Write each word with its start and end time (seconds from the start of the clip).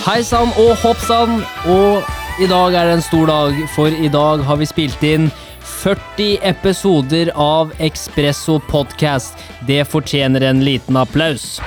Hei 0.00 0.22
sann 0.24 0.48
og 0.56 0.78
hopp 0.80 1.00
sann, 1.04 1.42
og 1.68 2.06
i 2.40 2.46
dag 2.48 2.72
er 2.72 2.88
det 2.88 2.92
en 2.96 3.02
stor 3.04 3.28
dag, 3.28 3.56
for 3.74 3.92
i 3.92 4.08
dag 4.08 4.40
har 4.48 4.56
vi 4.56 4.64
spilt 4.64 5.02
inn 5.04 5.26
40 5.60 6.38
episoder 6.48 7.28
av 7.36 7.74
Expresso 7.84 8.56
podcast. 8.70 9.36
Det 9.68 9.82
fortjener 9.84 10.46
en 10.48 10.62
liten 10.64 10.96
applaus. 10.96 11.58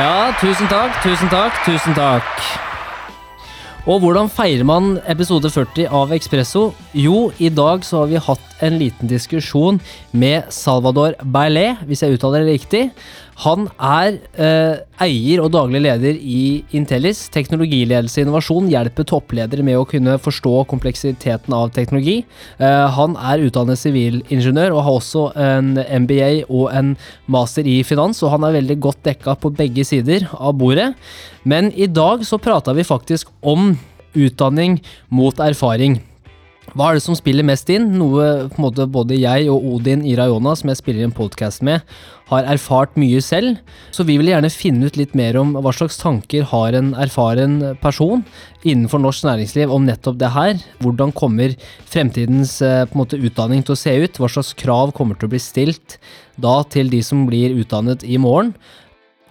Ja, 0.00 0.32
tusen 0.40 0.72
takk, 0.72 0.96
tusen 1.04 1.28
takk, 1.28 1.60
tusen 1.68 1.92
takk. 1.98 2.48
Og 3.84 4.00
hvordan 4.00 4.32
feirer 4.32 4.64
man 4.64 4.94
episode 5.12 5.52
40 5.52 5.92
av 5.92 6.16
Expresso? 6.16 6.70
Jo, 6.92 7.30
i 7.40 7.48
dag 7.48 7.86
så 7.88 8.02
har 8.02 8.08
vi 8.10 8.18
hatt 8.20 8.58
en 8.60 8.74
liten 8.76 9.08
diskusjon 9.08 9.78
med 10.12 10.50
Salvador 10.52 11.14
Bailé, 11.24 11.70
hvis 11.88 12.02
jeg 12.04 12.18
uttaler 12.18 12.44
det 12.44 12.58
riktig. 12.58 12.82
Han 13.46 13.64
er 13.80 14.18
eh, 14.36 14.82
eier 15.00 15.40
og 15.40 15.54
daglig 15.54 15.80
leder 15.86 16.18
i 16.20 16.60
Intellis. 16.76 17.22
Teknologiledelse 17.32 18.20
og 18.20 18.26
innovasjon 18.26 18.68
hjelper 18.74 19.08
toppledere 19.08 19.64
med 19.64 19.80
å 19.80 19.86
kunne 19.88 20.18
forstå 20.20 20.52
kompleksiteten 20.68 21.56
av 21.56 21.72
teknologi. 21.72 22.18
Eh, 22.60 22.84
han 22.98 23.16
er 23.16 23.46
utdannet 23.48 23.80
sivilingeniør 23.80 24.76
og 24.76 24.84
har 24.84 25.00
også 25.00 25.24
en 25.48 25.72
MBA 26.04 26.30
og 26.44 26.68
en 26.76 26.92
master 27.24 27.72
i 27.72 27.80
finans, 27.88 28.20
og 28.20 28.36
han 28.36 28.44
er 28.44 28.58
veldig 28.60 28.80
godt 28.84 29.00
dekka 29.08 29.38
på 29.40 29.56
begge 29.64 29.88
sider 29.88 30.28
av 30.36 30.60
bordet. 30.60 30.92
Men 31.48 31.72
i 31.72 31.88
dag 31.88 32.28
så 32.28 32.36
prata 32.36 32.76
vi 32.76 32.84
faktisk 32.84 33.32
om 33.40 33.78
utdanning 34.12 34.82
mot 35.08 35.40
erfaring. 35.40 36.02
Hva 36.72 36.86
er 36.88 36.96
det 36.96 37.02
som 37.04 37.16
spiller 37.16 37.44
mest 37.44 37.68
inn? 37.68 37.90
Noe 38.00 38.46
på 38.48 38.56
en 38.56 38.64
måte 38.64 38.86
både 38.88 39.18
jeg 39.20 39.44
og 39.52 39.64
Odin 39.74 40.06
i 40.08 40.14
Rayona, 40.16 40.54
som 40.56 40.70
jeg 40.70 40.78
spiller 40.80 41.04
en 41.04 41.12
podkast 41.12 41.60
med, 41.68 41.84
har 42.30 42.48
erfart 42.48 42.96
mye 42.96 43.20
selv. 43.20 43.58
Så 43.92 44.06
vi 44.08 44.16
vil 44.16 44.30
gjerne 44.30 44.48
finne 44.48 44.88
ut 44.88 44.96
litt 44.96 45.12
mer 45.18 45.36
om 45.36 45.52
hva 45.52 45.74
slags 45.76 46.00
tanker 46.00 46.46
har 46.48 46.72
en 46.78 46.94
erfaren 46.96 47.60
person 47.84 48.24
innenfor 48.64 49.04
norsk 49.04 49.28
næringsliv 49.28 49.76
om 49.76 49.84
nettopp 49.84 50.16
det 50.22 50.32
her. 50.32 50.56
Hvordan 50.80 51.12
kommer 51.12 51.52
fremtidens 51.92 52.56
eh, 52.64 52.88
måte, 52.96 53.20
utdanning 53.20 53.60
til 53.60 53.76
å 53.76 53.80
se 53.82 53.98
ut? 54.06 54.16
Hva 54.16 54.32
slags 54.32 54.56
krav 54.56 54.96
kommer 54.96 55.20
til 55.20 55.28
å 55.28 55.36
bli 55.36 55.44
stilt 55.44 56.00
da 56.40 56.62
til 56.72 56.88
de 56.88 57.04
som 57.04 57.26
blir 57.28 57.52
utdannet 57.52 58.08
i 58.08 58.16
morgen? 58.16 58.56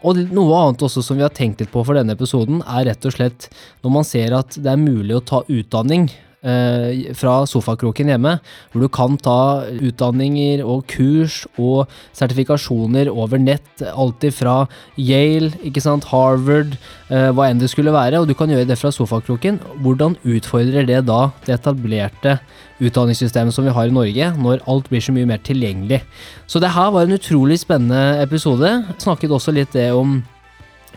Og 0.06 0.28
noe 0.30 0.62
annet 0.62 0.82
også 0.86 1.02
som 1.06 1.18
vi 1.18 1.26
har 1.26 1.34
tenkt 1.34 1.62
litt 1.62 1.74
på 1.74 1.82
for 1.86 1.98
denne 1.98 2.14
episoden, 2.14 2.62
er 2.70 2.92
rett 2.94 3.06
og 3.06 3.18
slett 3.18 3.50
når 3.82 3.98
man 3.98 4.06
ser 4.06 4.38
at 4.38 4.62
det 4.62 4.70
er 4.70 4.82
mulig 4.82 5.18
å 5.18 5.26
ta 5.26 5.48
utdanning 5.50 6.12
eh, 6.46 7.12
fra 7.18 7.42
sofakroken 7.50 8.12
hjemme, 8.12 8.38
hvor 8.72 8.84
du 8.84 8.90
kan 8.92 9.18
ta 9.22 9.68
utdanninger 9.72 10.64
og 10.66 10.86
kurs 10.92 11.44
og 11.62 11.92
sertifikasjoner 12.18 13.12
over 13.12 13.42
nett, 13.42 13.84
alltid 13.92 14.36
fra 14.36 14.56
Yale, 14.98 15.54
ikke 15.68 15.84
sant, 15.84 16.10
Harvard, 16.12 16.78
eh, 17.10 17.30
hva 17.36 17.50
enn 17.50 17.62
det 17.62 17.72
skulle 17.72 17.94
være, 17.96 18.22
og 18.22 18.30
du 18.30 18.36
kan 18.38 18.52
gjøre 18.52 18.70
det 18.70 18.80
fra 18.80 18.94
sofakroken. 18.94 19.62
Hvordan 19.84 20.18
utfordrer 20.24 20.88
det 20.90 21.04
da 21.10 21.22
det 21.46 21.58
etablerte 21.60 22.40
utdanningssystemet 22.82 23.54
som 23.54 23.68
vi 23.68 23.76
har 23.76 23.90
i 23.90 23.96
Norge, 23.96 24.34
når 24.42 24.66
alt 24.70 24.90
blir 24.90 25.04
så 25.04 25.14
mye 25.16 25.30
mer 25.30 25.42
tilgjengelig? 25.46 26.02
Så 26.50 26.62
det 26.62 26.74
her 26.76 26.92
var 26.94 27.06
en 27.06 27.18
utrolig 27.18 27.62
spennende 27.62 28.22
episode. 28.24 28.80
Snakket 29.02 29.34
også 29.34 29.54
litt 29.56 29.74
det 29.78 29.92
om 29.96 30.22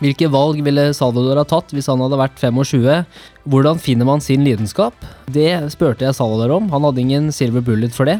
hvilke 0.02 0.30
valg 0.32 0.58
ville 0.66 0.88
Salvador 0.96 1.38
ha 1.38 1.44
tatt 1.46 1.70
hvis 1.74 1.86
han 1.90 2.02
hadde 2.02 2.18
vært 2.18 2.40
25? 2.40 3.04
Hvordan 3.50 3.82
finner 3.82 4.08
man 4.08 4.22
sin 4.24 4.42
lidenskap? 4.46 4.96
Det 5.30 5.52
spurte 5.74 6.06
jeg 6.06 6.16
Salvador 6.18 6.56
om. 6.56 6.70
Han 6.74 6.86
hadde 6.88 7.04
ingen 7.04 7.30
silver 7.34 7.62
bullet 7.64 7.94
for 7.94 8.10
det. 8.10 8.18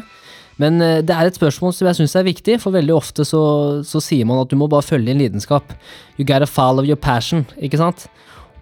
Men 0.61 0.79
eh, 0.79 1.01
det 1.03 1.15
er 1.15 1.27
et 1.27 1.37
spørsmål 1.37 1.73
som 1.75 1.89
jeg 1.89 1.99
syns 1.99 2.15
er 2.15 2.27
viktig, 2.27 2.59
for 2.63 2.75
veldig 2.75 2.95
ofte 2.95 3.25
så, 3.27 3.41
så, 3.87 4.01
sier 4.03 4.27
man 4.27 4.39
at 4.43 4.51
du 4.51 4.57
må 4.59 4.69
bare 4.71 4.85
følge 4.85 5.11
din 5.11 5.23
lidenskap. 5.23 5.75
You 6.15 6.27
gotta 6.27 6.47
follow 6.47 6.85
your 6.87 6.99
passion, 6.99 7.43
ikke 7.59 7.81
sant? 7.81 8.07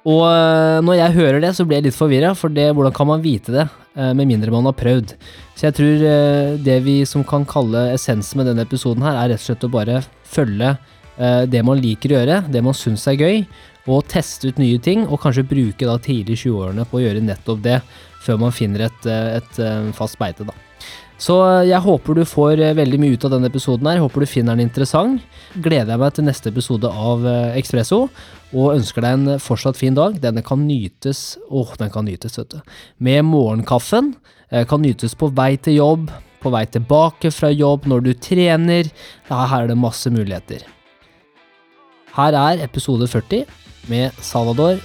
Og 0.03 0.25
eh, 0.25 0.81
når 0.83 0.99
jeg 0.99 1.17
hører 1.19 1.39
det, 1.43 1.53
så 1.55 1.67
blir 1.67 1.79
jeg 1.79 1.91
litt 1.91 1.99
forvirra, 1.99 2.33
for 2.37 2.53
det, 2.53 2.71
hvordan 2.73 2.95
kan 2.95 3.11
man 3.11 3.23
vite 3.23 3.53
det? 3.53 3.67
Eh, 3.93 4.09
med 4.17 4.25
mindre 4.31 4.51
man 4.55 4.65
har 4.67 4.77
prøvd. 4.79 5.13
Så 5.53 5.67
jeg 5.69 5.77
tror 5.77 6.01
det 6.65 6.79
vi 6.81 7.03
som 7.05 7.21
kan 7.27 7.45
kalle 7.45 7.91
essensen 7.93 8.41
med 8.41 8.49
denne 8.49 8.65
episoden 8.65 9.05
her, 9.05 9.19
er 9.21 9.35
rett 9.35 9.43
og 9.43 9.51
slett 9.51 9.67
å 9.69 9.71
bare 9.71 10.01
følge 10.25 10.73
det 11.15 11.61
man 11.61 11.77
liker 11.77 12.09
å 12.09 12.15
gjøre, 12.17 12.39
det 12.49 12.61
man 12.65 12.73
syns 12.73 13.03
er 13.11 13.19
gøy, 13.19 13.43
og 13.91 14.05
teste 14.11 14.49
ut 14.49 14.59
nye 14.61 14.79
ting, 14.81 15.05
og 15.07 15.21
kanskje 15.23 15.45
bruke 15.47 15.87
da 15.87 15.97
tidlig 16.01 16.39
20-årene 16.45 16.85
på 16.87 16.99
å 16.99 17.03
gjøre 17.03 17.23
nettopp 17.23 17.63
det, 17.65 17.79
før 18.23 18.39
man 18.45 18.55
finner 18.55 18.87
et, 18.87 19.07
eh, 19.09 19.39
et 19.39 19.59
eh, 19.59 19.89
fast 19.95 20.19
beite, 20.19 20.47
da. 20.47 20.55
Så 21.23 21.35
jeg 21.63 21.79
håper 21.79 22.17
du 22.17 22.23
får 22.27 22.59
veldig 22.75 22.97
mye 22.99 23.15
ut 23.15 23.25
av 23.27 23.31
denne 23.35 23.47
episoden 23.47 23.87
her, 23.87 24.01
håper 24.01 24.23
du 24.23 24.27
finner 24.27 24.57
den 24.57 24.67
interessant. 24.67 25.21
Gleder 25.55 25.93
jeg 25.93 26.01
meg 26.01 26.15
til 26.17 26.25
neste 26.27 26.51
episode 26.51 26.89
av 26.89 27.23
Ekspresso, 27.53 28.09
og 28.51 28.73
ønsker 28.73 29.05
deg 29.05 29.15
en 29.15 29.39
fortsatt 29.39 29.79
fin 29.79 29.95
dag. 29.95 30.17
Denne 30.19 30.43
kan 30.43 30.65
nytes, 30.67 31.37
åh, 31.47 31.71
den 31.79 31.93
kan 31.93 32.09
nytes, 32.09 32.35
vet 32.41 32.57
du. 32.57 32.75
Med 32.97 33.23
morgenkaffen. 33.29 34.15
Kan 34.67 34.83
nytes 34.83 35.15
på 35.15 35.31
vei 35.31 35.53
til 35.63 35.79
jobb, 35.79 36.11
på 36.43 36.51
vei 36.51 36.65
tilbake 36.67 37.31
fra 37.31 37.53
jobb, 37.53 37.87
når 37.87 38.03
du 38.09 38.13
trener. 38.19 38.91
Her 39.31 39.59
er 39.61 39.71
det 39.71 39.79
masse 39.79 40.11
muligheter. 40.11 40.65
Her 42.13 42.35
er 42.37 42.63
episode 42.63 43.07
40 43.07 43.45
med 43.89 44.11
Salvador 44.21 44.77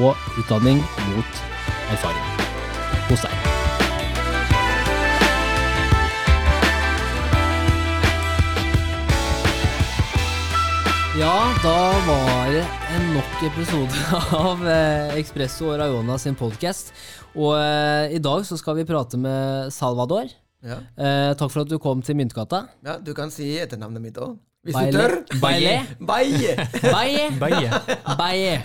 og 0.00 0.16
utdanning 0.40 0.80
mot 1.12 1.40
erfaring. 1.92 2.26
Hos 3.10 3.24
deg. 3.26 3.36
Ja, 11.20 11.36
da 11.60 11.76
var 12.06 12.48
det 12.54 12.62
en 12.96 13.08
nok 13.12 13.40
episode 13.44 14.20
av 14.40 14.62
eh, 14.64 15.18
Expresso 15.20 15.68
og 15.68 15.80
Rayona 15.82 16.16
sin 16.22 16.38
podkast. 16.38 16.94
Og 17.36 17.58
eh, 17.60 18.14
i 18.16 18.20
dag 18.24 18.46
så 18.48 18.56
skal 18.56 18.78
vi 18.78 18.86
prate 18.88 19.20
med 19.20 19.68
Salvador. 19.74 20.30
Ja. 20.64 20.78
Eh, 20.96 21.32
takk 21.36 21.52
for 21.52 21.66
at 21.66 21.72
du 21.72 21.76
kom 21.82 22.00
til 22.04 22.16
Myntgata. 22.16 22.62
Ja, 22.86 22.96
Du 23.04 23.12
kan 23.16 23.28
si 23.34 23.50
etternavnet 23.60 24.00
mitt 24.06 24.22
òg. 24.22 24.38
Hvis 24.60 24.74
du 24.76 24.92
tør. 24.92 25.12
Baile. 25.40 25.70
Baie. 26.04 26.50
Baie. 26.82 27.22
Baie. 27.42 27.68
Baie. 28.18 28.58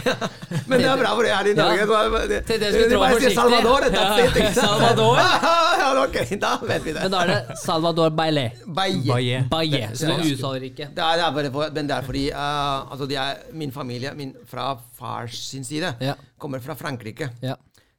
Men 0.67 0.81
det 0.81 0.89
er 0.91 0.97
bra, 1.00 1.11
for 1.16 1.23
det 1.23 1.31
er 1.31 1.47
i 1.47 1.53
Norge. 1.56 1.85
Ja. 1.88 2.39
Til 2.50 2.59
det 2.59 2.72
skulle 2.73 2.89
tro 2.91 3.06
forsiktig. 3.13 3.35
Salvador. 3.38 3.85
Ja. 3.94 4.50
Salvador. 4.57 5.22
ja, 5.81 5.94
ok, 6.01 6.17
da 6.41 6.51
vet 6.67 6.84
vi 6.84 6.95
det. 6.97 7.05
Men 7.05 7.16
da 7.16 7.22
er 7.23 7.31
det 7.31 7.57
Salvador 7.61 8.11
Baile. 8.17 8.44
Baie. 8.67 9.39
Baie. 9.53 9.88
Så 9.95 10.11
du 10.11 10.28
uttaler 10.34 10.67
ikke. 10.67 10.89
Det 10.97 11.05
er, 11.05 11.22
det 11.22 11.45
er, 11.47 11.72
men 11.79 11.88
det 11.88 11.95
er 11.95 12.09
fordi 12.11 12.25
uh, 12.34 12.91
altså 12.91 13.07
de 13.07 13.22
er, 13.22 13.39
min 13.55 13.72
familie 13.72 14.11
min, 14.19 14.35
fra 14.51 14.73
fars 15.00 15.39
sin 15.47 15.63
side 15.63 15.95
ja. 16.03 16.19
kommer 16.38 16.59
fra 16.59 16.75
Frankrike. 16.75 17.31
Ja. 17.41 17.55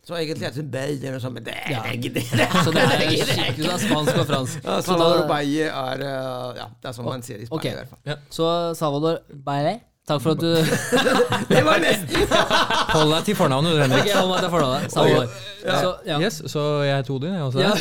Så 0.07 0.15
egentlig 0.15 0.47
heter 0.47 0.63
det 0.63 0.71
Bayer, 0.71 1.17
og 1.17 1.23
sånn, 1.25 1.33
men 1.35 1.43
det 1.49 1.57
er 1.59 1.73
ja. 1.73 1.81
ikke 1.91 2.13
det. 2.15 2.23
Så 2.63 2.71
det 2.71 2.85
er 2.85 3.01
skikkelig 3.27 3.73
av 3.73 3.81
spansk 3.83 4.21
og 4.23 4.29
fransk. 4.29 4.61
Ja, 4.63 4.79
Salvador 4.87 5.27
Baye 5.27 5.67
er 5.67 6.07
eh, 6.07 6.61
Ja, 6.61 6.69
det 6.71 6.93
er 6.93 6.95
sånn 6.95 7.09
man 7.09 7.27
sier 7.27 7.43
i 7.43 7.49
Spania 7.49 7.59
okay. 7.59 7.75
i 7.75 7.81
hvert 7.81 7.91
fall. 7.91 8.03
Ja. 8.07 8.17
Så 8.31 8.47
Salvador 8.79 9.19
Baye 9.49 9.81
Takk 10.07 10.23
for 10.23 10.37
at 10.37 10.43
du 10.45 10.53
Det 11.57 11.63
var 11.67 11.83
nesten! 11.83 12.31
Hold 12.95 13.11
deg 13.17 13.27
til 13.27 13.39
fornavnet, 13.41 13.75
du, 13.75 13.81
Henrik. 13.83 14.13
hold 14.15 14.31
meg 14.31 14.45
til 14.45 14.53
fornavnet. 14.53 14.93
Salvador. 14.95 15.33
Ja. 15.65 15.81
Så, 15.83 15.91
ja. 16.07 16.19
Yes, 16.23 16.39
så 16.53 16.63
jeg 16.87 17.01
heter 17.01 17.15
Odin, 17.17 17.35
jeg 17.35 17.43
også. 17.43 17.65
Ja. 17.65 17.73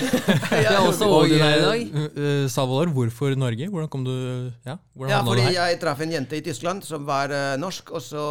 jeg 0.50 0.72
er 0.72 0.80
også 0.82 1.10
Odin 1.20 1.44
her 1.46 1.60
i 1.60 1.64
dag. 1.68 1.84
Uh, 2.18 2.50
Salvador, 2.50 2.96
hvorfor 2.98 3.38
Norge? 3.38 3.70
Hvordan 3.70 3.92
kom 3.94 4.10
du 4.10 4.16
Ja, 4.66 4.80
ja 5.06 5.22
fordi 5.22 5.46
jeg 5.54 5.78
traff 5.86 6.02
en 6.02 6.18
jente 6.18 6.42
i 6.42 6.46
Tyskland 6.50 6.82
som 6.90 7.06
var 7.06 7.30
uh, 7.30 7.54
norsk, 7.62 7.94
og 7.94 8.02
så 8.02 8.26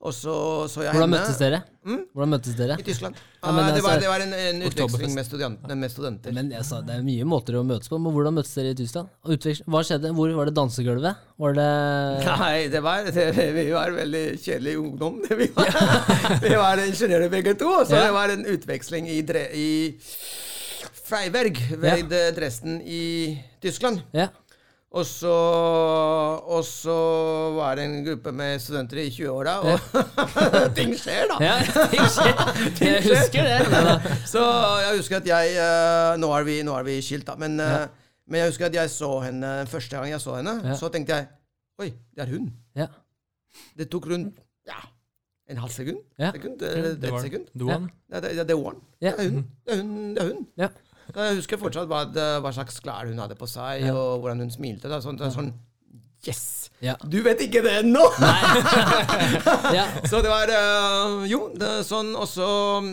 og 0.00 0.14
så 0.16 0.34
så 0.72 0.80
jeg 0.86 0.94
Hvordan 0.96 1.10
møttes 1.12 1.36
dere? 1.36 1.58
Mm? 1.84 1.98
Hvordan 2.16 2.30
møttes 2.32 2.54
dere? 2.56 2.76
I 2.80 2.84
Tyskland. 2.84 3.18
Ja, 3.40 3.50
men, 3.52 3.66
det, 3.74 3.82
var, 3.84 3.98
det, 4.00 4.08
var, 4.08 4.22
en, 4.24 4.32
en 4.32 4.62
utveksling 4.64 5.12
med, 5.12 5.26
med, 5.76 5.92
studenter. 5.92 6.32
Men 6.36 6.48
jeg 6.54 6.64
sa, 6.64 6.78
Det 6.84 6.94
er 6.96 7.04
mye 7.04 7.26
måter 7.28 7.58
å 7.60 7.62
møtes 7.68 7.92
på, 7.92 7.98
men 8.00 8.14
hvordan 8.16 8.38
møttes 8.38 8.54
dere 8.56 8.72
i 8.72 8.78
Tyskland? 8.78 9.12
Hva 9.68 9.82
skjedde? 9.84 10.14
Hvor 10.16 10.32
Var 10.38 10.48
det 10.48 10.54
dansegulvet? 10.56 11.20
Var 11.44 11.58
det 11.58 11.68
Nei, 12.30 12.56
det 12.72 12.82
var, 12.84 13.10
det, 13.12 13.48
vi 13.58 13.66
var 13.76 13.92
veldig 13.96 14.24
kjedelig 14.40 14.76
ungdom. 14.80 15.20
Vi 15.28 15.50
var, 15.56 15.76
vi 16.46 16.54
var 16.56 16.84
ingeniører 16.86 17.32
begge 17.32 17.56
to, 17.60 17.68
så 17.84 17.98
ja. 17.98 18.06
det 18.08 18.16
var 18.16 18.32
en 18.32 18.48
utveksling 18.56 19.08
i, 19.12 19.20
i 19.52 19.68
Freiberg 21.10 21.60
ved 21.76 22.08
ja. 22.08 22.30
Dresden 22.40 22.80
i 22.80 23.36
Tyskland. 23.60 24.00
Ja. 24.16 24.30
Og 24.90 25.04
så, 25.06 25.32
og 26.50 26.64
så 26.66 26.94
var 27.54 27.76
det 27.78 27.84
en 27.86 28.00
gruppe 28.02 28.32
med 28.34 28.58
studenter 28.58 28.98
i 29.04 29.04
20-åra, 29.14 29.52
og 29.62 29.78
ting 30.78 30.96
skjer, 30.98 31.28
da! 31.30 31.36
Ja, 31.44 31.52
ting 31.92 32.08
skjer. 32.10 32.40
Jeg 32.88 33.04
husker 33.04 33.46
det. 33.46 34.16
så 34.26 34.42
jeg 34.82 34.96
husker 34.96 35.20
at 35.20 35.30
jeg 35.30 35.54
uh, 35.62 36.18
nå, 36.18 36.32
er 36.34 36.48
vi, 36.48 36.56
nå 36.66 36.74
er 36.74 36.88
vi 36.88 36.98
skilt, 37.06 37.28
da. 37.28 37.38
Men, 37.38 37.54
ja. 37.62 37.86
men, 38.26 38.40
jeg 38.40 38.50
husker 38.50 38.66
at 38.66 38.74
jeg 38.80 38.90
så 38.90 39.12
henne 39.28 39.54
første 39.70 39.96
gang 39.96 40.10
jeg 40.10 40.24
så 40.26 40.36
henne, 40.40 40.58
ja. 40.64 40.74
så 40.82 40.90
tenkte 40.90 41.20
jeg 41.20 41.30
Oi, 41.80 41.92
det 42.16 42.26
er 42.26 42.34
hun. 42.34 42.50
Ja. 42.76 42.90
Det 43.78 43.86
tok 43.94 44.10
rundt 44.10 44.42
ja, 44.68 44.82
en 45.48 45.62
halv 45.62 45.72
sekund. 45.72 46.02
sekund 46.18 46.58
det, 46.60 46.74
det, 46.76 46.94
det, 47.02 47.14
et 47.14 47.28
sekund. 47.30 47.46
Det 47.54 47.66
var 47.66 47.86
det, 47.86 48.48
det, 48.48 48.58
var 48.58 48.74
Det 49.00 49.14
er 49.14 49.30
hun. 49.30 49.46
Det 49.64 49.78
er 49.78 49.82
hun. 49.82 50.14
Det 50.18 50.22
er 50.24 50.32
hun. 50.34 50.46
Jeg 51.14 51.36
husker 51.40 51.58
fortsatt 51.60 51.88
hva, 51.90 52.04
hva 52.42 52.52
slags 52.54 52.80
klær 52.84 53.08
hun 53.10 53.18
hadde 53.18 53.36
på 53.38 53.48
seg, 53.50 53.86
og 53.92 54.20
hvordan 54.22 54.44
hun 54.44 54.50
smilte. 54.54 54.88
Da. 54.92 55.00
Sånn, 55.04 55.18
sånn 55.34 55.52
Yes! 56.28 56.70
Ja. 56.80 56.94
Du 57.04 57.18
vet 57.24 57.40
ikke 57.44 57.60
det 57.64 57.72
ennå! 57.82 58.00
ja. 59.76 59.84
Så 60.10 60.20
det 60.24 60.30
var 60.32 60.48
uh, 60.48 61.24
Jo, 61.28 61.40
det, 61.60 61.68
sånn. 61.84 62.14
Og 62.16 62.24
så 62.28 62.46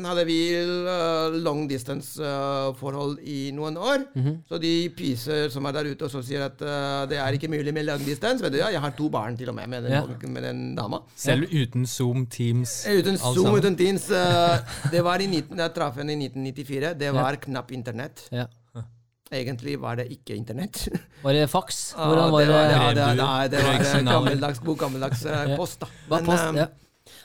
hadde 0.07 0.25
vi 0.27 0.37
øh, 0.59 1.37
long 1.43 1.65
distance-forhold 1.69 3.17
i 3.23 3.51
noen 3.55 3.77
år. 3.79 4.03
Mhm. 4.15 4.33
Så 4.49 4.59
de 4.63 4.73
pyser 4.97 5.47
som 5.53 5.67
er 5.69 5.77
der 5.77 5.89
ute 5.93 6.07
og 6.07 6.11
så 6.13 6.21
sier 6.25 6.45
at 6.49 6.59
det 7.11 7.19
er 7.23 7.37
ikke 7.37 7.49
mulig 7.51 7.73
med 7.75 7.87
long 7.87 8.03
distance. 8.05 8.43
Vet 8.43 8.55
du, 8.57 8.59
ja, 8.61 8.69
jeg 8.75 8.83
har 8.83 8.95
to 8.97 9.07
barn 9.13 9.37
til 9.39 9.51
og 9.51 9.55
med 9.59 9.67
med 9.71 9.87
den, 9.87 9.95
Ja. 9.97 10.03
med 10.27 10.43
den 10.43 10.61
dama. 10.75 10.99
Selv 11.15 11.47
uten 11.51 11.85
Zoom, 11.87 12.25
Teams, 12.27 12.85
Uten 12.87 13.17
Zoom, 13.17 13.35
sammen. 13.43 13.59
uten 13.59 13.75
Teams. 13.79 14.07
det 14.93 15.03
var 15.03 15.19
i 15.23 15.27
19, 15.27 15.57
jeg 15.57 15.73
traff 15.75 15.95
henne 15.99 16.11
i 16.15 16.27
1994. 16.27 16.93
Det 16.99 17.13
var 17.15 17.35
knapt 17.47 17.71
internett. 17.71 18.27
ja. 18.31 18.45
Egentlig 19.31 19.73
var 19.81 19.95
det 19.99 20.05
ikke 20.13 20.35
internett. 20.39 20.85
Var 21.25 21.33
det 21.35 21.47
faks? 21.51 21.93
Ah, 21.97 22.07
Hvordan 22.07 22.31
var 22.31 22.41
det? 22.45 22.49
Var, 22.53 22.63
ja, 22.63 22.81
det? 22.87 22.95
det, 22.95 23.05
Brevbue, 23.05 23.47
det 23.51 23.63
var 23.63 23.71
en 23.73 23.79
brevsignaler. 23.81 24.11
gammeldags, 24.13 24.59
god 24.63 24.77
gammeldags 24.77 25.23
eh, 25.25 25.55
post, 25.59 25.81
da. 25.81 25.87
Men, 26.09 26.25
post? 26.29 26.43
eh, 26.43 26.59
Ja. 26.61 26.67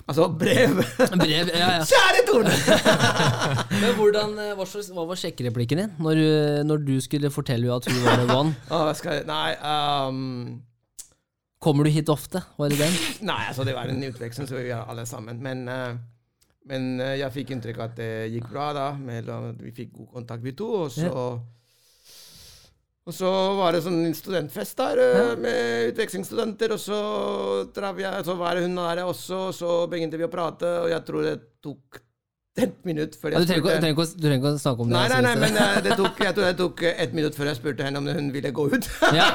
Altså 0.07 0.25
brev. 0.39 0.77
Brev, 1.23 1.49
ja, 1.55 1.69
ja. 1.77 1.85
Kjære 1.87 2.23
Tone! 2.27 2.53
Men 3.83 3.95
hvordan, 3.99 4.33
eh, 4.39 4.51
hva, 4.59 4.67
slags, 4.67 4.89
hva 4.95 5.05
var 5.07 5.19
sjekkereplikken 5.21 5.79
din 5.83 5.93
når, 6.03 6.19
du- 6.19 6.63
når 6.67 6.83
du 6.87 6.93
skulle 7.03 7.31
fortelle 7.35 7.67
henne 7.67 7.79
at 7.79 7.87
hun 7.91 8.03
var 8.07 8.19
the 8.23 8.27
one? 8.35 8.55
Å, 8.71 8.81
skal 8.99 9.23
Nei 9.29 9.55
um, 9.63 10.21
Kommer 11.63 11.87
du 11.87 11.91
hit 11.95 12.11
ofte? 12.11 12.43
Var 12.59 12.73
det 12.75 12.79
den? 12.83 12.95
Nei, 13.31 13.41
altså 13.53 13.63
det 13.67 13.75
var 13.79 13.87
en 13.91 14.03
utveksling, 14.09 14.49
så 14.51 14.59
vi 14.59 14.67
gjør 14.73 14.89
alle 14.91 15.05
sammen. 15.07 15.39
Men, 15.43 15.63
uh, 15.71 15.95
men 16.67 16.89
uh, 16.99 17.13
jeg 17.21 17.31
fikk 17.39 17.53
inntrykk 17.55 17.79
av 17.79 17.91
at 17.93 17.99
det 18.01 18.11
gikk 18.35 18.49
bra, 18.51 18.73
da. 18.75 18.89
Mellom, 18.99 19.53
vi 19.63 19.71
fikk 19.77 19.93
god 20.01 20.09
kontakt, 20.19 20.43
vi 20.43 20.55
to. 20.59 20.67
Og 20.85 20.91
så, 20.95 21.13
og 23.03 23.15
så 23.17 23.31
var 23.59 23.75
det 23.75 23.83
sånn 23.83 24.05
studentfest 24.15 24.79
der 24.79 25.01
ja. 25.03 25.25
med 25.35 25.91
utvekslingsstudenter. 25.91 26.77
Og 26.77 26.79
så, 26.79 26.99
jeg, 27.99 28.25
så 28.29 28.37
var 28.39 28.61
hun 28.63 28.79
der 28.79 29.03
også, 29.03 29.41
og 29.49 29.57
så 29.57 29.75
begynte 29.91 30.21
vi 30.21 30.29
å 30.29 30.31
prate, 30.31 30.71
og 30.85 30.91
jeg 30.93 31.03
tror 31.09 31.27
det 31.27 31.37
tok 31.65 31.99
et 32.63 32.75
minutt 32.85 33.17
før 33.17 33.33
Ja, 33.33 33.41
jeg 33.41 33.47
du, 33.49 33.49
trenger 33.49 33.63
spurte 33.65 33.79
du, 34.13 34.27
trenger 34.27 34.39
ikke, 34.39 34.53
å- 34.53 34.61
snakke 34.61 34.85
om 34.85 34.93
det. 34.93 34.97
Nei, 34.99 35.09
nei, 35.09 35.19
jeg 35.19 35.25
nei, 35.25 35.35
men 35.41 35.57
eh, 35.57 35.81
det 35.87 35.97
tok, 35.97 36.21
jeg 36.21 36.37
tror 36.37 36.47
det 36.47 36.57
tok 36.61 36.83
ett 36.91 37.15
minutt 37.17 37.39
før 37.39 37.49
jeg 37.49 37.59
spurte 37.59 37.87
henne 37.87 38.03
om 38.03 38.11
hun 38.13 38.31
ville 38.35 38.53
gå 38.55 38.69
ut. 38.75 38.89
Ja. 39.19 39.29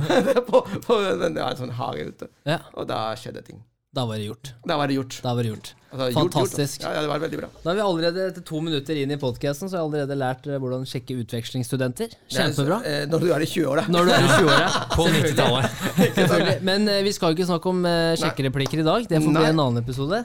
på, 0.48 0.64
på 0.86 0.98
det 1.04 1.30
var 1.36 1.52
en 1.52 1.60
sånn 1.60 1.74
hage 1.76 2.08
ute. 2.10 2.30
Ja, 2.48 2.62
Og 2.74 2.88
da 2.88 3.04
skjedde 3.20 3.44
ting. 3.46 3.62
da 3.94 4.06
var 4.08 4.18
det 4.18 4.26
gjort. 4.30 4.54
Da 4.66 4.78
var 4.80 4.90
det 4.90 4.96
gjort. 4.98 5.20
Da 5.22 5.36
var 5.36 5.46
det 5.46 5.52
gjort. 5.54 5.74
Altså, 5.94 6.08
gjort, 6.10 6.34
gjort, 6.34 6.72
ja, 6.82 6.90
ja, 6.96 7.02
det 7.04 7.10
var 7.10 7.20
veldig 7.22 7.38
bra. 7.38 7.48
Da 7.62 7.70
er 7.70 7.76
vi 7.78 7.82
allerede 7.84 8.22
etter 8.32 8.42
to 8.48 8.58
minutter 8.64 8.98
inn 8.98 9.12
i 9.14 9.18
podkasten 9.20 9.70
så 9.70 9.76
har 9.76 9.84
jeg 9.84 9.90
allerede 9.92 10.16
lært 10.18 10.48
eh, 10.50 10.58
hvordan 10.58 10.82
sjekke 10.90 11.20
utvekslingsstudenter. 11.22 12.16
Kjempebra. 12.34 12.80
Er, 12.82 13.04
eh, 13.04 13.06
Når 13.12 13.22
du 13.22 13.28
er 13.36 13.44
i 13.44 13.48
20-åra. 13.52 13.86
Når 13.94 14.08
du 14.08 14.14
er 14.16 14.26
i 14.26 14.32
20-åra. 14.32 14.82
På 14.98 15.06
90-tallet. 15.06 16.66
Men 16.66 16.90
eh, 16.90 17.04
vi 17.06 17.14
skal 17.14 17.30
jo 17.30 17.38
ikke 17.38 17.46
snakke 17.52 17.70
om 17.70 17.86
eh, 17.86 18.16
sjekkereplikker 18.18 18.82
i 18.82 18.88
dag. 18.90 19.06
Det 19.06 19.22
får 19.22 19.38
bli 19.38 19.46
en 19.52 19.64
annen 19.68 19.82
episode. 19.84 20.24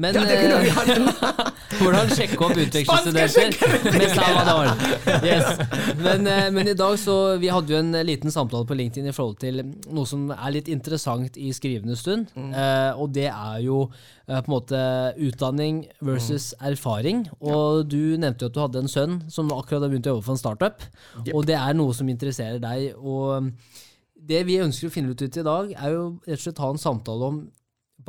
Men 0.00 0.16
Ja, 0.16 0.24
en 0.24 1.10
hvordan 1.80 2.10
sjekke 2.12 2.38
opp 2.44 2.58
utvekslingsstudenter 2.58 3.96
med 3.96 4.14
Salvador. 4.14 4.70
Yes. 5.30 5.58
Men, 6.00 6.26
uh, 6.26 6.46
men 6.54 6.70
i 6.70 6.74
dag 6.76 6.94
så 7.00 7.16
Vi 7.40 7.50
hadde 7.52 7.72
jo 7.74 7.80
en 7.80 7.92
liten 8.06 8.32
samtale 8.32 8.66
på 8.68 8.76
LinkedIn 8.78 9.10
i 9.10 9.14
forhold 9.14 9.38
til 9.42 9.60
noe 9.90 10.08
som 10.08 10.28
er 10.34 10.54
litt 10.54 10.70
interessant 10.72 11.36
i 11.40 11.50
skrivende 11.56 11.96
stund. 11.98 12.30
eh, 12.36 12.92
og 12.96 13.12
det 13.14 13.28
er 13.28 13.60
jo 13.64 13.82
på 14.30 14.38
en 14.38 14.52
måte 14.52 14.80
utdanning 15.18 15.82
versus 16.06 16.52
erfaring. 16.62 17.24
Og 17.40 17.86
du 17.90 18.16
nevnte 18.20 18.46
jo 18.46 18.50
at 18.50 18.56
du 18.56 18.60
hadde 18.62 18.82
en 18.84 18.90
sønn 18.90 19.16
som 19.32 19.50
akkurat 19.54 19.84
har 19.84 19.90
begynt 19.92 20.06
å 20.06 20.16
jobbe 20.16 20.26
for 20.28 20.36
en 20.36 20.42
startup. 20.42 20.84
Yep. 21.24 21.32
Og 21.34 21.46
det 21.50 21.56
er 21.58 21.76
noe 21.78 21.96
som 21.96 22.08
interesserer 22.12 22.60
deg. 22.62 22.92
Og 23.00 23.50
det 24.14 24.44
vi 24.46 24.60
ønsker 24.62 24.88
å 24.90 24.94
finne 24.94 25.14
ut 25.14 25.22
ut 25.22 25.40
i 25.40 25.46
dag, 25.46 25.72
er 25.74 25.96
jo 25.96 26.04
rett 26.26 26.38
og 26.38 26.44
slett 26.44 26.62
ha 26.62 26.70
en 26.70 26.84
samtale 26.84 27.32
om 27.32 27.40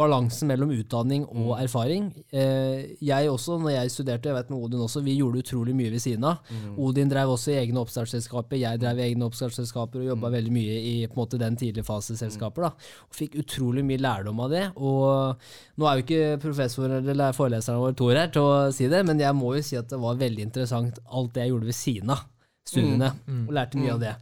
balansen 0.01 0.49
mellom 0.49 0.71
utdanning 0.75 1.23
og 1.29 1.53
erfaring. 1.61 2.09
Eh, 2.33 2.97
jeg 3.05 3.29
også, 3.31 3.55
når 3.61 3.75
jeg 3.75 3.93
studerte, 3.93 4.29
jeg 4.29 4.37
vet 4.37 4.49
med 4.51 4.65
Odin 4.65 4.83
også, 4.85 5.03
vi 5.05 5.15
gjorde 5.19 5.43
utrolig 5.43 5.75
mye 5.77 5.91
ved 5.93 6.03
siden 6.03 6.25
av. 6.27 6.41
Odin 6.81 7.11
drev 7.11 7.31
også 7.35 7.53
i 7.53 7.59
egne 7.61 7.81
oppstartsselskaper, 7.83 8.59
jeg 8.61 8.81
drev 8.81 8.99
i 8.99 9.05
egne 9.09 9.27
oppstartsselskaper 9.29 10.01
og 10.01 10.09
jobba 10.11 10.33
veldig 10.35 10.53
mye 10.57 10.79
i 10.81 10.95
på 11.05 11.15
en 11.15 11.21
måte, 11.23 11.39
den 11.41 11.57
tidlige 11.61 11.87
faseselskaper. 11.87 12.67
da, 12.67 12.91
og 13.07 13.21
Fikk 13.21 13.39
utrolig 13.43 13.85
mye 13.87 14.01
lærdom 14.01 14.41
av 14.43 14.51
det. 14.51 14.65
og 14.75 15.37
Nå 15.77 15.87
er 15.87 15.97
jo 15.97 16.05
ikke 16.05 16.41
professor 16.41 16.97
eller 16.99 17.37
foreleseren 17.37 17.81
vår 17.81 17.97
Tor 18.01 18.17
her 18.17 18.29
til 18.33 18.41
å 18.41 18.71
si 18.73 18.89
det, 18.91 19.05
men 19.05 19.19
jeg 19.21 19.37
må 19.37 19.55
jo 19.55 19.63
si 19.65 19.77
at 19.79 19.89
det 19.89 19.99
var 20.01 20.19
veldig 20.19 20.45
interessant 20.49 20.99
alt 21.11 21.33
det 21.35 21.45
jeg 21.45 21.53
gjorde 21.55 21.69
ved 21.71 21.77
siden 21.77 22.13
av 22.17 22.27
studiene, 22.71 23.09
og 23.47 23.53
lærte 23.57 23.77
mye 23.79 23.93
av 23.95 23.99
det. 23.99 24.15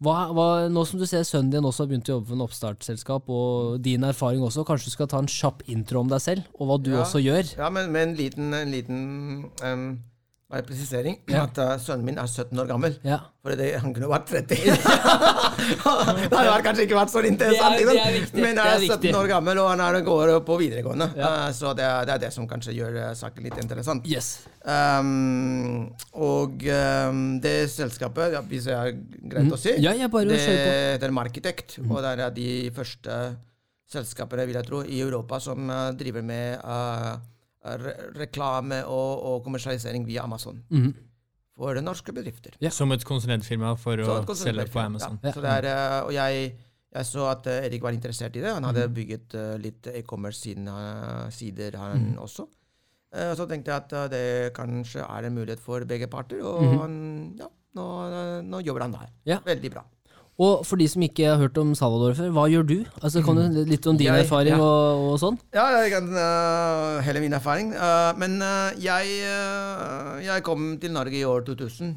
Hva, 0.00 0.30
hva, 0.32 0.44
nå 0.72 0.80
som 0.88 0.96
du 0.98 1.04
ser 1.04 1.26
sønnen 1.28 1.50
din 1.52 1.66
også 1.68 1.82
har 1.84 1.88
begynt 1.90 2.08
å 2.08 2.14
jobbe 2.14 2.30
for 2.30 2.38
en 2.38 2.44
oppstartsselskap, 2.46 3.26
og 3.28 3.82
din 3.84 4.06
erfaring 4.08 4.40
også, 4.46 4.64
kanskje 4.64 4.88
du 4.88 4.94
skal 4.94 5.10
ta 5.12 5.18
en 5.20 5.28
kjapp 5.28 5.60
intro 5.68 6.00
om 6.00 6.08
deg 6.08 6.22
selv, 6.24 6.46
og 6.56 6.70
hva 6.70 6.78
du 6.80 6.90
Ja. 6.94 7.02
også 7.04 7.20
gjør? 7.20 7.50
Ja, 7.58 7.68
men 7.68 7.92
med 7.92 8.08
en 8.08 8.14
liten, 8.16 8.54
en 8.54 8.70
liten 8.72 9.50
um, 9.62 9.84
bare 10.50 10.64
presisering. 10.66 11.16
At 11.30 11.58
uh, 11.62 11.76
sønnen 11.78 12.04
min 12.08 12.18
er 12.18 12.26
17 12.26 12.58
år 12.58 12.66
gammel. 12.66 12.96
Ja. 13.06 13.20
For 13.40 13.54
det, 13.56 13.68
han 13.80 13.92
kunne 13.94 14.08
vært 14.10 14.26
30. 14.32 14.58
det 16.30 16.34
hadde 16.34 16.56
kanskje 16.66 16.86
ikke 16.88 16.98
vært 16.98 17.12
så 17.12 17.22
interessant. 17.24 17.76
Det 17.78 17.84
er- 17.86 17.92
det 17.94 18.02
er 18.02 18.16
viktig, 18.18 18.42
Men 18.42 18.58
han 18.58 18.66
er 18.66 18.74
er 18.74 18.82
17 18.82 18.96
viktig. 18.96 19.14
år 19.20 19.28
gammel, 19.30 19.60
og 19.62 19.70
han 19.70 19.80
er, 19.84 20.00
går 20.08 20.32
på 20.48 20.58
videregående. 20.60 21.08
Ja. 21.16 21.30
Uh, 21.46 21.52
så 21.54 21.72
det 21.78 21.86
er, 21.86 22.04
det 22.08 22.14
er 22.16 22.22
det 22.26 22.32
som 22.34 22.48
kanskje 22.50 22.74
gjør 22.76 22.98
uh, 22.98 23.14
saken 23.14 23.46
litt 23.46 23.58
interessant. 23.62 24.10
Yes. 24.10 24.32
Um, 24.66 25.90
og 26.12 26.66
um, 26.66 27.24
det 27.40 27.56
selskapet, 27.70 28.34
ja, 28.34 28.42
hvis 28.50 28.66
det 28.68 28.76
er 28.76 28.92
greit 29.32 29.54
å 29.54 29.60
si, 29.60 29.76
Ja, 29.78 29.94
jeg 29.94 30.10
det 30.10 30.40
heter 30.42 31.14
Markitect. 31.14 31.78
Og 31.88 32.02
det 32.02 32.16
er 32.18 32.30
de 32.34 32.50
første 32.74 33.20
selskapene, 33.90 34.46
vil 34.46 34.58
jeg 34.58 34.66
tro, 34.66 34.82
i 34.82 35.00
Europa 35.02 35.38
som 35.42 35.70
driver 35.98 36.22
med 36.26 36.58
uh, 36.66 37.16
re 37.60 37.94
reklame 38.16 38.80
og, 38.88 39.22
og 39.24 39.44
kommersialisering 39.44 40.06
via 40.08 40.24
Amazon. 40.24 40.62
Mhm. 40.70 40.90
For 41.60 41.76
norske 41.84 42.12
bedrifter. 42.16 42.54
Ja. 42.64 42.70
Som 42.72 42.94
et 42.94 43.04
konsulentfirma 43.04 43.74
for 43.76 44.00
å 44.00 44.34
selge 44.38 44.64
på 44.72 44.80
Amazon. 44.80 45.18
Ja. 45.20 45.32
Så 45.34 45.42
det 45.44 45.50
er, 45.58 45.66
uh, 45.68 46.06
og 46.06 46.14
jeg, 46.16 46.54
jeg 46.88 47.08
så 47.10 47.26
at 47.28 47.50
uh, 47.50 47.58
Erik 47.66 47.84
var 47.84 47.92
interessert 47.92 48.38
i 48.38 48.40
det. 48.40 48.54
Han 48.54 48.64
hadde 48.64 48.86
bygget 48.96 49.36
uh, 49.36 49.58
litt 49.60 49.90
e-commerce-sider, 49.92 51.76
han 51.76 52.14
også. 52.16 52.48
Og 53.10 53.32
så 53.34 53.44
tenkte 53.50 53.74
jeg 53.74 53.82
at 53.82 54.12
det 54.12 54.26
kanskje 54.54 55.02
er 55.02 55.26
en 55.26 55.34
mulighet 55.34 55.60
for 55.60 55.82
begge 55.82 56.06
parter, 56.08 56.44
og 56.46 56.62
han, 56.78 56.92
ja, 57.36 57.48
nå, 57.74 57.86
nå 58.46 58.60
jobber 58.62 58.86
han 58.86 58.94
der. 58.94 59.08
Ja. 59.26 59.40
Veldig 59.44 59.72
bra. 59.74 59.82
Og 60.40 60.62
for 60.64 60.80
de 60.80 60.86
som 60.88 61.02
ikke 61.04 61.26
har 61.28 61.40
hørt 61.40 61.58
om 61.60 61.74
Salvador 61.76 62.14
før, 62.16 62.30
hva 62.32 62.46
gjør 62.48 62.64
du? 62.64 62.76
Altså, 63.02 63.20
kan 63.24 63.36
du 63.36 63.58
litt 63.68 63.86
om 63.90 63.98
din 63.98 64.08
Jeg- 64.08 64.24
erfaring 64.24 64.56
ja. 64.56 64.60
og, 64.64 65.02
og 65.10 65.18
sånn? 65.20 65.36
Ja, 65.52 65.66
jeg 65.82 65.92
kan 65.92 66.06
uh, 66.16 67.00
hele 67.04 67.20
min 67.20 67.36
erfaring. 67.36 67.74
Uh, 67.76 68.16
men 68.16 68.38
uh, 68.40 68.72
jeg, 68.80 69.18
jeg 70.24 70.46
kom 70.46 70.78
til 70.80 70.94
Norge 70.96 71.18
i 71.18 71.26
år 71.28 71.44
2000. 71.44 71.92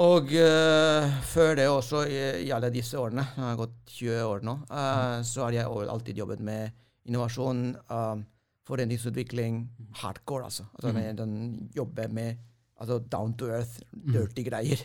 Og 0.00 0.28
uh, 0.32 1.08
før 1.26 1.56
det 1.58 1.68
også, 1.68 2.04
i, 2.06 2.20
i 2.46 2.52
alle 2.54 2.70
disse 2.72 2.98
årene, 3.00 3.24
det 3.34 3.46
har 3.48 3.56
gått 3.58 3.78
20 3.96 4.20
år 4.26 4.44
nå, 4.46 4.58
uh, 4.70 5.18
så 5.26 5.46
har 5.46 5.56
jeg 5.56 5.88
alltid 5.94 6.20
jobbet 6.20 6.44
med 6.46 6.76
innovasjon, 7.08 7.64
um, 7.90 8.22
forretningsutvikling, 8.68 9.64
hardcore, 10.02 10.44
altså. 10.46 10.68
altså 10.76 10.92
mm. 10.94 11.16
den 11.16 12.14
med 12.14 12.36
altså 12.80 13.00
down 13.12 13.34
to 13.34 13.48
earth, 13.50 13.80
dirty 14.12 14.44
greier. 14.46 14.84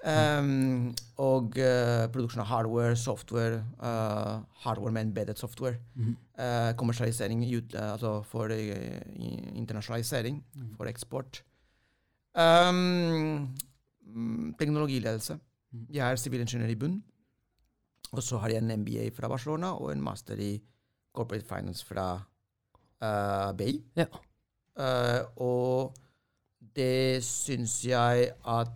Um, 0.00 0.94
og 1.20 1.58
uh, 1.60 2.06
produksjon 2.08 2.40
av 2.40 2.48
hardware, 2.48 2.96
software, 2.96 3.60
uh, 3.84 4.40
hardware 4.64 4.94
med 4.96 5.10
embedded 5.10 5.36
software. 5.36 5.76
Uh, 6.38 6.72
kommersialisering 6.76 7.44
ut, 7.44 7.74
altså 7.74 8.22
for 8.22 8.48
uh, 8.48 8.56
mm. 8.56 9.56
internasjonalisering, 9.60 10.40
for 10.76 10.88
eksport. 10.88 11.42
Um, 12.34 13.52
mm, 14.06 14.54
teknologiledelse. 14.58 15.38
Jeg 15.92 16.10
er 16.10 16.16
sivilingeniør 16.16 16.72
i 16.72 16.80
bunn. 16.80 17.02
Og 18.12 18.22
så 18.22 18.38
har 18.38 18.48
jeg 18.48 18.64
en 18.64 18.80
MBA 18.80 19.10
fra 19.14 19.28
Barcelona 19.28 19.74
og 19.76 19.92
en 19.92 20.02
master 20.02 20.34
i 20.40 20.58
corporate 21.14 21.46
finance 21.46 21.86
fra 21.86 22.18
BI. 23.52 23.84
Ja. 23.96 24.06
Og 25.36 25.94
det 26.76 27.22
syns 27.24 27.84
jeg 27.86 28.32
at 28.48 28.72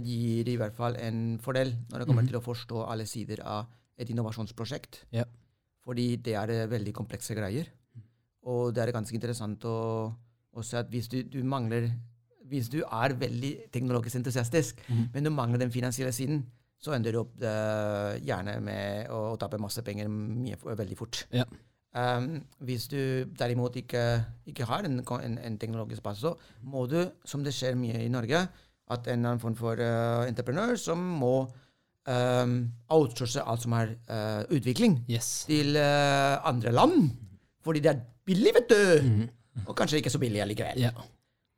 gir 0.00 0.48
i 0.48 0.56
hvert 0.60 0.76
fall 0.76 0.96
en 1.00 1.38
fordel 1.42 1.74
når 1.90 2.02
det 2.02 2.08
kommer 2.08 2.26
til 2.28 2.38
å 2.38 2.44
forstå 2.44 2.84
alle 2.88 3.06
sider 3.08 3.42
av 3.44 3.68
et 4.00 4.10
innovasjonsprosjekt. 4.12 5.02
Ja. 5.14 5.26
Fordi 5.82 6.16
det 6.22 6.36
er 6.38 6.52
eh, 6.54 6.70
veldig 6.70 6.94
komplekse 6.96 7.36
greier. 7.36 7.68
Og 8.48 8.72
det 8.74 8.82
er 8.82 8.94
ganske 8.94 9.14
interessant 9.14 9.64
å, 9.68 9.76
å 10.52 10.64
se 10.66 10.78
at 10.80 10.90
hvis 10.90 11.10
du, 11.10 11.20
du 11.22 11.42
mangler 11.46 11.90
Hvis 12.52 12.68
du 12.68 12.82
er 12.82 13.14
veldig 13.16 13.70
teknologisk 13.72 14.18
entusiastisk, 14.18 14.80
men 15.14 15.24
du 15.24 15.30
mangler 15.30 15.62
den 15.62 15.70
finansielle 15.72 16.12
siden, 16.12 16.42
så 16.76 16.92
ender 16.92 17.14
du 17.14 17.20
opp 17.22 17.36
uh, 17.40 18.18
gjerne 18.20 18.58
med 18.60 19.08
å, 19.08 19.20
å 19.32 19.38
tape 19.40 19.60
masse 19.62 19.80
penger 19.86 20.10
mye, 20.10 20.58
veldig 20.60 20.98
fort. 20.98 21.22
Ja. 21.32 21.46
Um, 21.92 22.42
hvis 22.66 22.88
du 22.90 23.30
derimot 23.38 23.78
ikke, 23.78 24.02
ikke 24.50 24.66
har 24.68 24.84
en, 24.84 25.00
en, 25.00 25.38
en 25.38 25.58
teknologisk 25.62 26.02
base, 26.02 26.20
så 26.20 26.34
må 26.66 26.84
du, 26.90 26.98
som 27.24 27.44
det 27.46 27.54
skjer 27.56 27.78
mye 27.78 28.02
i 28.02 28.10
Norge, 28.12 28.42
at 28.92 29.06
en 29.08 29.18
eller 29.20 29.34
annen 29.34 29.42
form 29.42 29.56
for 29.58 29.80
uh, 29.80 30.22
entreprenør 30.28 30.76
som 30.80 31.02
må 31.22 31.34
um, 32.08 32.54
outsource 32.92 33.42
alt 33.42 33.64
som 33.66 33.74
er 33.78 33.94
uh, 34.10 34.42
utvikling, 34.54 35.00
Yes. 35.10 35.44
til 35.48 35.76
uh, 35.78 36.38
andre 36.48 36.72
land. 36.74 37.10
Fordi 37.62 37.82
det 37.84 37.92
er 37.94 38.04
billig, 38.26 38.54
vet 38.56 38.70
du! 38.72 39.26
Og 39.68 39.74
kanskje 39.78 40.00
ikke 40.00 40.10
så 40.10 40.18
billig 40.22 40.40
allikevel. 40.42 40.80
Ja. 40.82 40.90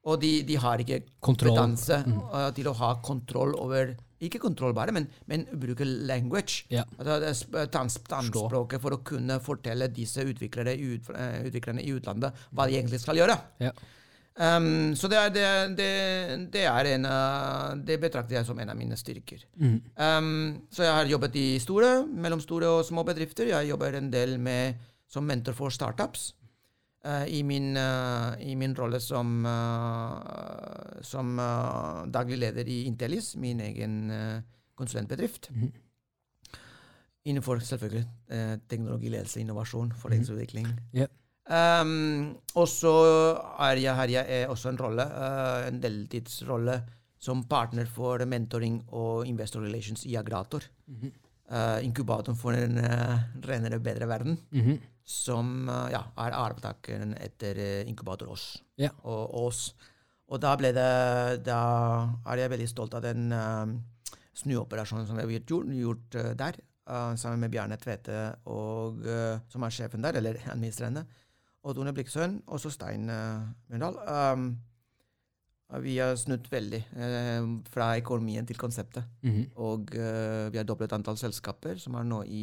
Og 0.04 0.18
de, 0.20 0.42
de 0.44 0.56
har 0.60 0.80
ikke 0.82 0.98
kompetanse 1.24 1.96
eh, 2.04 2.48
til 2.52 2.66
å 2.68 2.74
ha 2.76 2.90
kontroll 3.00 3.54
over 3.56 3.94
Ikke 4.20 4.36
kontroll 4.42 4.74
bare, 4.76 4.92
men, 4.92 5.06
men 5.30 5.46
bruke 5.60 5.86
language. 5.86 6.66
Ja. 6.72 6.82
Altså, 6.98 7.14
det 7.22 7.30
sp- 7.38 7.62
tanns- 7.72 7.96
Tegnspråket 8.04 8.82
for 8.84 8.96
å 8.96 9.00
kunne 9.06 9.38
fortelle 9.40 9.88
disse 9.96 10.20
utviklere 10.28 10.74
ut, 10.76 11.08
utviklerne 11.48 11.80
i 11.86 11.94
utlandet 11.96 12.36
hva 12.52 12.66
de 12.68 12.76
egentlig 12.76 13.00
skal 13.00 13.16
gjøre. 13.22 13.38
Ja. 13.64 13.72
Um, 14.34 14.96
så 14.98 15.06
det 15.06 15.18
er, 15.18 15.28
det, 15.30 15.48
det, 15.78 15.90
det 16.50 16.64
er 16.66 16.88
en 16.96 17.04
Det 17.86 18.00
betrakter 18.02 18.40
jeg 18.40 18.46
som 18.48 18.58
en 18.58 18.72
av 18.72 18.76
mine 18.76 18.96
styrker. 18.98 19.44
Um, 19.94 20.66
så 20.74 20.82
jeg 20.88 20.94
har 20.96 21.10
jobbet 21.12 21.36
i 21.38 21.58
store, 21.62 22.00
mellomstore 22.06 22.66
og 22.66 22.84
små 22.84 23.04
bedrifter. 23.06 23.52
Jeg 23.52 23.68
jobber 23.70 23.94
en 23.94 24.10
del 24.10 24.38
med, 24.42 24.80
som 25.06 25.24
mentor 25.24 25.54
for 25.54 25.70
startups. 25.70 26.32
Uh, 27.04 27.26
i, 27.28 27.42
min, 27.44 27.76
uh, 27.76 28.32
I 28.40 28.54
min 28.56 28.72
rolle 28.74 28.96
som, 29.00 29.44
uh, 29.44 31.00
som 31.04 31.36
daglig 32.08 32.38
leder 32.40 32.64
i 32.64 32.84
Intellis, 32.88 33.34
min 33.36 33.60
egen 33.60 33.98
konsulentbedrift. 34.74 35.50
Innenfor 37.24 37.60
selvfølgelig 37.60 38.04
teknologiledelse, 38.04 38.68
teknologi, 38.68 39.08
ledelse, 39.08 39.40
innovasjon, 39.40 39.92
forretningsutvikling. 40.00 40.66
Um, 41.44 42.36
og 42.56 42.68
så 42.72 42.92
er 43.66 43.76
jeg, 43.82 43.94
her 43.98 44.12
jeg 44.14 44.38
er 44.40 44.52
også 44.52 44.70
en 44.72 44.80
rolle, 44.80 45.04
uh, 45.04 45.66
en 45.68 45.80
deltidsrolle, 45.82 46.78
som 47.20 47.44
partner 47.48 47.88
for 47.88 48.20
mentoring 48.28 48.80
og 48.92 49.26
investor 49.28 49.64
relations 49.64 50.04
i 50.08 50.16
Agrator. 50.20 50.64
Eh, 51.44 51.84
inkubatoren 51.84 52.36
for 52.40 52.56
en 52.56 52.78
uh, 52.80 53.18
renere, 53.44 53.78
bedre 53.80 54.08
verden. 54.08 54.38
Mhm. 54.50 54.78
Som 55.04 55.68
eh, 55.68 55.90
ja, 55.92 56.00
er 56.24 56.32
arvtakeren 56.32 57.10
etter 57.20 57.58
Inkubator 57.84 58.30
Ås. 58.32 58.44
Ja. 58.80 58.88
Og 59.04 59.34
Ås. 59.42 59.74
Og 60.32 60.40
da 60.40 60.54
ble 60.56 60.70
det 60.72 61.42
Da 61.44 61.58
er 62.24 62.40
jeg 62.40 62.52
veldig 62.54 62.68
stolt 62.70 62.96
av 62.96 63.04
den 63.04 63.28
snuoperasjonen 64.32 65.04
som 65.04 65.20
vi 65.20 65.26
har 65.26 65.44
gjort, 65.44 65.68
gjort 65.76 66.16
der. 66.40 66.56
sammen 67.16 67.40
med 67.40 67.50
Bjarne 67.52 67.76
Tvete, 67.76 68.36
og, 68.44 69.04
som 69.48 69.62
er 69.62 69.70
sjefen 69.70 70.02
der, 70.02 70.16
eller 70.16 70.40
administrerende. 70.52 71.04
Og 71.64 71.75
Tone 71.76 71.92
Bliksøen, 71.97 72.42
og 72.47 72.61
så 72.61 72.71
Stein 72.73 73.09
uh, 73.09 73.40
Mjøndal. 73.71 73.97
Um, 74.35 74.49
vi 75.80 75.97
har 75.99 76.12
snudd 76.21 76.44
veldig 76.52 76.78
eh, 76.92 77.47
fra 77.73 77.87
økonomien 77.99 78.47
til 78.47 78.54
konseptet. 78.61 79.02
Mhm. 79.25 79.47
Og 79.64 79.94
eh, 79.97 80.50
vi 80.52 80.59
har 80.61 80.66
doblet 80.68 80.92
antall 80.94 81.16
selskaper 81.18 81.80
som 81.83 81.97
er 81.99 82.04
nå 82.06 82.21
i 82.30 82.42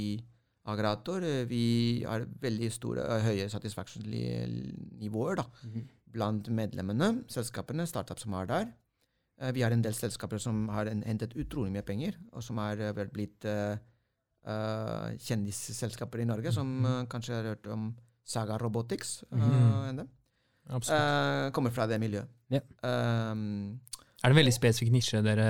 Agrator. 0.67 1.23
Eh, 1.23 1.45
Vi 1.47 2.03
har 2.03 2.25
veldig 2.41 2.71
store, 2.75 3.05
eh, 3.05 3.21
høye 3.29 3.45
satisfaction-nivåer 3.53 5.35
da, 5.39 5.45
Mhm. 5.63 5.85
blant 6.11 6.49
medlemmene, 6.49 7.23
selskapene, 7.31 7.85
startup 7.87 8.19
som 8.19 8.33
er 8.33 8.45
der. 8.47 8.73
Eh, 9.39 9.51
Vi 9.53 9.61
har 9.61 9.71
en 9.71 9.81
del 9.85 9.93
selskaper 9.93 10.37
som 10.39 10.67
har 10.67 10.87
en, 10.87 11.03
hentet 11.03 11.33
utrolig 11.37 11.71
mye 11.71 11.85
penger, 11.85 12.13
og 12.33 12.43
som 12.43 12.57
er 12.59 12.81
eh, 12.89 13.05
blitt 13.05 13.45
kjendisselskaper 15.17 16.19
i 16.21 16.25
Norge, 16.25 16.51
som 16.51 16.85
eh, 16.85 17.05
kanskje 17.05 17.33
har 17.37 17.43
hørt 17.53 17.67
om 17.71 17.93
Saga 18.25 18.57
Robotics. 18.57 19.23
Mhm. 19.31 20.07
uh, 20.69 21.51
kommer 21.51 21.71
fra 21.71 21.87
det 21.87 21.99
miljøet. 21.99 22.27
Yeah. 22.51 22.63
Um, 22.83 23.79
Er 24.23 24.29
det 24.29 24.35
en 24.35 24.43
veldig 24.43 24.53
spesifikk 24.53 24.91
nisje 24.93 25.21
dere 25.25 25.45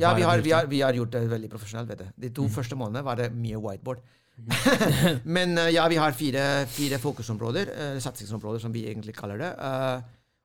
ja, 0.00 0.14
vi 0.16 0.22
har, 0.24 0.36
der 0.38 0.42
vi, 0.42 0.50
har, 0.50 0.66
vi 0.66 0.80
har 0.80 0.92
gjort 0.96 1.12
det 1.12 1.30
veldig 1.30 1.50
profesjonelt. 1.50 1.88
vet 1.88 1.98
du. 1.98 2.06
De 2.16 2.30
to 2.30 2.42
Mm. 2.46 2.50
første 2.50 2.76
månedene 2.76 3.04
var 3.04 3.16
det 3.16 3.32
mye 3.32 3.58
whiteboard. 3.60 4.00
Men 5.36 5.58
eh, 5.58 5.74
ja, 5.74 5.86
vi 5.88 5.96
har 6.00 6.12
fire, 6.12 6.66
fire 6.66 6.98
fokusområder, 6.98 7.68
uh, 7.70 7.98
satsingsområder 8.00 8.60
som 8.60 8.72
vi 8.72 8.86
egentlig 8.88 9.14
kaller 9.14 9.38
det. 9.38 9.52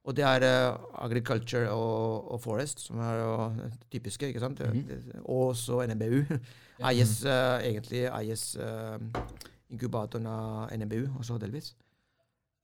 Og 0.06 0.16
det 0.16 0.24
er 0.26 0.78
agriculture 0.98 1.70
og, 1.70 2.32
og 2.34 2.42
forest, 2.42 2.80
som 2.80 3.00
er 3.00 3.20
det 3.20 3.72
typiske. 3.92 4.28
ikke 4.28 4.40
sant? 4.40 4.60
Mm 4.60 5.22
og 5.26 5.88
NMBU. 5.88 6.38
Eies, 6.88 7.24
eh, 7.26 7.60
egentlig 7.68 8.06
eh, 8.06 8.98
inkubatoren 9.70 10.28
av 10.30 10.74
NMBU, 10.74 11.06
også 11.20 11.38
delvis. 11.42 11.74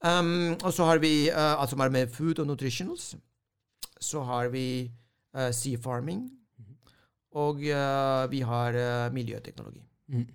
Um, 0.05 0.53
og 0.59 0.71
så 0.75 0.85
har 0.89 1.01
vi 1.01 1.29
uh, 1.31 1.55
alt 1.55 1.71
som 1.71 1.81
er 1.81 1.93
med 1.93 2.11
food 2.13 2.41
og 2.43 2.49
nutritionals. 2.49 3.13
Så 4.01 4.21
har 4.27 4.51
vi 4.53 4.85
uh, 5.37 5.51
sea 5.55 5.79
farming. 5.81 6.27
Og 7.35 7.63
uh, 7.67 8.25
vi 8.31 8.41
har 8.47 8.77
miljøteknologi. 9.11 9.81
Mm. 10.07 10.27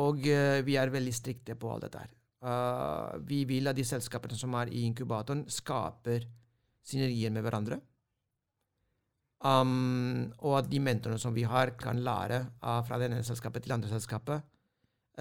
Og 0.00 0.22
vi 0.66 0.74
er 0.78 0.90
veldig 0.90 1.12
strikte 1.14 1.56
på 1.58 1.70
alt 1.72 1.82
dette 1.82 1.98
her. 1.98 2.10
Vi 3.26 3.40
vil 3.44 3.66
at 3.66 3.74
de 3.74 3.82
selskapene 3.84 4.38
som 4.38 4.54
er 4.54 4.70
i 4.70 4.84
inkubatoren, 4.86 5.42
skaper 5.50 6.22
synergier 6.86 7.32
med 7.34 7.42
hverandre. 7.42 7.80
Um, 9.40 10.30
og 10.44 10.60
at 10.60 10.70
de 10.70 10.78
mentorene 10.84 11.18
som 11.18 11.34
vi 11.34 11.42
har, 11.48 11.74
kan 11.80 11.98
lære 12.04 12.42
av 12.62 12.84
fra 12.86 13.00
det 13.00 13.08
ene 13.08 13.24
selskapet 13.26 13.64
til 13.64 13.72
det 13.72 13.78
andre 13.80 13.90
selskapet, 13.90 14.46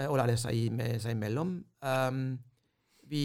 og 0.05 0.15
lære 0.19 0.37
seg, 0.39 0.69
med, 0.71 0.99
seg 1.03 1.15
imellom. 1.15 1.57
Um, 1.83 2.37
vi, 3.09 3.23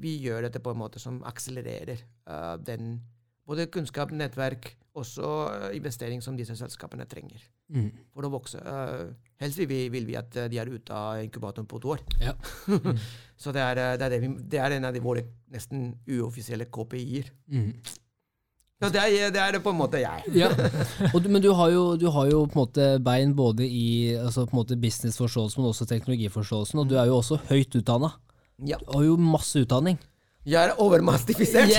vi 0.00 0.16
gjør 0.24 0.46
dette 0.46 0.62
på 0.64 0.72
en 0.72 0.80
måte 0.80 1.02
som 1.02 1.20
akselererer 1.28 2.00
uh, 2.26 2.54
den 2.58 2.96
både 3.46 3.66
kunnskap, 3.72 4.12
nettverk, 4.14 4.70
også 4.94 5.30
eh, 5.50 5.76
investering 5.76 6.22
som 6.22 6.36
disse 6.38 6.54
selskapene 6.56 7.06
trenger 7.10 7.42
mm. 7.74 7.88
for 8.14 8.26
å 8.26 8.30
vokse. 8.32 8.60
Uh, 8.62 9.10
helst 9.42 9.58
vil 9.58 9.68
vi, 9.70 9.80
vil 9.92 10.06
vi 10.08 10.16
at 10.18 10.36
eh, 10.38 10.48
de 10.52 10.60
er 10.62 10.70
ute 10.70 10.94
av 10.94 11.22
inkubatoren 11.24 11.68
på 11.70 11.80
to 11.82 11.94
år. 11.96 12.04
Ja. 12.22 12.34
Så 13.42 13.52
det 13.54 13.64
er, 13.64 13.80
eh, 13.82 13.96
det, 13.98 14.06
er 14.06 14.14
det, 14.14 14.20
vi, 14.22 14.30
det 14.54 14.62
er 14.62 14.76
en 14.76 14.88
av 14.88 14.94
de 14.94 15.02
våre 15.04 15.26
nesten 15.52 15.90
uoffisielle 16.06 16.70
KPI-er. 16.72 17.32
Mhm. 17.52 18.00
Så 18.84 18.92
det 18.94 19.02
er, 19.02 19.32
det 19.34 19.42
er 19.42 19.58
på 19.64 19.72
en 19.72 19.78
måte 19.78 20.00
jeg. 20.02 20.24
Ja, 20.36 20.50
og 21.10 21.18
du, 21.24 21.30
men 21.32 21.42
du 21.42 21.50
har, 21.56 21.72
jo, 21.72 21.84
du 22.00 22.08
har 22.12 22.30
jo 22.30 22.44
på 22.44 22.58
en 22.58 22.62
måte 22.64 22.88
bein 23.04 23.34
både 23.36 23.66
i 23.66 24.14
altså 24.18 24.44
på 24.44 24.54
en 24.54 24.60
måte 24.62 24.78
businessforståelsen, 24.80 25.62
men 25.62 25.72
også 25.72 25.88
teknologiforståelsen, 25.90 26.82
og 26.82 26.90
du 26.90 26.98
er 27.00 27.08
jo 27.10 27.20
også 27.22 27.40
høyt 27.48 27.78
utdanna. 27.80 28.12
Ja. 28.62 28.78
Du 28.84 28.92
har 28.98 29.06
jo 29.08 29.16
masse 29.20 29.64
utdanning. 29.64 29.98
Jeg 30.44 30.60
er 30.60 30.80
overmastifisert. 30.80 31.72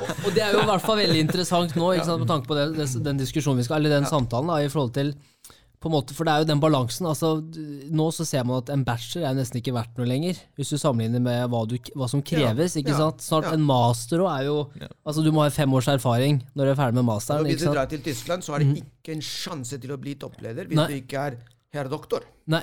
og, 0.00 0.08
og 0.24 0.30
det 0.32 0.40
er 0.40 0.54
jo 0.56 0.62
i 0.62 0.68
hvert 0.70 0.84
fall 0.84 1.02
veldig 1.02 1.20
interessant 1.20 1.74
nå, 1.76 1.92
ikke 1.92 2.08
sant, 2.08 2.22
med 2.24 2.30
tanke 2.30 2.48
på 2.48 2.56
det, 2.56 2.70
det, 2.78 2.88
den 3.04 3.20
diskusjonen 3.20 3.60
vi 3.60 3.66
skal, 3.68 3.82
eller 3.82 3.98
den 3.98 4.08
samtalen, 4.08 4.48
da, 4.48 4.62
i 4.64 4.72
forhold 4.72 4.94
til 4.96 5.12
på 5.84 5.90
en 5.90 5.94
måte, 5.98 6.14
For 6.16 6.24
det 6.24 6.32
er 6.32 6.42
jo 6.44 6.48
den 6.48 6.60
balansen. 6.62 7.06
altså 7.10 7.34
Nå 7.92 8.06
så 8.16 8.24
ser 8.24 8.44
man 8.48 8.62
at 8.62 8.70
en 8.72 8.84
bachelor 8.86 9.26
er 9.28 9.36
nesten 9.36 9.60
ikke 9.60 9.74
verdt 9.76 9.98
noe 10.00 10.08
lenger, 10.08 10.38
hvis 10.56 10.72
du 10.72 10.78
sammenligner 10.80 11.20
med 11.20 11.50
hva, 11.52 11.60
du, 11.68 11.76
hva 11.94 12.08
som 12.08 12.22
kreves. 12.24 12.76
ikke 12.80 12.94
ja, 12.94 13.00
sant? 13.02 13.20
Snart 13.24 13.50
ja. 13.50 13.54
en 13.58 13.66
master 13.68 14.24
òg 14.24 14.30
er 14.32 14.46
jo 14.48 14.56
Ja. 14.80 14.88
altså 15.04 15.24
Du 15.26 15.30
må 15.34 15.42
ha 15.44 15.50
fem 15.52 15.72
års 15.76 15.88
erfaring 15.92 16.40
når 16.54 16.64
du 16.64 16.70
er 16.72 16.78
ferdig 16.80 16.98
med 17.00 17.04
masteren. 17.10 17.44
hvis 17.44 17.60
du 17.60 17.68
drar 17.72 17.86
til 17.90 18.00
Tyskland, 18.02 18.42
så 18.46 18.56
har 18.56 18.64
du 18.64 18.72
ikke 18.80 19.12
en 19.18 19.20
sjanse 19.24 19.78
til 19.80 19.92
å 19.92 20.00
bli 20.00 20.14
toppleder 20.16 20.66
hvis 20.70 20.76
Nei. 20.80 20.86
du 20.88 20.94
ikke 21.02 21.26
er 21.28 21.36
herr 21.74 21.88
doktor. 21.92 22.24
Nei, 22.46 22.62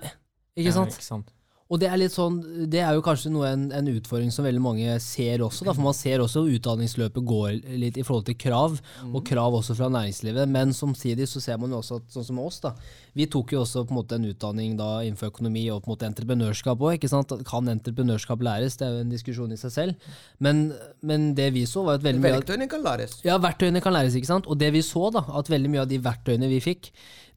ikke 0.58 0.72
Ja, 0.74 0.86
ikke 0.90 1.04
sant? 1.04 1.32
Og 1.72 1.80
det 1.80 1.88
er 1.88 2.02
sånn, 2.12 2.42
det 2.68 2.82
er 2.84 2.98
jo 2.98 3.04
kanskje 3.06 3.32
noe 3.32 3.48
en, 3.48 3.62
en 3.72 3.90
utfordring 3.94 4.32
som 4.34 4.44
veldig 4.44 4.64
mange 4.64 4.96
ser 5.04 5.44
også, 5.46 5.64
da, 5.64 5.76
for 5.76 5.86
man 5.86 5.96
ser 5.96 6.20
også 6.20 6.44
utdanningsløpet 6.58 7.24
går 7.28 7.62
litt 7.80 8.00
i 8.00 8.04
forhold 8.04 8.26
til 8.28 8.36
krav, 8.42 8.76
og 9.08 9.22
krav 9.28 9.56
også 9.62 9.78
fra 9.78 9.88
næringslivet, 9.94 10.52
men 10.52 10.76
samtidig 10.76 11.30
så 11.32 11.40
ser 11.44 11.62
man 11.62 11.72
jo 11.72 11.80
også 11.80 12.02
at 12.02 12.18
sånn 12.18 12.28
som 12.28 12.42
oss 12.44 12.60
da, 12.66 12.74
vi 13.16 13.28
tok 13.32 13.56
jo 13.56 13.62
også 13.64 13.86
på 13.88 13.96
en 13.96 14.00
måte 14.02 14.20
en 14.20 14.28
utdanning 14.28 14.76
da 14.80 14.90
innenfor 15.06 15.32
økonomi 15.32 15.66
og 15.72 15.82
på 15.84 15.90
en 15.90 15.96
måte 15.96 16.08
entreprenørskap 16.08 16.84
også. 16.88 17.40
Kan 17.48 17.72
entreprenørskap 17.72 18.44
læres? 18.46 18.78
Det 18.80 18.88
er 18.88 18.94
jo 18.96 19.06
en 19.06 19.12
diskusjon 19.12 19.52
i 19.56 19.60
seg 19.60 19.74
selv, 19.74 20.12
men, 20.44 20.70
men 21.04 21.32
det 21.38 21.50
vi 21.56 21.66
så 21.70 21.84
var 21.88 22.00
at 22.00 22.06
veldig 22.06 22.24
mye 22.24 22.38
Verktøyene 22.42 22.68
kan 22.72 22.84
læres. 22.86 23.18
ja, 23.28 23.36
verktøyene 23.42 23.84
kan 23.84 23.96
læres, 23.96 24.16
ikke 24.20 24.32
sant? 24.32 24.48
Og 24.48 24.60
det 24.60 24.72
vi 24.76 24.84
så, 24.86 25.10
da, 25.14 25.26
at 25.40 25.52
veldig 25.52 25.72
mye 25.72 25.84
av 25.84 25.92
de 25.92 26.00
verktøyene 26.04 26.52
vi 26.52 26.62
fikk, 26.64 26.92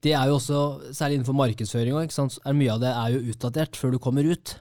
det 0.04 0.12
er 0.12 0.28
jo 0.28 0.36
også, 0.36 0.60
særlig 0.92 1.18
innenfor 1.18 1.36
markedsføring, 1.38 1.94
også, 1.94 2.08
ikke 2.08 2.18
sant? 2.18 2.36
så 2.36 2.44
er 2.44 2.58
mye 2.58 2.74
av 2.74 2.82
det 2.82 2.92
er 2.92 3.14
jo 3.14 3.32
utdatert 3.32 3.78
før 3.80 3.94
du 3.94 4.02
kommer 4.02 4.28
ut. 4.28 4.58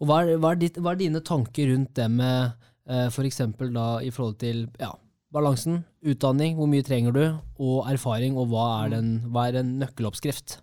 Og 0.00 0.08
hva 0.08 0.22
er, 0.24 0.38
hva 0.40 0.54
er, 0.54 0.60
ditt, 0.62 0.80
hva 0.80 0.94
er 0.94 1.02
dine 1.02 1.20
tanker 1.24 1.68
rundt 1.74 1.92
det 1.98 2.06
med 2.14 2.54
eh, 2.88 3.08
for 3.12 3.28
eksempel 3.28 3.72
da 3.74 3.88
i 4.00 4.08
forhold 4.14 4.38
til 4.40 4.64
ja, 4.80 4.94
balansen, 5.34 5.82
utdanning, 6.00 6.56
hvor 6.56 6.70
mye 6.70 6.86
trenger 6.86 7.14
du, 7.14 7.24
og 7.60 7.90
erfaring, 7.90 8.38
og 8.40 8.48
hva 8.54 8.66
er, 8.86 8.94
den, 8.96 9.10
hva 9.28 9.50
er 9.50 9.60
en 9.60 9.76
nøkkeloppskrift? 9.82 10.58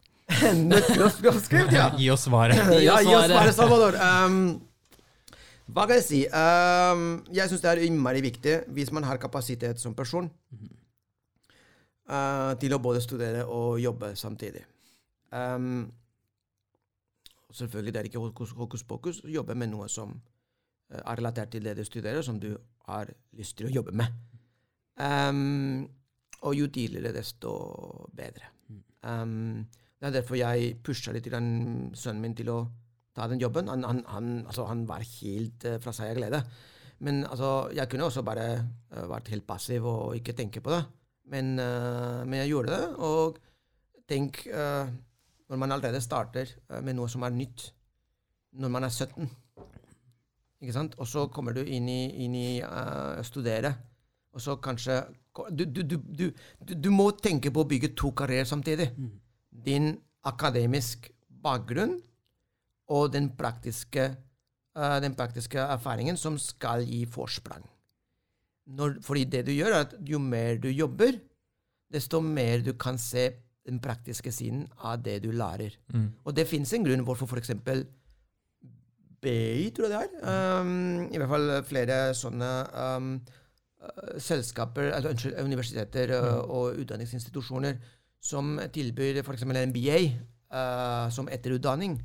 Nøkkeloppskrift, 0.74 1.76
ja. 1.76 1.92
Gi 2.00 2.10
oss 2.12 2.26
svaret. 2.26 2.58
Gi 2.74 2.88
ja, 2.88 2.98
gi 3.06 3.14
oss 3.14 3.30
svaret. 3.30 3.54
Salvador. 3.56 4.00
Um, 4.02 4.42
hva 5.76 5.86
kan 5.86 6.00
jeg 6.00 6.08
si? 6.08 6.24
Um, 6.32 7.06
jeg 7.36 7.52
syns 7.52 7.64
det 7.64 7.72
er 7.74 7.86
innmari 7.86 8.24
viktig 8.26 8.62
hvis 8.74 8.92
man 8.96 9.06
har 9.08 9.22
kapasitet 9.22 9.80
som 9.84 9.96
person 9.96 10.32
uh, 12.10 12.54
til 12.60 12.74
å 12.74 12.82
både 12.84 13.02
studere 13.04 13.46
og 13.46 13.80
jobbe 13.82 14.14
samtidig. 14.16 14.64
Um, 15.32 15.86
selvfølgelig 17.52 17.94
det 17.94 18.02
er 18.02 18.10
ikke 18.10 18.24
hokus, 18.24 18.84
pokus 18.84 19.22
å 19.24 19.32
jobbe 19.32 19.56
med 19.56 19.72
noe 19.74 19.88
som 19.92 20.14
uh, 20.16 21.02
er 21.02 21.20
relatert 21.20 21.52
til 21.56 21.64
det 21.68 21.78
du 21.78 21.84
studerer, 21.86 22.22
som 22.26 22.40
du 22.40 22.54
har 22.88 23.12
lyst 23.38 23.58
til 23.58 23.70
å 23.70 23.74
jobbe 23.80 23.96
med. 23.96 24.14
Um, 24.98 25.88
og 26.42 26.56
jo 26.56 26.68
tidligere, 26.68 27.14
desto 27.16 27.52
bedre. 28.16 28.54
Um, 29.04 29.66
Det 29.98 30.12
er 30.12 30.14
derfor 30.20 30.38
jeg 30.38 30.76
pusha 30.86 31.10
litt 31.10 31.26
grann 31.26 31.90
sønnen 31.98 32.22
min 32.22 32.36
til 32.38 32.52
å 32.54 32.58
ta 33.18 33.26
den 33.26 33.40
jobben. 33.42 33.66
Han, 33.72 33.82
han, 33.82 34.04
han, 34.06 34.28
altså, 34.46 34.68
han 34.70 34.84
var 34.86 35.02
helt 35.02 35.66
eh, 35.66 35.80
fra 35.82 35.90
seg 35.90 36.12
av 36.12 36.20
glede. 36.20 36.42
Men 37.02 37.24
altså, 37.26 37.72
jeg 37.74 37.90
kunne 37.90 38.06
også 38.06 38.22
bare 38.22 38.46
eh, 38.54 39.08
vært 39.10 39.32
helt 39.34 39.48
passiv 39.50 39.88
og 39.90 40.14
ikke 40.20 40.36
tenke 40.38 40.62
på 40.62 40.70
det. 40.70 40.84
Men, 41.28 41.58
uh, 41.60 42.24
men 42.24 42.42
jeg 42.42 42.54
gjorde 42.54 42.76
det. 42.76 42.84
Og 43.04 43.38
tenk 44.08 44.46
uh, 44.52 44.88
når 45.48 45.60
man 45.60 45.72
allerede 45.72 46.02
starter 46.04 46.50
eh, 46.70 46.82
med 46.84 46.98
noe 46.98 47.10
som 47.12 47.24
er 47.24 47.36
nytt, 47.36 47.70
når 48.58 48.72
man 48.74 48.88
er 48.88 48.92
17 48.92 49.28
ikke 50.58 50.74
sant? 50.74 50.96
Og 50.98 51.08
så 51.08 51.28
kommer 51.30 51.54
du 51.54 51.62
inn 51.62 51.86
i, 51.92 52.02
inn 52.26 52.34
i 52.34 52.48
uh, 52.66 53.22
studere, 53.26 53.76
og 54.34 54.42
så 54.42 54.56
kanskje 54.58 54.96
du, 55.54 55.68
du, 55.70 55.84
du, 56.02 56.32
du, 56.66 56.90
må 56.90 57.12
tenke 57.22 57.52
på 57.54 57.62
å 57.62 57.70
bygge 57.70 57.92
to 57.94 58.10
karrierer 58.18 58.50
samtidig. 58.50 58.88
Din 59.52 59.92
akademisk 60.26 61.12
bakgrunn 61.30 62.00
og 62.90 63.12
den 63.14 63.30
praktiske, 63.38 64.08
uh, 64.74 64.98
den 65.04 65.14
praktiske 65.20 65.62
erfaringen 65.62 66.18
som 66.18 66.42
skal 66.42 66.82
gi 66.90 67.04
forsprang. 67.06 67.62
Når, 68.68 68.98
fordi 69.06 69.24
det 69.32 69.46
du 69.48 69.54
gjør, 69.56 69.74
er 69.74 69.86
at 69.86 69.96
jo 70.04 70.20
mer 70.20 70.58
du 70.60 70.68
jobber, 70.70 71.20
desto 71.94 72.20
mer 72.20 72.64
du 72.66 72.74
kan 72.80 72.98
se 73.00 73.30
den 73.68 73.80
praktiske 73.84 74.32
siden 74.32 74.66
av 74.84 75.02
det 75.04 75.22
du 75.24 75.32
lærer. 75.36 75.76
Mm. 75.94 76.10
Og 76.24 76.36
det 76.36 76.48
fins 76.48 76.72
en 76.76 76.86
grunn 76.86 77.04
hvorfor 77.08 77.30
f.eks. 77.30 77.54
BI, 79.18 79.70
tror 79.76 79.88
jeg 79.88 79.92
det 79.92 80.00
er, 80.00 80.60
um, 80.62 81.08
i 81.10 81.20
hvert 81.20 81.32
fall 81.32 81.52
flere 81.68 81.98
sånne 82.16 82.50
um, 82.70 83.10
uh, 83.82 84.14
selskaper, 84.22 84.92
eller 84.94 85.16
unnskyld, 85.16 85.40
universiteter 85.42 86.14
mm. 86.14 86.52
og 86.54 86.84
utdanningsinstitusjoner 86.84 87.80
som 88.24 88.56
tilbyr 88.74 89.24
f.eks. 89.24 89.48
en 89.48 89.64
MBA 89.72 90.00
uh, 90.54 91.08
som 91.14 91.32
etterutdanning, 91.34 91.98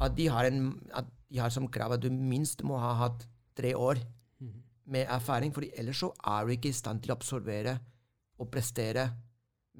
at 0.00 0.14
de, 0.16 0.28
har 0.32 0.50
en, 0.50 0.70
at 0.96 1.08
de 1.30 1.40
har 1.40 1.52
som 1.54 1.68
krav 1.72 1.96
at 1.96 2.04
du 2.04 2.10
minst 2.12 2.62
må 2.66 2.78
ha 2.80 2.92
hatt 3.06 3.26
tre 3.56 3.72
år 3.76 4.00
med 4.90 5.06
erfaring, 5.08 5.54
for 5.54 5.66
ellers 5.78 6.02
så 6.02 6.10
er 6.26 6.46
du 6.46 6.54
ikke 6.54 6.70
i 6.72 6.76
stand 6.76 7.02
til 7.02 7.12
å 7.12 7.18
absorbere 7.18 7.76
og 8.40 8.48
prestere 8.50 9.06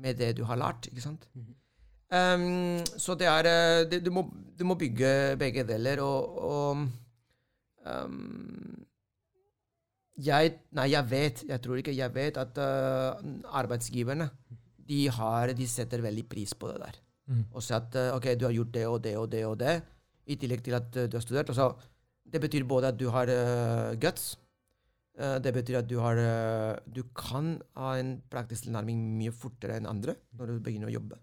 med 0.00 0.20
det 0.20 0.34
du 0.38 0.44
har 0.48 0.58
lært. 0.60 0.88
ikke 0.90 1.04
sant? 1.04 1.26
Um, 2.10 2.80
så 2.98 3.14
det 3.14 3.28
er 3.30 3.46
eh, 3.46 3.84
det, 3.86 4.00
du, 4.02 4.10
må, 4.14 4.24
du 4.58 4.64
må 4.66 4.74
bygge 4.78 5.36
begge 5.38 5.62
deler, 5.66 6.02
og, 6.02 6.38
og 6.42 6.80
um, 7.86 8.80
jeg, 10.18 10.56
Nei, 10.76 10.88
jeg 10.90 11.06
vet, 11.10 11.44
jeg 11.48 11.62
tror 11.62 11.80
ikke 11.80 11.94
jeg 11.94 12.14
vet 12.14 12.40
at 12.40 12.58
uh, 12.58 13.20
arbeidsgiverne 13.62 14.26
de, 14.90 15.04
har, 15.14 15.54
de 15.54 15.68
setter 15.70 16.02
veldig 16.02 16.26
pris 16.28 16.52
på 16.54 16.72
det 16.72 16.80
der. 16.82 16.98
Mm. 17.30 17.46
Og 17.54 17.62
sier 17.62 17.78
at 17.78 17.94
uh, 17.94 18.10
ok, 18.18 18.32
du 18.34 18.44
har 18.48 18.58
gjort 18.58 18.74
det 18.74 18.84
og 18.90 19.00
det 19.06 19.16
og 19.16 19.30
det 19.32 19.46
og 19.46 19.56
det, 19.62 19.78
i 20.30 20.36
tillegg 20.38 20.66
til 20.66 20.76
at 20.80 20.90
uh, 20.98 21.06
du 21.06 21.16
har 21.16 21.24
studert. 21.24 21.54
Altså, 21.54 21.70
det 22.30 22.42
betyr 22.42 22.66
både 22.68 22.90
at 22.90 22.98
du 22.98 23.08
har 23.10 23.30
guts, 24.02 24.36
det 25.42 25.52
betyr 25.52 25.80
at 25.80 25.88
du 25.90 25.98
har 26.00 26.16
uh, 26.16 26.78
Du 26.86 27.02
kan 27.16 27.58
ha 27.76 27.96
en 28.00 28.14
praktisk 28.32 28.66
tilnærming 28.66 29.02
mye 29.18 29.34
fortere 29.34 29.76
enn 29.76 29.88
andre 29.90 30.16
når 30.38 30.54
du 30.54 30.62
begynner 30.64 30.90
å 30.90 30.94
jobbe. 30.94 31.18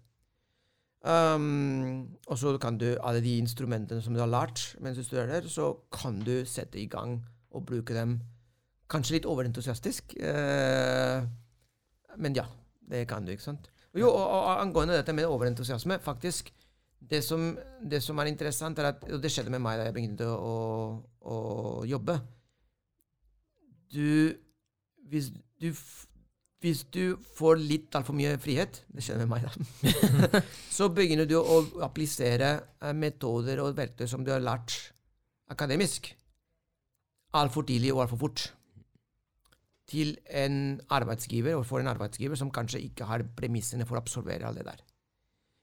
Um, 0.98 2.18
og 2.26 2.38
så 2.40 2.56
kan 2.58 2.78
du 2.78 2.88
alle 3.06 3.22
de 3.22 3.36
instrumentene 3.38 4.02
som 4.02 4.14
du 4.14 4.20
har 4.20 4.30
lært 4.30 4.74
mens 4.82 4.98
du 4.98 5.04
studerer, 5.06 5.46
så 5.46 5.70
kan 5.94 6.18
du 6.26 6.42
sette 6.46 6.80
i 6.80 6.88
gang 6.90 7.20
og 7.54 7.64
bruke 7.68 7.94
dem 7.94 8.18
kanskje 8.90 9.18
litt 9.18 9.28
overentusiastisk. 9.30 10.16
Uh, 10.18 11.22
men 12.18 12.34
ja, 12.36 12.48
det 12.90 13.06
kan 13.08 13.24
du, 13.24 13.32
ikke 13.32 13.46
sant. 13.46 13.70
Jo, 13.96 14.10
og, 14.10 14.24
og 14.26 14.62
angående 14.62 14.98
dette 14.98 15.14
med 15.16 15.26
overentusiasme, 15.30 15.98
faktisk 16.02 16.50
det 16.98 17.22
som, 17.24 17.52
det 17.78 18.02
som 18.02 18.18
er 18.18 18.30
interessant, 18.30 18.78
er 18.78 18.90
at 18.90 19.04
Og 19.12 19.22
det 19.22 19.30
skjedde 19.32 19.52
med 19.54 19.62
meg 19.62 19.78
da 19.78 19.86
jeg 19.86 19.94
begynte 19.94 20.26
å, 20.26 20.56
å 21.30 21.36
jobbe. 21.86 22.18
Du 23.94 24.34
Hvis 25.08 25.32
du 25.60 25.72
hvis 26.58 26.80
du 26.90 27.14
får 27.38 27.60
litt 27.62 27.94
altfor 27.94 28.16
mye 28.18 28.32
frihet, 28.42 28.80
det 28.90 29.04
skjer 29.06 29.20
med 29.20 29.28
meg, 29.30 29.44
da, 29.46 30.40
så 30.76 30.88
begynner 30.90 31.28
du 31.28 31.36
å 31.38 31.60
applisere 31.86 32.48
eh, 32.82 32.94
metoder 32.98 33.62
og 33.62 33.76
verktøy 33.78 34.08
som 34.10 34.24
du 34.26 34.32
har 34.34 34.42
lært 34.42 34.74
akademisk, 35.54 36.10
altfor 37.38 37.68
tidlig 37.68 37.92
og 37.94 38.02
altfor 38.02 38.22
fort, 38.24 38.48
til 39.88 40.16
en 40.34 40.80
arbeidsgiver, 40.92 41.54
og 41.56 41.62
for 41.68 41.80
en 41.80 41.92
arbeidsgiver 41.94 42.36
som 42.36 42.50
kanskje 42.52 42.82
ikke 42.90 43.06
har 43.08 43.22
premissene 43.38 43.86
for 43.86 43.96
å 43.96 44.02
absorbere 44.02 44.50
alt 44.50 44.58
det 44.58 44.66
der. 44.66 44.82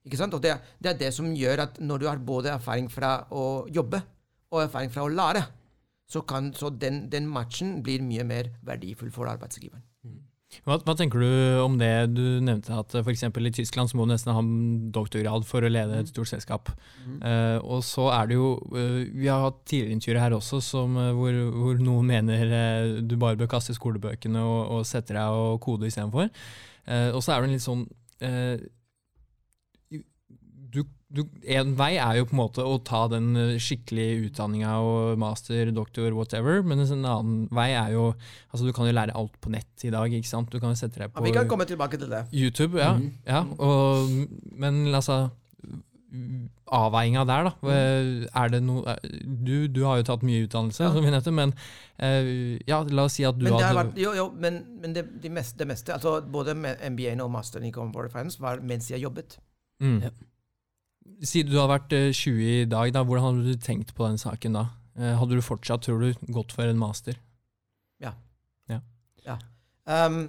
Ikke 0.08 0.22
sant? 0.22 0.34
Og 0.38 0.42
det, 0.42 0.56
det 0.80 0.94
er 0.94 1.02
det 1.04 1.12
som 1.14 1.28
gjør 1.36 1.66
at 1.66 1.78
når 1.84 2.02
du 2.02 2.08
har 2.08 2.24
både 2.24 2.56
erfaring 2.56 2.88
fra 2.94 3.18
å 3.36 3.66
jobbe 3.68 4.00
og 4.54 4.64
erfaring 4.64 4.96
fra 4.96 5.04
å 5.04 5.12
lære, 5.12 5.44
så, 6.12 6.22
kan, 6.22 6.54
så 6.54 6.70
den, 6.70 7.06
den 7.12 7.28
matchen 7.30 7.80
blir 7.86 8.04
mye 8.06 8.26
mer 8.28 8.54
verdifull 8.66 9.12
for 9.14 9.30
arbeidsgiveren. 9.32 9.84
Hva, 10.64 10.78
hva 10.86 10.94
tenker 10.96 11.20
du 11.20 11.32
om 11.66 11.76
det 11.80 11.92
du 12.14 12.40
nevnte, 12.46 12.72
at 12.78 12.94
f.eks. 13.02 13.26
i 13.28 13.52
Tyskland 13.58 13.92
så 13.92 13.98
må 13.98 14.06
du 14.06 14.14
nesten 14.14 14.32
ha 14.32 14.40
en 14.40 14.92
doktorgrad 14.96 15.44
for 15.48 15.66
å 15.66 15.72
lede 15.72 16.00
et 16.00 16.12
stort 16.12 16.30
selskap. 16.32 16.72
Eh, 17.18 17.58
og 17.60 17.84
så 17.84 18.08
er 18.14 18.30
det 18.30 18.38
jo 18.38 18.54
uh, 18.72 19.02
Vi 19.12 19.28
har 19.28 19.44
hatt 19.44 19.60
tidligere 19.68 19.98
intervjuer 19.98 20.22
her 20.22 20.38
også 20.38 20.62
som, 20.64 20.96
uh, 20.96 21.12
hvor, 21.18 21.36
hvor 21.58 21.82
noen 21.84 22.08
mener 22.14 23.02
du 23.04 23.18
bare 23.20 23.40
bør 23.42 23.52
kaste 23.58 23.76
skolebøkene 23.76 24.42
og, 24.46 24.62
og 24.78 24.88
sette 24.88 25.18
deg 25.18 25.42
og 25.44 25.60
kode 25.66 25.92
istedenfor. 25.92 26.32
Uh, 26.88 27.12
og 27.12 27.22
så 27.26 27.36
er 27.36 27.42
det 27.42 27.50
en 27.50 27.58
litt 27.58 27.66
sånn 27.66 27.86
du, 31.16 31.22
En 31.56 31.72
vei 31.80 31.94
er 31.96 32.18
jo 32.20 32.26
på 32.30 32.36
en 32.36 32.42
måte 32.42 32.64
å 32.66 32.76
ta 32.84 33.06
den 33.12 33.32
eh, 33.40 33.54
skikkelige 33.62 34.28
utdanninga 34.28 34.74
og 34.84 35.18
master, 35.22 35.72
doktor, 35.76 36.12
whatever, 36.18 36.60
men 36.68 36.84
en 36.84 37.06
annen 37.06 37.40
vei 37.56 37.70
er 37.74 37.94
jo 37.96 38.10
altså 38.52 38.68
Du 38.68 38.74
kan 38.76 38.90
jo 38.90 38.94
lære 38.98 39.16
alt 39.16 39.40
på 39.42 39.52
nett 39.54 39.86
i 39.88 39.94
dag. 39.94 40.12
ikke 40.14 40.28
sant? 40.30 40.52
Du 40.52 40.60
kan 40.60 40.74
jo 40.76 40.80
sette 40.80 41.00
deg 41.02 41.14
på 41.14 41.22
Ja, 41.24 41.26
vi 41.30 41.34
kan 41.36 41.48
komme 41.52 41.66
tilbake 41.70 41.98
til 42.02 42.12
det. 42.12 42.26
YouTube, 42.36 42.78
ja. 42.82 42.94
Mm. 43.00 43.10
ja 43.26 43.42
og, 43.58 44.14
men 44.56 44.84
altså 44.96 45.26
Avveininga 46.72 47.26
der, 47.28 47.48
da. 47.50 47.74
Er 48.40 48.52
det 48.54 48.62
noe 48.64 48.94
du, 49.04 49.68
du 49.68 49.82
har 49.86 50.00
jo 50.00 50.06
tatt 50.08 50.24
mye 50.26 50.46
utdannelse, 50.46 50.86
Ja. 50.86 50.92
som 50.94 51.04
vi 51.04 51.12
nevnte, 51.12 51.34
men 51.36 51.52
eh, 52.00 52.58
ja, 52.70 52.80
la 52.88 53.06
oss 53.10 53.18
si 53.20 53.26
at 53.28 53.36
du 53.38 53.44
Men 53.46 53.58
det, 53.58 53.66
har 53.66 53.74
hadde 53.74 53.82
vært, 53.82 54.00
jo, 54.02 54.14
jo, 54.18 54.26
men, 54.40 54.62
men 54.82 54.96
det, 54.96 55.04
det, 55.22 55.32
meste, 55.34 55.60
det 55.60 55.68
meste, 55.70 55.94
altså 55.94 56.22
både 56.22 56.56
MBA-en 56.56 57.22
og 57.26 57.34
masteren 57.36 57.68
i 57.68 57.74
Corporate 57.76 58.14
Finance, 58.16 58.40
var 58.42 58.64
mens 58.64 58.90
jeg 58.94 59.04
jobbet. 59.04 59.38
mm. 59.84 60.00
Ja. 60.08 60.14
Si 61.26 61.42
du 61.46 61.56
har 61.58 61.70
vært 61.72 61.94
eh, 61.96 62.12
20 62.14 62.50
i 62.62 62.66
dag, 62.70 62.92
da. 62.94 63.04
Hvordan 63.06 63.26
hadde 63.30 63.54
du 63.54 63.62
tenkt 63.62 63.96
på 63.98 64.06
den 64.08 64.20
saken 64.22 64.58
da? 64.60 64.68
Eh, 64.96 65.16
Hadde 65.20 65.38
du 65.38 65.44
fortsatt, 65.44 65.84
tror 65.84 66.04
du, 66.04 66.28
gått 66.32 66.54
for 66.56 66.70
en 66.70 66.80
master? 66.80 67.18
Um, 69.86 70.20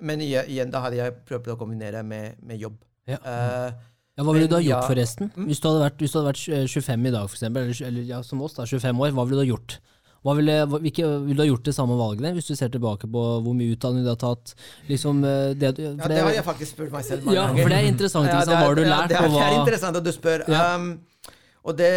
men 0.00 0.20
igjen, 0.22 0.70
da 0.70 0.84
hadde 0.84 1.00
jeg 1.00 1.14
prøvd 1.28 1.54
å 1.54 1.56
kombinere 1.60 2.02
med, 2.06 2.38
med 2.46 2.60
jobb. 2.62 2.76
Ja. 3.10 3.18
Uh, 3.24 3.86
Ja, 4.18 4.24
hva 4.26 4.34
ville 4.36 4.50
du 4.50 4.52
ha 4.52 4.60
gjort, 4.60 4.82
ja. 4.82 4.88
forresten? 4.90 5.30
Mm. 5.32 5.46
Hvis 5.48 5.62
du 5.62 5.66
hadde 5.70 5.80
vært, 5.80 6.02
hvis 6.02 6.12
du 6.12 6.18
hadde 6.18 6.32
vært 6.32 6.42
eh, 6.52 6.64
25 6.68 7.06
i 7.08 7.12
dag, 7.14 7.28
for 7.30 7.38
eksempel, 7.38 7.62
eller, 7.70 7.78
eller 7.86 8.08
ja, 8.10 8.18
som 8.26 8.42
oss, 8.44 8.56
da, 8.58 8.66
25 8.68 8.98
år, 9.00 9.14
hva 9.16 9.24
ville 9.24 9.38
du 9.38 9.44
ha 9.46 9.48
gjort? 9.48 9.76
Ville, 10.20 10.54
hvilke, 10.68 11.06
ville 11.24 11.36
du 11.38 11.40
ha 11.40 11.48
gjort 11.48 11.64
det 11.64 11.72
samme 11.72 11.94
valgene, 11.96 12.34
hvis 12.36 12.50
du 12.50 12.52
ser 12.52 12.68
tilbake 12.68 13.08
på 13.08 13.20
hvor 13.40 13.54
mye 13.56 13.72
utdanning 13.72 14.04
du 14.04 14.10
har 14.12 14.18
tatt? 14.20 14.52
Liksom, 14.90 15.22
eh, 15.24 15.52
det, 15.56 15.70
ja, 15.80 15.94
det 15.96 16.18
har 16.20 16.34
jeg 16.36 16.44
faktisk 16.44 16.74
spurt 16.74 16.92
meg 16.92 17.06
selv 17.08 17.24
mange 17.24 17.38
ja, 17.38 17.46
ganger. 17.48 17.62
for 17.62 17.72
det 17.72 17.78
er 17.78 17.88
interessant. 17.88 18.28
Ja, 18.28 18.34
Ikke 18.34 18.50
det 18.50 18.52
er- 18.52 18.60
Hva 18.60 18.66
har 18.66 18.74
du 18.76 18.82
ja, 18.82 18.90
lært, 18.90 19.08
det 19.08 19.16
er, 19.16 19.28
det 19.32 19.46
er 19.46 19.56
interessant 19.62 19.96
at 19.96 20.04
du 20.04 20.12
spør. 20.12 20.44
Ja. 20.52 20.76
Um, 20.76 20.90
og 21.64 21.76
det, 21.76 21.90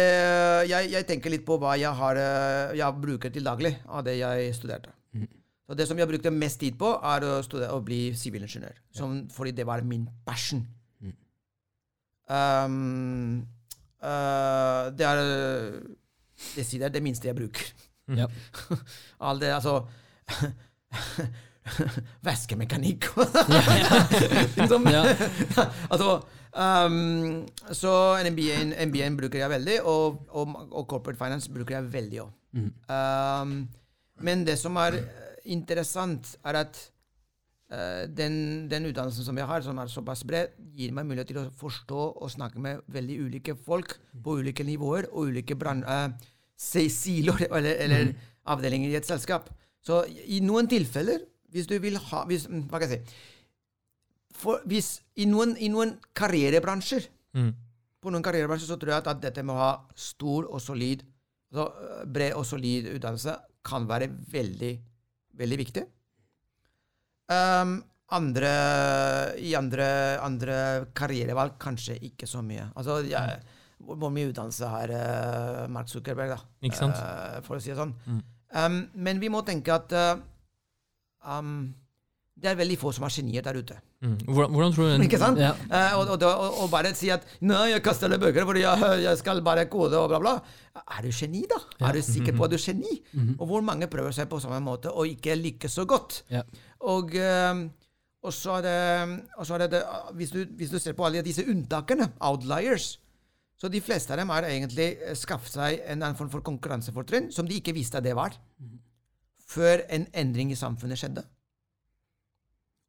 jeg, 0.70 0.90
jeg 0.92 1.06
tenker 1.08 1.32
litt 1.36 1.44
på 1.44 1.58
hva 1.60 1.76
jeg, 1.76 1.92
har, 2.00 2.16
eh, 2.16 2.74
jeg 2.80 3.00
bruker 3.04 3.32
til 3.32 3.44
daglig 3.44 3.76
av 3.88 4.04
det 4.08 4.16
jeg 4.18 4.56
studerte. 4.56 4.92
Mm. 5.12 5.28
Og 5.68 5.76
Det 5.76 5.88
som 5.88 6.00
jeg 6.00 6.08
brukte 6.08 6.32
mest 6.32 6.60
tid 6.60 6.80
på, 6.80 6.96
er 6.96 7.28
å, 7.28 7.38
studere, 7.44 7.76
å 7.76 7.84
bli 7.84 8.14
sivilingeniør. 8.16 8.76
Som- 8.92 9.28
Fordi 9.28 9.52
det 9.52 9.66
var 9.66 9.84
min 9.84 10.08
passion. 10.24 10.64
Mm. 11.00 11.16
Um, 12.28 13.46
uh, 14.00 14.88
det 14.96 15.04
er 15.12 15.16
det, 16.56 16.92
det 16.92 17.02
minste 17.02 17.28
jeg 17.28 17.36
bruker. 17.36 17.74
Ja. 18.12 18.26
All 19.24 19.38
det, 19.40 19.52
altså 19.54 19.78
Væskemekanikk 22.24 23.06
og 23.16 23.24
liksom, 24.58 24.84
altså, 25.90 26.08
um, 26.52 27.46
så 27.72 27.92
MBA-en 28.28 28.74
MBA 28.90 29.08
bruker 29.16 29.38
jeg 29.40 29.50
veldig, 29.54 29.78
og, 29.88 30.18
og, 30.36 30.52
og 30.70 30.84
corporate 30.90 31.18
finance 31.20 31.48
bruker 31.52 31.78
jeg 31.78 31.92
veldig 31.94 32.20
òg. 32.26 32.34
Mm. 32.54 32.68
Um, 32.92 33.54
men 34.28 34.44
det 34.46 34.58
som 34.60 34.76
er 34.82 34.98
interessant, 35.56 36.34
er 36.44 36.60
at 36.60 36.76
uh, 37.72 38.04
den, 38.12 38.68
den 38.70 38.90
utdannelsen 38.90 39.24
som 39.26 39.40
jeg 39.40 39.48
har, 39.48 39.64
som 39.64 39.80
er 39.80 39.88
såpass 39.92 40.22
bred, 40.28 40.52
gir 40.76 40.92
meg 40.94 41.08
mulighet 41.08 41.32
til 41.32 41.40
å 41.46 41.48
forstå 41.64 42.04
og 42.20 42.30
snakke 42.36 42.60
med 42.60 42.84
veldig 42.92 43.18
ulike 43.24 43.56
folk 43.56 43.96
på 44.24 44.36
ulike 44.44 44.68
nivåer 44.68 45.08
og 45.12 45.32
ulike 45.32 45.56
brann, 45.58 45.80
eh, 45.84 46.08
si- 46.12 46.33
siloer 46.56 47.46
eller, 47.50 47.76
eller 47.84 48.12
avdelinger 48.46 48.92
i 48.92 48.98
et 48.98 49.06
selskap. 49.08 49.48
Så 49.84 50.02
i 50.08 50.40
noen 50.44 50.68
tilfeller, 50.70 51.24
hvis 51.54 51.66
du 51.70 51.76
vil 51.82 51.96
ha 52.10 52.24
hvis, 52.26 52.46
mm, 52.50 52.64
Hva 52.70 52.80
kan 52.80 52.90
jeg 52.90 53.00
si? 53.04 53.16
For 54.34 54.62
hvis, 54.66 54.88
i, 55.22 55.26
noen, 55.30 55.56
I 55.62 55.68
noen 55.72 55.96
karrierebransjer 56.16 57.10
Mm. 57.34 57.48
på 58.02 58.10
noen 58.14 58.22
karrierebransjer 58.22 58.68
så 58.70 58.76
tror 58.78 58.92
jeg 58.92 59.02
at, 59.02 59.08
at 59.10 59.22
dette 59.22 59.42
med 59.42 59.56
å 59.56 59.58
ha 59.58 59.70
stor 59.98 60.46
og 60.46 60.60
solid, 60.62 61.00
altså 61.50 61.64
øh, 61.82 62.04
bred 62.06 62.36
og 62.38 62.44
solid 62.46 62.86
utdannelse 62.92 63.34
kan 63.66 63.88
være 63.90 64.06
veldig, 64.30 64.70
veldig 65.40 65.58
viktig. 65.58 65.82
Um, 67.32 67.80
andre, 68.14 68.52
I 69.40 69.54
andre, 69.58 69.86
andre 70.22 70.56
karrierevalg 70.94 71.56
kanskje 71.58 71.96
ikke 72.06 72.28
så 72.30 72.42
mye. 72.44 72.68
Altså, 72.76 73.00
jeg, 73.08 73.40
hvor 73.86 74.12
mye 74.12 74.30
utdannelse 74.30 74.68
har 74.72 74.92
uh, 74.94 75.64
Mark 75.72 75.90
Zuckerberg, 75.92 76.34
da? 76.34 76.40
Eh, 76.64 77.40
for 77.46 77.58
å 77.58 77.62
si 77.62 77.72
det 77.72 77.78
sånn. 77.78 77.94
Mm. 78.06 78.20
Um, 78.54 78.76
men 79.06 79.22
vi 79.22 79.30
må 79.32 79.42
tenke 79.46 79.74
at 79.74 79.92
uh, 79.94 80.14
um, 81.26 81.72
det 82.34 82.50
er 82.50 82.58
veldig 82.58 82.76
få 82.78 82.90
som 82.94 83.06
er 83.06 83.14
genier 83.14 83.44
der 83.46 83.56
ute. 83.56 83.76
Mm. 84.04 84.16
Hvordan, 84.26 84.74
tror 84.74 84.90
du 84.90 85.04
Ikke 85.06 85.20
sant? 85.20 85.38
Ja. 85.40 85.54
Og, 85.96 86.10
og, 86.16 86.24
og, 86.28 86.58
og 86.64 86.70
bare 86.72 86.90
si 86.98 87.08
at 87.14 87.24
'nei, 87.40 87.70
jeg 87.72 87.84
kaster 87.84 88.10
alle 88.10 88.18
bøker 88.20 88.46
fordi 88.48 88.64
jeg, 88.64 89.04
jeg 89.04 89.20
skal 89.20 89.40
bare 89.46 89.68
kode', 89.70 89.96
og 90.00 90.10
bla, 90.12 90.20
bla. 90.20 90.34
Er 90.98 91.06
du 91.06 91.14
geni, 91.14 91.44
da? 91.50 91.60
Er 91.86 91.96
du 91.96 92.02
sikker 92.02 92.36
på 92.36 92.44
at 92.44 92.52
du 92.52 92.58
er 92.58 92.66
geni? 92.66 92.98
Og 93.38 93.46
hvor 93.48 93.64
mange 93.64 93.88
prøver 93.90 94.12
seg 94.16 94.28
på 94.28 94.42
samme 94.42 94.60
måte 94.64 94.92
og 94.92 95.08
ikke 95.08 95.38
lykkes 95.38 95.78
så 95.80 95.86
godt? 95.88 96.24
Ja. 96.30 96.42
Og, 96.90 97.14
eh, 97.14 97.64
og 98.24 98.32
så 98.32 98.58
er 98.58 98.66
det, 98.66 98.76
så 99.44 99.54
er 99.54 99.64
det, 99.64 99.70
det 99.76 99.82
hvis, 100.18 100.34
du, 100.34 100.44
hvis 100.58 100.74
du 100.74 100.78
ser 100.78 100.96
på 100.98 101.06
alle 101.06 101.22
disse 101.24 101.44
unntakene, 101.48 102.10
outliers 102.20 102.98
Så 103.64 103.70
de 103.72 103.80
fleste 103.80 104.12
av 104.12 104.20
dem 104.20 104.28
har 104.28 104.44
egentlig 104.44 104.90
eh, 105.00 105.14
skaffet 105.16 105.54
seg 105.56 105.78
en 105.86 106.02
annen 106.02 106.18
form 106.18 106.28
for 106.28 106.44
konkurransefortrinn 106.44 107.30
som 107.32 107.48
de 107.48 107.56
ikke 107.56 107.72
visste 107.72 107.96
at 107.96 108.04
det 108.04 108.12
var, 108.12 108.36
før 109.48 109.86
en 109.88 110.04
endring 110.20 110.50
i 110.52 110.58
samfunnet 110.58 111.00
skjedde. 111.00 111.22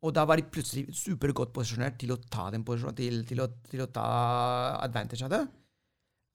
Og 0.04 0.12
da 0.12 0.26
var 0.28 0.36
de 0.36 0.50
plutselig 0.52 0.92
supergodt 1.00 1.54
posisjonert 1.56 1.96
til 2.02 2.12
å 2.12 2.20
ta 2.20 2.50
den 2.52 2.66
posisjonen, 2.68 2.98
til, 2.98 3.24
til, 3.30 3.40
å, 3.40 3.48
til 3.72 3.86
å 3.86 3.88
ta 3.96 4.10
advantage 4.84 5.24
av 5.24 5.32
det. 5.32 5.46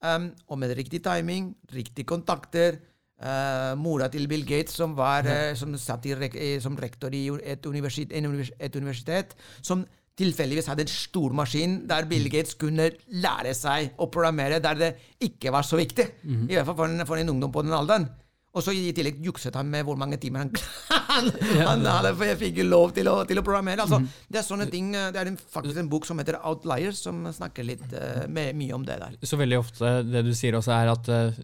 Um, 0.01 0.31
og 0.49 0.57
med 0.57 0.73
riktig 0.73 1.03
timing, 1.05 1.53
riktige 1.69 2.09
kontakter 2.09 2.81
Uh, 3.21 3.77
Mora 3.77 4.07
til 4.09 4.23
Bill 4.25 4.41
Gates, 4.49 4.73
som, 4.73 4.95
var, 4.97 5.27
uh, 5.29 5.51
som 5.53 5.75
satt 5.77 6.07
i, 6.09 6.47
som 6.57 6.73
rektor 6.73 7.13
i 7.13 7.27
et 7.45 7.67
universitet, 7.69 8.15
et 8.17 8.77
universitet, 8.79 9.35
som 9.61 9.83
tilfeldigvis 10.19 10.67
hadde 10.67 10.83
en 10.85 10.91
stor 10.91 11.31
maskin 11.33 11.77
der 11.89 12.05
Bill 12.09 12.27
Gates 12.29 12.57
kunne 12.59 12.89
lære 13.07 13.53
seg 13.57 13.95
å 13.97 14.09
programmere 14.11 14.59
der 14.63 14.75
det 14.79 14.89
ikke 15.23 15.53
var 15.55 15.63
så 15.63 15.79
viktig. 15.79 16.05
I 16.49 16.57
hvert 16.57 16.67
fall 16.67 16.75
for 16.81 16.91
en, 16.91 17.05
for 17.07 17.17
en 17.21 17.31
ungdom 17.33 17.51
på 17.51 17.63
den 17.63 17.73
alderen. 17.73 18.09
Og 18.51 18.63
så 18.65 18.73
i 18.75 18.89
tillegg 18.91 19.21
jukset 19.23 19.55
han 19.55 19.69
med 19.71 19.85
hvor 19.87 19.95
mange 19.95 20.17
timer 20.19 20.41
han, 20.43 20.49
han, 21.11 21.29
han 21.55 21.85
hadde, 21.87 22.09
for 22.19 22.27
jeg 22.27 22.39
fikk 22.41 22.57
jo 22.59 22.65
lov 22.67 22.91
til 22.97 23.07
å, 23.07 23.13
til 23.29 23.39
å 23.39 23.43
programmere. 23.47 23.85
Altså, 23.85 24.01
Det 24.27 24.41
er 24.41 24.43
sånne 24.43 24.65
ting, 24.71 24.89
eh, 24.97 25.07
det 25.15 25.21
er 25.21 25.29
en, 25.31 25.37
faktisk 25.39 25.79
en 25.79 25.87
bok 25.91 26.07
som 26.09 26.19
heter 26.19 26.35
Outliers, 26.43 26.99
som 27.05 27.21
snakker 27.31 27.63
litt 27.67 27.85
uh, 27.95 28.25
med, 28.27 28.51
mye 28.59 28.75
om 28.75 28.83
det 28.87 28.97
der. 28.99 29.15
Så 29.23 29.39
veldig 29.39 29.59
ofte, 29.61 29.93
det 30.03 30.23
du 30.27 30.33
sier 30.35 30.57
også 30.59 30.73
er 30.75 30.91
at 30.91 31.07
uh, 31.07 31.39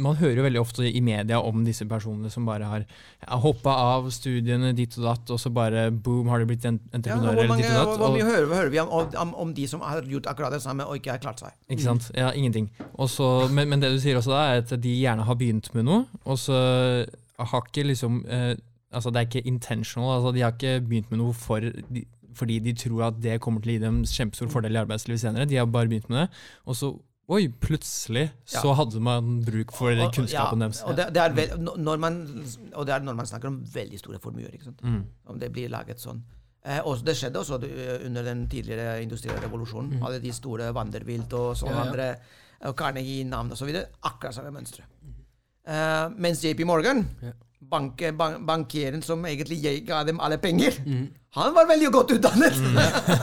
Man 0.00 0.18
hører 0.20 0.42
jo 0.42 0.44
veldig 0.50 0.60
ofte 0.60 0.84
i 0.84 1.00
media 1.04 1.40
om 1.40 1.64
disse 1.64 1.86
personene 1.88 2.28
som 2.32 2.44
bare 2.48 2.68
har 2.68 2.84
hoppa 3.40 3.72
av 3.96 4.10
studiene 4.12 4.74
ditt 4.76 4.98
og 5.00 5.06
datt, 5.08 5.32
og 5.32 5.40
så 5.40 5.52
bare 5.54 5.86
boom, 5.90 6.28
har 6.28 6.44
de 6.44 6.50
blitt 6.52 6.68
entreprenører 6.68 7.44
Ja, 7.44 7.48
mange, 7.48 7.64
eller 7.64 7.72
ditt 7.72 7.80
og 7.86 7.94
datt. 7.94 8.02
hvor, 8.04 8.14
mye 8.18 8.28
hører, 8.28 8.48
hører 8.52 8.72
vi 8.76 8.82
om, 8.84 8.92
om, 9.24 9.32
om 9.46 9.56
de 9.56 9.64
som 9.70 9.80
har 9.86 10.04
gjort 10.08 10.28
akkurat 10.34 10.52
det 10.58 10.60
samme 10.64 10.84
og 10.84 11.00
ikke 11.00 11.16
har 11.16 11.24
klart 11.24 11.40
seg? 11.40 11.56
Ikke 11.72 11.86
sant? 11.88 12.10
Ja, 12.16 12.30
ingenting. 12.36 12.68
Og 13.00 13.08
så- 13.08 13.48
men, 13.48 13.68
men 13.72 13.80
det 13.80 13.92
du 13.94 13.98
sier 14.02 14.20
også 14.20 14.34
da, 14.36 14.44
er 14.52 14.64
at 14.66 14.76
de 14.84 14.94
gjerne 15.00 15.24
har 15.24 15.40
begynt 15.40 15.72
med 15.76 15.88
noe, 15.88 16.04
og 16.24 16.36
så 16.40 16.49
har 16.54 17.62
ikke 17.66 17.86
liksom 17.86 18.24
eh, 18.28 18.56
Altså 18.92 19.10
det 19.14 19.16
er 19.20 19.26
ikke 19.28 19.46
intentional, 19.46 20.16
altså 20.16 20.32
de 20.34 20.40
har 20.42 20.50
ikke 20.56 20.80
begynt 20.82 21.10
med 21.12 21.18
noe 21.20 21.32
for 21.32 21.60
de, 21.62 22.00
fordi 22.34 22.56
de 22.58 22.72
tror 22.74 23.04
at 23.06 23.20
det 23.22 23.36
kommer 23.40 23.60
til 23.62 23.70
å 23.70 23.74
gi 23.76 23.82
dem 23.84 24.00
kjempestor 24.02 24.48
fordel 24.50 24.74
i 24.74 24.80
arbeidslivet 24.80 25.20
senere. 25.22 25.46
De 25.46 25.54
har 25.60 25.66
bare 25.70 25.86
begynt 25.86 26.08
med 26.10 26.24
det, 26.24 26.28
og 26.66 26.74
så 26.74 26.90
Oi, 27.30 27.44
plutselig 27.46 28.32
så 28.44 28.64
Ja. 28.66 28.74
hadde 28.74 28.98
man 29.00 29.44
bruk 29.46 29.70
for 29.70 29.92
Og- 29.92 30.00
og- 30.08 30.12
kunnskapen 30.16 30.58
ja, 30.58 30.66
deres. 30.66 30.82
Og 30.82 30.96
det, 30.96 31.04
det 31.14 31.22
er 31.22 31.28
vel, 31.32 31.48
når- 31.78 31.98
man, 32.00 32.44
og 32.74 32.86
det 32.86 32.94
er 32.94 32.98
når 33.06 33.14
man 33.14 33.26
snakker 33.26 33.46
om 33.46 33.60
veldig 33.74 33.98
store 34.00 34.18
formuer. 34.18 34.50
ikke 34.52 34.64
sant? 34.64 34.82
Mm. 34.82 35.04
Om 35.28 35.38
det 35.38 35.52
blir 35.52 35.68
laget 35.70 35.98
sånn. 36.00 36.20
Eh, 36.64 36.80
og 36.84 37.04
det 37.04 37.14
skjedde 37.14 37.36
også 37.38 37.62
eh, 37.62 38.04
under 38.06 38.24
den 38.24 38.48
tidligere 38.48 39.00
industrielle 39.02 39.40
revolusjonen. 39.46 40.02
Alle 40.02 40.18
de 40.18 40.32
store 40.32 40.72
Vanderbilt 40.74 41.32
og 41.32 41.54
sånne 41.56 41.70
Ja, 41.70 41.84
andre, 41.86 42.16
og 42.62 42.74
Carnegie-navn 42.76 43.52
osv. 43.52 43.68
Akkurat 44.02 44.34
samme 44.34 44.50
mønstre. 44.50 44.82
Eh, 45.68 46.08
mens 46.16 46.42
JP 46.44 46.64
Morgan, 46.68 47.04
Ja. 47.22 47.32
bank, 47.70 48.00
bank, 48.18 48.40
bankieren 48.46 49.02
som 49.04 49.24
egentlig 49.28 49.60
ga 49.86 50.02
dem 50.04 50.20
alle 50.20 50.38
penger, 50.38 50.74
han 51.36 51.52
var 51.54 51.68
veldig 51.68 51.90
godt 51.94 52.10
utdannet! 52.16 52.56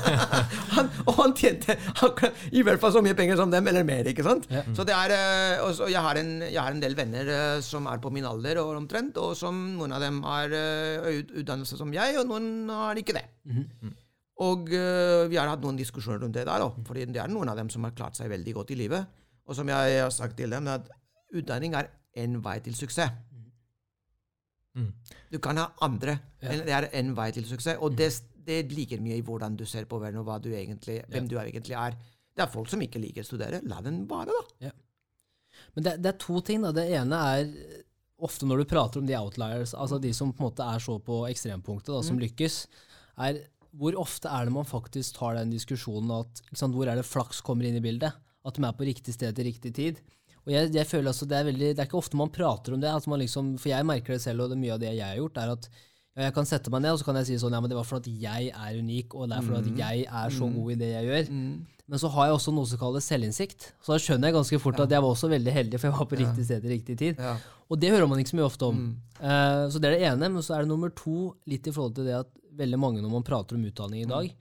han, 0.77 0.87
og 1.03 1.13
han 1.17 1.33
tjente 1.35 1.75
akkurat, 2.05 2.37
i 2.55 2.61
hvert 2.63 2.79
fall 2.79 2.93
så 2.95 3.01
mye 3.03 3.17
penger 3.17 3.35
som 3.35 3.51
dem, 3.51 3.67
eller 3.67 3.83
mer. 3.83 4.07
ikke 4.07 4.23
sant? 4.23 4.45
Ja. 4.53 4.61
Så 4.77 4.85
det 4.87 4.95
er, 4.95 5.11
uh, 5.11 5.65
også, 5.67 5.89
jeg, 5.91 5.99
har 6.05 6.15
en, 6.21 6.31
jeg 6.45 6.61
har 6.61 6.71
en 6.71 6.79
del 6.83 6.95
venner 6.95 7.27
uh, 7.33 7.59
som 7.65 7.89
er 7.91 7.99
på 7.99 8.13
min 8.15 8.29
alder 8.29 8.61
og 8.63 8.77
omtrent, 8.77 9.17
og 9.19 9.35
som 9.35 9.57
noen 9.75 9.97
av 9.97 10.05
dem 10.05 10.21
har 10.23 10.53
eh, 10.55 11.23
utdannelse 11.41 11.75
som 11.81 11.91
jeg, 11.91 12.15
og 12.21 12.29
noen 12.29 12.69
har 12.71 13.01
ikke 13.01 13.17
det. 13.17 13.25
Og 14.45 14.69
eh, 14.69 15.25
vi 15.31 15.37
har 15.39 15.49
hatt 15.49 15.63
noen 15.65 15.79
diskusjoner 15.79 16.21
rundt 16.21 16.37
det 16.37 16.45
der, 16.45 16.61
da, 16.61 16.69
fordi 16.87 17.07
det 17.09 17.21
er 17.23 17.31
noen 17.33 17.49
av 17.49 17.57
dem 17.57 17.71
som 17.73 17.83
har 17.87 17.95
klart 17.97 18.15
seg 18.19 18.29
veldig 18.31 18.53
godt 18.59 18.71
i 18.75 18.77
livet. 18.79 19.07
Og 19.49 19.57
som 19.57 19.67
jeg 19.71 19.99
har 20.03 20.11
sagt 20.13 20.37
til 20.37 20.53
dem, 20.53 20.67
at 20.69 20.87
utdanning 21.35 21.73
er 21.75 21.89
en 22.23 22.39
vei 22.45 22.57
til 22.65 22.75
suksess. 22.77 23.13
Mm. 24.77 24.91
Du 25.33 25.39
kan 25.41 25.57
ha 25.57 25.71
andre, 25.81 26.19
Ja. 26.41 26.49
men 26.51 26.65
det 26.67 26.73
er 26.75 26.89
en 26.99 27.15
vei 27.17 27.31
til 27.33 27.45
suksess. 27.49 27.79
Og 27.81 27.95
det, 27.97 28.11
det 28.45 28.71
ligger 28.71 29.01
mye 29.01 29.17
i 29.17 29.23
hvordan 29.25 29.57
du 29.57 29.65
ser 29.65 29.85
på 29.89 29.99
verden, 30.01 30.21
og 30.21 30.43
du 30.43 30.51
egentlig, 30.53 30.99
hvem 31.09 31.27
du 31.29 31.37
egentlig 31.41 31.73
er. 31.75 31.97
Det 32.37 32.45
er 32.45 32.51
folk 32.53 32.69
som 32.69 32.81
ikke 32.85 33.01
liker 33.01 33.25
å 33.25 33.29
studere. 33.31 33.63
La 33.65 33.81
den 33.81 34.03
være, 34.09 34.29
da. 34.61 34.71
Men 35.73 35.83
det, 35.87 35.95
det 36.03 36.11
er 36.13 36.19
to 36.21 36.39
ting. 36.45 36.61
da. 36.61 36.71
Det 36.71 36.85
ene 36.93 37.17
er 37.33 37.51
ofte 38.21 38.45
når 38.45 38.61
du 38.61 38.69
prater 38.69 39.01
om 39.01 39.07
de 39.09 39.17
outliers, 39.17 39.73
altså 39.73 39.97
de 40.01 40.11
som 40.13 40.31
på 40.33 40.43
en 40.43 40.49
måte 40.51 40.65
er 40.65 40.81
så 40.81 40.99
på 41.01 41.23
ekstrempunktet, 41.29 41.93
da, 41.93 42.01
som 42.05 42.19
lykkes, 42.21 42.67
er 43.25 43.41
hvor 43.77 43.97
ofte 43.99 44.29
er 44.29 44.45
det 44.47 44.53
man 44.55 44.65
faktisk 44.65 45.17
tar 45.19 45.35
den 45.37 45.51
diskusjonen 45.53 46.13
at 46.15 46.39
sant, 46.57 46.73
Hvor 46.73 46.87
er 46.89 46.95
det 46.97 47.05
flaks 47.05 47.41
kommer 47.45 47.65
inn 47.67 47.75
i 47.77 47.81
bildet? 47.83 48.13
At 48.45 48.55
de 48.55 48.63
er 48.63 48.73
på 48.77 48.85
riktig 48.87 49.13
sted 49.13 49.35
til 49.35 49.45
riktig 49.49 49.73
tid. 49.75 49.99
Og 50.47 50.53
jeg, 50.55 50.71
jeg 50.77 50.87
føler 50.87 51.11
altså 51.11 51.27
det 51.27 51.35
er 51.37 51.47
veldig, 51.49 51.69
det 51.75 51.83
er 51.83 51.89
ikke 51.89 51.99
ofte 51.99 52.19
man 52.19 52.31
prater 52.31 52.73
om 52.73 52.81
det. 52.81 52.89
At 52.89 53.07
man 53.11 53.19
liksom, 53.19 53.55
for 53.59 53.73
jeg 53.73 53.87
merker 53.87 54.15
det 54.15 54.23
selv, 54.23 54.45
og 54.45 54.51
det 54.51 54.55
er 54.55 54.63
mye 54.63 54.75
av 54.77 54.83
det 54.83 54.93
jeg 54.93 55.03
har 55.03 55.19
gjort, 55.19 55.41
er 55.43 55.55
at 55.57 55.67
ja, 56.17 56.21
jeg 56.29 56.33
kan 56.33 56.47
sette 56.49 56.71
meg 56.73 56.81
ned 56.81 56.95
og 56.95 57.01
så 57.01 57.05
kan 57.05 57.19
jeg 57.19 57.27
si 57.27 57.39
sånn, 57.41 57.53
ja, 57.53 57.59
men 57.61 57.69
det 57.69 57.77
var 57.77 57.85
fordi 57.85 58.13
jeg 58.23 58.47
er 58.49 58.77
unik, 58.79 59.13
og 59.13 59.27
det 59.27 59.35
er 59.37 59.49
fordi 59.49 59.73
at 59.75 59.81
jeg 59.83 60.07
er 60.21 60.31
så 60.33 60.47
god 60.55 60.71
i 60.73 60.77
det 60.79 60.93
jeg 60.95 61.09
gjør. 61.11 61.27
Men 61.87 62.01
så 62.01 62.09
har 62.11 62.27
jeg 62.27 62.37
også 62.39 62.53
noe 62.55 62.67
som 62.67 62.79
kalles 62.81 63.05
selvinnsikt. 63.07 63.67
Så 63.83 63.93
da 63.93 63.99
skjønner 64.01 64.27
jeg 64.27 64.35
ganske 64.35 64.59
fort 64.59 64.81
at 64.83 64.91
jeg 64.91 65.03
var 65.03 65.13
også 65.13 65.29
veldig 65.31 65.53
heldig, 65.55 65.79
for 65.79 65.87
jeg 65.87 65.95
var 65.99 66.09
på 66.09 66.19
riktig 66.19 66.47
sted 66.47 66.63
til 66.63 66.73
riktig 66.73 66.97
tid. 66.99 67.21
Ja. 67.21 67.35
Og 67.67 67.79
det 67.79 67.91
hører 67.93 68.09
man 68.11 68.19
ikke 68.19 68.33
så 68.33 68.39
mye 68.39 68.47
ofte 68.47 68.67
om. 68.67 68.81
Eh, 69.19 69.61
så 69.71 69.79
det 69.79 69.91
er 69.91 69.95
det 69.95 70.09
ene. 70.09 70.31
Men 70.33 70.43
så 70.43 70.57
er 70.57 70.65
det 70.65 70.71
nummer 70.71 70.91
to, 70.95 71.29
litt 71.47 71.67
i 71.67 71.75
forhold 71.75 71.95
til 71.95 72.09
det 72.09 72.17
at 72.17 72.33
veldig 72.59 72.79
mange 72.81 73.03
når 73.03 73.13
man 73.13 73.27
prater 73.27 73.55
om 73.55 73.63
utdanning 73.69 74.03
i 74.03 74.09
dag, 74.09 74.33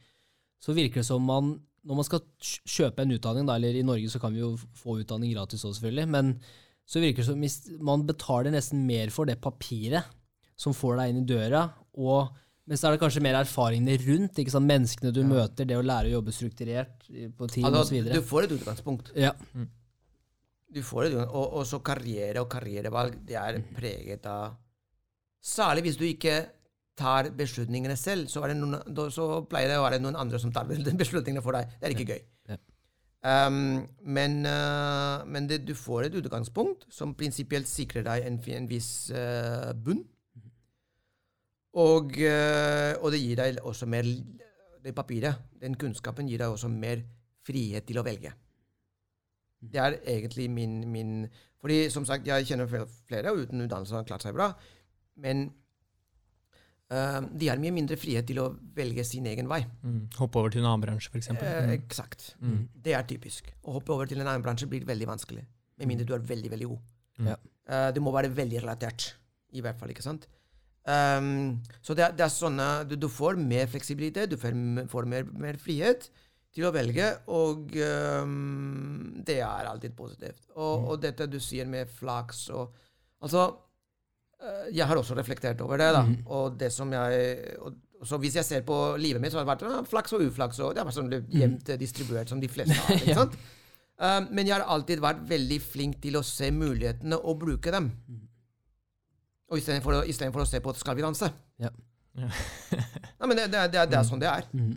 så 0.63 0.75
virker 0.75 1.03
det 1.03 1.09
som 1.11 1.23
man 1.23 1.55
når 1.87 1.99
man 2.01 2.07
skal 2.09 2.23
kjøpe 2.43 3.05
en 3.05 3.15
utdanning, 3.15 3.47
da, 3.49 3.57
eller 3.59 3.77
i 3.79 3.85
Norge 3.87 4.11
så 4.11 4.21
kan 4.23 4.35
vi 4.35 4.43
jo 4.43 4.55
få 4.79 4.99
utdanning 5.03 5.35
gratis 5.35 5.63
også, 5.63 5.79
selvfølgelig, 5.79 6.09
men 6.15 6.33
så 6.87 7.03
virker 7.03 7.23
det 7.23 7.29
som 7.29 7.43
hvis 7.43 7.61
man 7.83 8.05
betaler 8.07 8.55
nesten 8.55 8.83
mer 8.87 9.13
for 9.15 9.29
det 9.29 9.39
papiret 9.43 10.07
som 10.59 10.75
får 10.75 10.99
deg 11.01 11.13
inn 11.13 11.23
i 11.23 11.29
døra, 11.29 11.63
og 11.99 12.35
men 12.67 12.79
så 12.79 12.89
er 12.89 12.97
det 12.97 12.99
kanskje 13.05 13.23
mer 13.23 13.37
erfaringene 13.39 13.95
rundt, 14.03 14.41
ikke 14.43 14.51
sant? 14.51 14.67
menneskene 14.67 15.13
du 15.15 15.21
møter, 15.27 15.69
det 15.69 15.77
å 15.79 15.85
lære 15.87 16.11
å 16.11 16.17
jobbe 16.17 16.33
strukturert 16.35 17.05
på 17.07 17.47
team 17.53 17.69
Altså, 17.69 17.85
osv. 17.85 18.09
du 18.11 18.25
får 18.27 18.49
et 18.49 18.55
utgangspunkt. 18.57 19.13
Ja. 19.15 19.31
Du 20.75 20.81
får 20.83 21.07
et 21.07 21.15
utgangspunkt. 21.15 21.37
Og, 21.39 21.61
og 21.61 21.69
så 21.71 21.79
karriere 21.87 22.43
og 22.43 22.49
karrierevalg, 22.51 23.21
det 23.29 23.39
er 23.39 23.61
preget 23.77 24.27
av 24.31 24.57
Særlig 25.47 25.85
hvis 25.87 25.99
du 26.01 26.03
ikke 26.09 26.41
tar 26.97 27.29
beslutningene 27.37 27.97
selv, 28.01 28.31
så, 28.33 28.47
det 28.49 28.57
noen, 28.57 28.81
så 29.13 29.43
pleier 29.49 29.73
det 29.73 29.81
å 29.81 29.85
være 29.85 30.01
noen 30.01 30.17
andre 30.19 30.41
som 30.41 30.53
tar 30.55 30.69
beslutningene 31.03 31.45
for 31.45 31.59
deg. 31.59 31.77
Det 31.77 31.89
er 31.89 31.97
ikke 31.97 32.09
gøy. 32.15 32.25
Ja. 32.53 32.59
Um, 33.27 33.89
men 34.07 34.45
uh, 34.47 35.25
men 35.27 35.49
det, 35.51 35.65
du 35.67 35.75
får 35.75 36.07
et 36.07 36.19
utgangspunkt 36.21 36.85
som 36.95 37.15
prinsipielt 37.19 37.67
sikrer 37.67 38.05
deg 38.07 38.27
en, 38.29 38.39
en 38.39 38.69
viss 38.71 38.91
uh, 39.11 39.73
bunn. 39.75 40.05
Og, 41.77 42.15
uh, 42.23 42.93
og 43.03 43.11
det 43.13 43.21
gir 43.21 43.41
deg 43.41 43.61
også 43.67 43.89
mer 43.91 44.07
Det 44.87 44.95
papiret, 44.95 45.35
den 45.61 45.75
kunnskapen, 45.75 46.29
gir 46.31 46.39
deg 46.39 46.53
også 46.55 46.69
mer 46.71 47.01
frihet 47.47 47.85
til 47.89 47.99
å 47.99 48.05
velge. 48.07 48.31
Det 49.59 49.81
er 49.83 49.97
egentlig 50.07 50.47
min, 50.51 50.85
min 50.93 51.27
Fordi 51.61 51.89
som 51.91 52.05
sagt, 52.07 52.29
jeg 52.29 52.47
kjenner 52.47 52.71
flere, 52.71 53.33
uten 53.35 53.65
utdannelse 53.65 53.91
som 53.91 53.99
har 53.99 54.07
klart 54.07 54.23
seg 54.23 54.37
bra, 54.37 54.53
men 55.19 55.49
de 56.87 57.49
har 57.51 57.59
mye 57.59 57.75
mindre 57.75 57.97
frihet 57.99 58.29
til 58.29 58.39
å 58.39 58.51
velge 58.77 59.03
sin 59.07 59.27
egen 59.27 59.49
vei. 59.51 59.59
Mm. 59.83 60.05
Hoppe 60.21 60.39
over 60.39 60.53
til 60.55 60.63
en 60.63 60.69
annen 60.71 60.85
bransje, 60.85 61.11
f.eks. 61.11 61.33
Eh, 61.35 61.73
Eksakt. 61.75 62.29
Mm. 62.39 62.61
Det 62.85 62.95
er 62.95 63.09
typisk. 63.11 63.49
Å 63.67 63.75
hoppe 63.75 63.95
over 63.95 64.07
til 64.07 64.21
en 64.23 64.29
annen 64.29 64.45
bransje 64.45 64.69
blir 64.71 64.87
veldig 64.87 65.09
vanskelig. 65.11 65.43
Med 65.81 65.91
mindre 65.91 66.07
du 66.07 66.15
er 66.15 66.23
veldig, 66.29 66.53
veldig 66.55 66.69
god. 66.71 66.93
Mm. 67.19 67.31
Ja. 67.33 67.37
Eh, 67.67 67.89
det 67.97 68.05
må 68.05 68.15
være 68.15 68.31
veldig 68.37 68.63
relatert, 68.63 69.09
i 69.51 69.65
hvert 69.65 69.81
fall. 69.81 69.91
ikke 69.91 70.07
sant? 70.07 70.29
Um, 70.87 71.59
så 71.83 71.97
det 71.99 72.05
er, 72.07 72.13
det 72.15 72.23
er 72.23 72.31
sånne 72.31 72.67
du, 72.87 72.95
du 72.95 73.09
får 73.11 73.35
mer 73.43 73.67
fleksibilitet, 73.67 74.31
du 74.31 74.39
får, 74.39 74.55
får 74.93 75.09
mer, 75.11 75.27
mer 75.35 75.59
frihet 75.59 76.07
til 76.55 76.69
å 76.69 76.71
velge, 76.71 77.09
og 77.35 77.75
um, 78.23 79.17
det 79.27 79.41
er 79.43 79.67
alltid 79.67 79.97
positivt. 79.99 80.47
Og, 80.55 80.93
og 80.93 81.01
dette 81.03 81.27
du 81.27 81.41
sier 81.43 81.67
med 81.69 81.91
flaks 81.91 82.49
og 82.55 82.83
Altså, 83.17 83.47
jeg 84.73 84.87
har 84.87 84.99
også 85.01 85.17
reflektert 85.17 85.61
over 85.65 85.81
det, 85.81 85.91
da. 85.97 86.03
Og 86.27 86.59
det 86.61 86.69
som 86.75 86.91
jeg 86.93 87.57
og, 87.61 87.75
så 88.05 88.19
hvis 88.21 88.35
jeg 88.37 88.45
ser 88.45 88.65
på 88.67 88.77
livet 89.01 89.23
mitt, 89.23 89.33
så 89.33 89.39
har 89.41 89.47
det 89.47 89.53
vært 89.55 89.63
ja, 89.65 89.83
flaks 89.89 90.13
og 90.13 90.25
uflaks, 90.27 90.59
og 90.61 90.75
det 90.75 90.83
har 90.83 90.89
vært 90.89 90.99
sånn 90.99 91.13
jevnt 91.33 91.71
distribuert 91.81 92.29
som 92.29 92.41
de 92.43 92.51
fleste 92.53 92.77
har. 92.77 92.99
ikke 93.01 93.17
sant? 93.23 93.39
Um, 93.97 94.27
men 94.37 94.45
jeg 94.45 94.53
har 94.59 94.67
alltid 94.69 95.01
vært 95.01 95.23
veldig 95.31 95.57
flink 95.65 96.01
til 96.03 96.19
å 96.19 96.25
se 96.27 96.51
mulighetene 96.53 97.17
og 97.17 97.39
bruke 97.41 97.73
dem. 97.73 97.89
Og 99.49 99.61
istedenfor 99.63 100.03
å, 100.03 100.05
i 100.05 100.13
for 100.13 100.43
å 100.43 100.49
se 100.49 100.61
på 100.61 100.75
'Skal 100.77 100.97
vi 100.99 101.07
danse'. 101.07 101.31
Ja. 101.63 101.71
Nei, 102.17 103.27
men 103.27 103.37
det, 103.37 103.47
det, 103.53 103.63
det, 103.73 103.81
er- 103.81 103.89
det 103.89 103.99
er 103.99 104.05
sånn 104.05 104.21
det 104.21 104.29
er. 104.29 104.45
Mhm. 104.53 104.77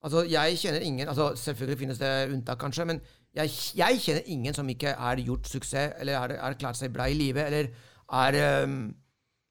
Altså, 0.00 0.24
jeg 0.24 0.56
kjenner 0.56 0.80
ingen 0.80 1.08
altså 1.12 1.34
Selvfølgelig 1.36 1.78
finnes 1.78 1.98
det 2.00 2.30
unntak, 2.32 2.56
kanskje, 2.58 2.86
men 2.88 3.00
jeg, 3.36 3.50
jeg 3.76 3.98
kjenner 4.00 4.22
ingen 4.32 4.54
som 4.56 4.68
ikke 4.68 4.94
har 4.96 5.20
gjort 5.20 5.46
suksess, 5.46 5.92
eller 6.00 6.16
har 6.40 6.54
klart 6.56 6.76
seg 6.78 6.92
bra 6.92 7.04
i 7.08 7.14
livet, 7.14 7.46
eller 7.46 7.68
er 8.10 8.64
um, 8.64 8.76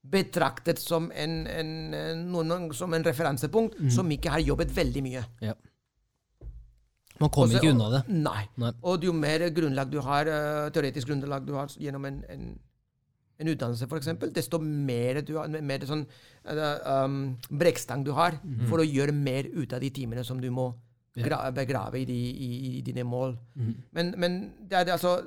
betraktet 0.09 0.79
som 0.81 1.09
en, 1.11 1.41
en, 1.47 1.73
en, 1.93 2.21
noen, 2.31 2.69
som 2.73 2.93
en 2.95 3.05
referansepunkt, 3.05 3.77
som 3.93 4.09
ikke 4.11 4.31
har 4.33 4.43
jobbet 4.43 4.71
veldig 4.75 5.03
mye. 5.05 5.23
Ja. 5.43 5.53
Man 7.19 7.29
kommer 7.35 7.59
ikke 7.59 7.73
unna 7.73 7.89
det. 7.97 8.01
Nei. 8.15 8.45
Nei. 8.61 8.71
Og 8.87 9.03
jo 9.03 9.13
mer 9.13 9.43
grunnlag 9.51 9.91
du 9.91 9.99
har, 10.05 10.29
uh, 10.31 10.71
teoretisk 10.73 11.11
grunnlag 11.11 11.45
du 11.47 11.53
har 11.57 11.71
gjennom 11.75 12.05
en, 12.07 12.21
en, 12.31 12.45
en 13.39 13.51
utdannelse, 13.51 13.87
f.eks., 13.89 14.13
desto 14.35 14.59
mer 14.63 15.19
du 15.27 15.33
har, 15.37 15.49
mer 15.51 15.83
sånn 15.87 16.05
uh, 16.07 17.03
um, 17.03 17.19
brekkstang 17.51 18.05
du 18.07 18.13
har 18.15 18.39
for 18.69 18.79
å 18.79 18.87
gjøre 18.87 19.15
mer 19.15 19.51
ut 19.51 19.75
av 19.75 19.83
de 19.83 19.91
timene 20.01 20.23
som 20.27 20.39
du 20.43 20.51
må 20.51 20.71
Ja. 21.19 21.49
begrave 21.51 21.99
i, 21.99 22.05
de, 22.05 22.15
i, 22.15 22.49
i 22.77 22.81
dine 22.85 23.03
mål. 23.03 23.33
Mm. 23.57 23.71
Men, 23.97 24.11
men 24.21 24.35
det 24.69 24.77
er 24.77 24.85
det 24.87 24.93
altså 24.93 25.17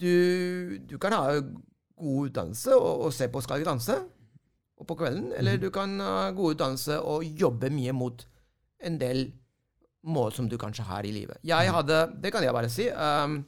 du, 0.00 0.78
du 0.84 0.98
kan 1.02 1.14
ha 1.16 1.40
god 1.96 2.28
utdannelse 2.28 2.76
og, 2.76 3.06
og 3.06 3.12
se 3.16 3.28
på 3.32 3.40
Skal 3.44 3.62
vi 3.62 3.68
danse 3.68 3.96
og 4.76 4.84
på 4.84 4.96
kvelden, 5.00 5.30
eller 5.32 5.56
du 5.56 5.70
kan 5.72 5.94
ha 6.04 6.30
god 6.36 6.56
utdannelse 6.56 6.98
og 7.00 7.24
jobbe 7.24 7.70
mye 7.72 7.94
mot 7.96 8.26
en 8.84 8.98
del 9.00 9.30
mål 10.06 10.34
som 10.36 10.48
du 10.50 10.58
kanskje 10.60 10.84
har 10.86 11.06
i 11.08 11.14
livet. 11.14 11.38
Jeg 11.46 11.72
hadde, 11.72 12.00
det 12.22 12.32
kan 12.34 12.44
jeg 12.44 12.54
bare 12.54 12.68
si 12.70 12.90
um, 12.92 13.38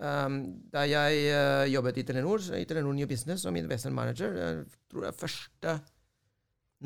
um, 0.00 0.38
Da 0.72 0.86
jeg 0.88 1.20
uh, 1.28 1.66
jobbet 1.70 2.00
i 2.00 2.06
Telenor, 2.08 2.48
i 2.56 2.64
Telenor 2.64 2.96
New 2.96 3.06
Business 3.06 3.44
som 3.44 3.56
investment 3.56 3.94
manager, 3.96 4.32
jeg 4.40 4.64
tror 4.90 5.10
jeg 5.10 5.20
første 5.20 5.76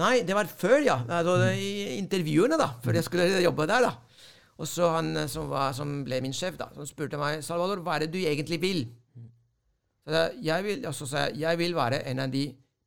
Nei, 0.00 0.20
det 0.22 0.36
var 0.36 0.46
før, 0.46 0.76
ja. 0.86 1.00
Altså, 1.10 1.48
I 1.50 1.96
intervjuene, 1.98 2.54
da. 2.54 2.68
Før 2.84 2.94
jeg 2.94 3.04
skulle 3.08 3.24
jobbe 3.42 3.64
der. 3.66 3.88
da. 3.88 4.09
Og 4.60 4.68
så 4.68 4.88
han 4.92 5.14
eh, 5.16 5.28
som, 5.30 5.48
var, 5.50 5.72
som 5.76 6.00
ble 6.06 6.20
min 6.24 6.36
sjef, 6.36 6.58
da, 6.60 6.68
som 6.76 6.88
spurte 6.88 7.20
meg 7.20 7.44
Salvador, 7.44 7.82
hva 7.84 7.96
er 7.96 8.06
det 8.06 8.14
du 8.14 8.20
egentlig 8.20 8.60
vil? 8.62 8.82
Så 10.04 10.16
jeg, 10.16 10.40
jeg 10.46 10.66
vil, 10.66 10.86
og 10.88 10.96
så 10.96 11.06
sa 11.08 11.26
jeg 11.28 11.42
jeg 11.44 11.60
vil 11.60 11.76
være 11.76 12.02
en 12.10 12.24
av 12.24 12.32
de 12.32 12.46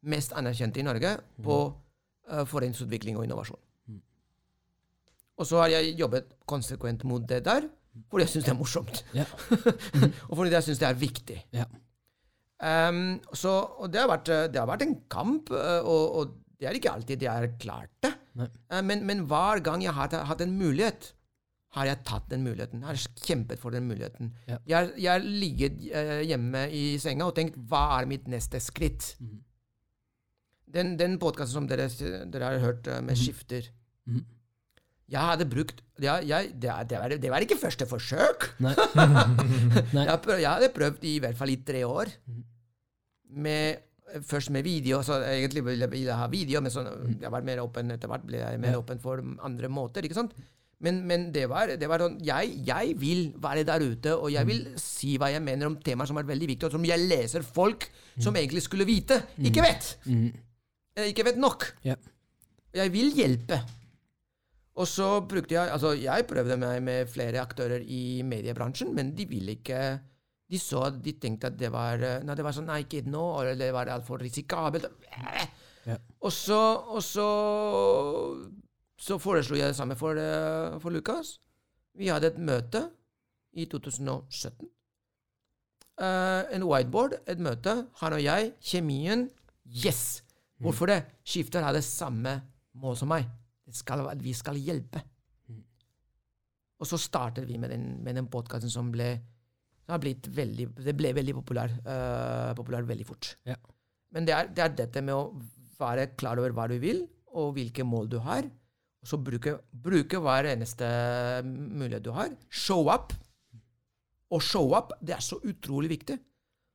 mest 0.10 0.34
anerkjente 0.36 0.82
i 0.82 0.86
Norge 0.86 1.14
på 1.46 1.60
uh, 1.70 2.44
foreningsutvikling 2.50 3.20
og 3.20 3.28
innovasjon. 3.28 3.62
Og 5.40 5.48
så 5.50 5.62
har 5.64 5.72
jeg 5.72 5.96
jobbet 5.98 6.34
konsekvent 6.50 7.06
mot 7.10 7.24
det 7.30 7.40
der, 7.46 7.66
fordi 8.10 8.26
jeg 8.26 8.34
syns 8.34 8.46
det 8.50 8.52
er 8.54 8.60
morsomt. 8.60 9.00
Ja. 9.16 9.26
og 10.30 10.36
fordi 10.36 10.54
jeg 10.54 10.66
syns 10.68 10.82
det 10.82 10.90
er 10.90 11.00
viktig. 11.00 11.40
Ja. 11.56 11.66
Um, 12.64 13.22
så, 13.34 13.56
og 13.80 13.90
det 13.94 14.02
har, 14.02 14.10
vært, 14.12 14.30
eh, 14.34 14.46
det 14.52 14.62
har 14.62 14.70
vært 14.70 14.86
en 14.86 14.98
kamp, 15.12 15.50
og, 15.54 16.04
og 16.20 16.36
det 16.60 16.70
er 16.70 16.78
ikke 16.80 16.94
alltid 16.94 17.26
jeg 17.26 17.32
har 17.32 17.56
klart 17.60 17.92
det. 18.06 18.14
Men, 18.84 19.04
men 19.08 19.26
hver 19.30 19.62
gang 19.66 19.84
jeg 19.84 19.94
har 19.96 20.14
hatt 20.30 20.42
en 20.44 20.56
mulighet, 20.58 21.12
har 21.74 21.88
jeg 21.90 22.04
tatt 22.06 22.28
den 22.30 22.44
muligheten. 22.46 22.84
Jeg 22.84 22.90
har 22.92 23.26
kjempet 23.28 23.62
for 23.62 23.74
den 23.74 23.88
muligheten. 23.90 24.30
Ja. 24.48 24.60
Jeg 24.70 24.76
har- 24.78 25.00
jeg 25.06 25.24
ligget 25.26 25.80
uh, 25.90 26.22
hjemme 26.22 26.68
i 26.70 26.84
senga 27.02 27.26
og 27.26 27.36
tenkt 27.38 27.58
hva 27.58 28.00
er 28.00 28.06
mitt 28.10 28.28
neste 28.30 28.62
skritt? 28.62 29.16
Mm. 29.20 29.40
Den, 30.74 30.94
den 30.98 31.18
podkasten 31.22 31.54
som 31.54 31.68
dere, 31.70 31.90
dere 32.30 32.52
har 32.52 32.62
hørt 32.64 32.88
uh, 32.90 33.00
med 33.06 33.18
skifter 33.20 33.68
mm. 34.10 34.22
Jeg 35.14 35.20
hadde 35.22 35.46
brukt 35.46 35.82
jeg, 36.02 36.26
jeg, 36.26 36.54
det, 36.58 36.72
det, 36.90 36.98
var, 36.98 37.14
det 37.22 37.30
var 37.30 37.44
ikke 37.46 37.58
første 37.62 37.86
forsøk. 37.86 38.48
Jeg, 38.64 40.16
prøv, 40.24 40.40
jeg 40.42 40.50
hadde 40.50 40.70
prøvd 40.74 41.04
i 41.06 41.20
hvert 41.22 41.38
fall 41.38 41.52
i 41.54 41.58
tre 41.68 41.84
år. 41.86 42.10
Med, 43.44 43.84
først 44.26 44.50
med 44.56 44.66
video, 44.66 45.04
så 45.06 45.20
egentlig 45.28 45.62
ville 45.68 45.90
ville 45.92 46.10
jeg 46.10 46.18
ha 46.18 46.26
video, 46.32 46.62
men 46.66 46.74
så 46.74 46.82
jeg 47.22 47.32
var 47.32 47.46
mer 47.46 47.62
åpen 47.62 47.94
etter 47.94 48.10
hvert. 48.10 48.26
ble 48.26 48.42
jeg 48.42 48.60
mer 48.64 48.80
åpen 48.80 49.00
for 49.04 49.22
andre 49.46 49.70
måter. 49.70 50.02
ikke 50.06 50.18
sant? 50.18 50.34
Men, 50.84 50.98
men 51.08 51.30
det 51.32 51.46
var, 51.48 51.72
det 51.80 51.88
var 51.88 52.02
sånn 52.04 52.18
jeg, 52.28 52.58
jeg 52.68 52.96
vil 53.00 53.22
være 53.42 53.64
der 53.68 53.84
ute, 53.88 54.16
og 54.18 54.28
jeg 54.34 54.48
vil 54.50 54.66
si 54.82 55.14
hva 55.22 55.30
jeg 55.32 55.44
mener 55.46 55.70
om 55.70 55.78
temaer 55.80 56.10
som 56.10 56.18
er 56.20 56.28
veldig 56.28 56.50
viktige, 56.52 56.68
og 56.68 56.76
som 56.76 56.88
jeg 56.88 57.00
leser 57.08 57.46
folk 57.48 57.88
som 58.22 58.36
egentlig 58.36 58.66
skulle 58.66 58.86
vite, 58.86 59.22
ikke 59.40 59.64
vet. 59.64 59.94
Eh, 60.08 61.08
Ikke 61.10 61.24
vet 61.26 61.40
nok. 61.42 61.64
Ja. 61.88 61.96
Jeg 62.76 62.92
vil 62.94 63.14
hjelpe. 63.16 63.62
Og 64.76 64.88
så 64.90 65.08
brukte 65.30 65.54
jeg 65.54 65.70
Altså, 65.70 65.92
jeg 65.98 66.26
prøvde 66.30 66.56
meg 66.58 66.80
med 66.82 67.10
flere 67.14 67.42
aktører 67.42 67.82
i 67.86 68.22
mediebransjen, 68.26 68.90
men 68.98 69.12
de 69.16 69.26
ville 69.30 69.54
ikke 69.60 69.80
De 70.50 70.58
så 70.62 70.82
at 70.88 70.96
de 71.06 71.14
tenkte 71.22 71.48
at 71.52 71.58
det 71.60 71.70
var 71.74 72.02
eh, 72.02 72.24
Nei, 72.26 72.34
det 72.38 72.44
var 72.46 72.56
sånn 72.58 72.66
Nei, 72.70 72.80
ikke 72.86 73.04
nå, 73.06 73.22
eller 73.42 73.56
det 73.60 73.70
var 73.74 73.90
altfor 73.94 74.22
risikabelt. 74.26 74.90
Ja. 75.86 75.98
Og 76.26 76.34
så 76.34 76.58
Og 76.94 77.02
så 77.06 77.28
Så 79.00 79.18
foreslo 79.22 79.58
jeg 79.58 79.72
det 79.72 79.78
samme 79.78 79.96
for, 80.00 80.18
eh, 80.18 80.80
for 80.80 80.90
Lukas. 80.90 81.40
Vi 81.98 82.08
hadde 82.08 82.28
et 82.32 82.40
møte 82.40 82.90
i 83.54 83.66
2017. 83.66 84.70
Eh, 86.02 86.56
en 86.56 86.64
whiteboard, 86.64 87.14
et 87.28 87.40
møte. 87.40 87.88
Han 88.02 88.14
og 88.14 88.24
jeg. 88.24 88.54
Kjemien. 88.62 89.30
Yes! 89.66 90.24
Hvorfor 90.60 90.88
det? 90.88 91.04
Skifter 91.26 91.64
hadde 91.64 91.82
samme 91.82 92.42
mål 92.74 92.98
som 92.98 93.10
meg. 93.10 93.28
Det 93.66 93.76
skal, 93.76 94.06
vi 94.18 94.34
skal 94.34 94.56
hjelpe. 94.56 95.02
Og 96.80 96.88
så 96.88 96.98
startet 97.00 97.48
vi 97.48 97.58
med 97.58 97.70
den, 97.70 98.04
med 98.04 98.16
den 98.16 98.28
podkasten 98.28 98.72
som 98.72 98.92
ble 98.92 99.22
har 99.92 100.00
blitt 100.00 100.30
veldig, 100.32 100.70
Det 100.80 100.96
ble 100.96 101.12
veldig 101.16 101.36
populær, 101.36 101.72
uh, 101.84 102.54
populær 102.56 102.86
veldig 102.88 103.06
fort. 103.08 103.36
Ja. 103.48 103.58
Men 104.16 104.28
det 104.28 104.36
er, 104.36 104.48
det 104.48 104.64
er 104.64 104.76
dette 104.78 105.02
med 105.04 105.16
å 105.16 105.34
være 105.80 106.14
klar 106.16 106.40
over 106.40 106.54
hva 106.56 106.70
du 106.72 106.78
vil, 106.80 107.04
og 107.34 107.56
hvilke 107.58 107.84
mål 107.84 108.10
du 108.12 108.20
har. 108.24 108.48
Og 109.04 109.10
så 109.12 109.20
bruke, 109.20 109.58
bruke 109.84 110.20
hver 110.24 110.48
eneste 110.54 110.88
mulighet 111.46 112.06
du 112.06 112.14
har. 112.16 112.32
Show 112.48 112.88
up. 112.88 113.12
Og 114.34 114.42
show 114.42 114.72
up, 114.78 114.96
det 115.04 115.18
er 115.18 115.24
så 115.24 115.38
utrolig 115.44 115.92
viktig. 115.92 116.18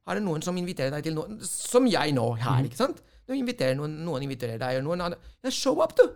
Har 0.09 0.17
det 0.17 0.25
noen 0.25 0.45
som 0.45 0.57
inviterer 0.57 0.93
deg 0.95 1.05
til 1.05 1.17
noe 1.19 1.37
Som 1.45 1.85
jeg 1.91 2.15
nå 2.17 2.31
her, 2.41 2.65
ikke 2.65 2.79
sant? 2.79 3.03
Inviterer, 3.29 3.75
noen, 3.77 3.99
noen 4.07 4.25
inviterer 4.25 4.61
deg, 4.61 4.79
og 4.79 4.87
noen 4.87 5.03
andre 5.05 5.19
Ja, 5.45 5.53
show 5.53 5.83
up, 5.85 5.93
du! 5.99 6.07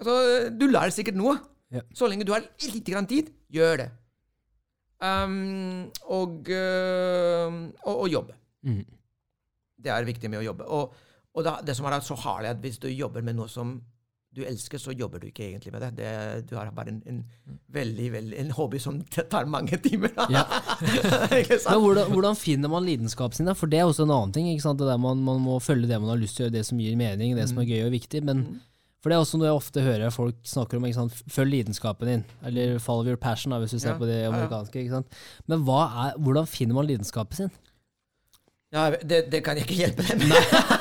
Altså, 0.00 0.14
du 0.52 0.66
lærer 0.68 0.92
sikkert 0.92 1.16
noe. 1.16 1.38
Ja. 1.72 1.82
Så 1.96 2.08
lenge 2.08 2.24
du 2.28 2.32
har 2.32 2.44
litt 2.44 2.88
grann 2.88 3.08
tid, 3.08 3.32
gjør 3.52 3.80
det. 3.80 3.88
Um, 5.00 5.88
og, 6.12 6.48
øh, 6.52 7.56
og, 7.84 7.94
og 7.94 8.08
jobbe. 8.12 8.36
Mm. 8.64 8.84
Det 9.84 9.92
er 9.92 10.08
viktig 10.08 10.30
med 10.32 10.40
å 10.40 10.46
jobbe. 10.46 10.68
Og, 10.68 10.96
og 11.36 11.44
da, 11.44 11.58
det 11.64 11.76
som 11.76 11.86
er 11.88 12.00
så 12.00 12.16
hardt, 12.16 12.46
er 12.46 12.56
at 12.56 12.64
hvis 12.64 12.80
du 12.80 12.88
jobber 12.88 13.24
med 13.24 13.36
noe 13.36 13.48
som 13.52 13.76
du 14.36 14.42
elsker, 14.44 14.80
så 14.80 14.92
jobber 14.92 15.20
du 15.22 15.30
ikke 15.30 15.46
egentlig 15.46 15.72
med 15.72 15.80
det. 15.80 15.90
det 15.96 16.10
du 16.50 16.56
har 16.58 16.68
bare 16.76 16.92
en, 16.92 16.98
en 17.08 17.22
veldig, 17.72 18.08
veldig, 18.12 18.38
en 18.42 18.52
hobby 18.58 18.80
som 18.82 18.98
tar 19.32 19.48
mange 19.48 19.78
timer. 19.80 20.12
Ja. 20.32 20.44
Men 21.70 21.80
hvordan, 21.80 22.12
hvordan 22.12 22.36
finner 22.36 22.72
man 22.72 22.84
lidenskapen 22.84 23.38
sin? 23.38 23.48
da? 23.48 23.56
For 23.56 23.70
det 23.72 23.80
er 23.80 23.88
også 23.88 24.04
en 24.04 24.12
annen 24.12 24.34
ting. 24.36 24.50
man, 25.00 25.24
man 25.24 25.40
må 25.40 25.58
følge 25.64 25.88
det 25.88 26.00
man 26.02 26.12
har 26.12 26.20
lyst 26.20 26.36
til 26.36 26.44
å 26.44 26.48
gjøre, 26.48 26.58
det 26.58 26.66
som 26.68 26.80
gir 26.82 26.96
mening, 27.00 27.36
det 27.36 27.48
som 27.48 27.62
er 27.62 27.70
gøy 27.70 27.86
og 27.88 27.94
viktig. 27.96 28.24
Men 28.24 28.44
Mm. 28.46 28.60
for 29.00 29.08
det 29.10 29.16
er 29.16 29.22
også 29.22 29.38
noe 29.38 29.46
jeg 29.48 29.56
ofte 29.56 29.82
hører 29.86 30.10
folk 30.12 30.36
snakker 30.44 30.76
om. 30.76 31.10
Følg 31.32 31.50
lidenskapen 31.50 32.08
din. 32.10 32.24
Eller 32.44 32.78
follow 32.82 33.06
your 33.08 33.16
passion, 33.16 33.52
da, 33.52 33.60
hvis 33.62 33.72
du 33.72 33.78
ser 33.78 33.94
Ja, 33.94 33.98
på 33.98 34.08
det 34.08 34.26
amerikanske. 34.26 35.04
Men 35.46 35.64
er, 35.64 36.18
hvordan 36.18 36.46
finner 36.46 36.74
man 36.74 36.86
lidenskapen 36.86 37.36
sin? 37.36 37.50
Ja, 38.74 38.88
det, 38.90 39.26
det 39.30 39.42
kan 39.46 39.58
jeg 39.58 39.66
ikke 39.66 39.78
hjelpe 39.78 40.04
deg 40.04 40.24
med. 40.24 40.32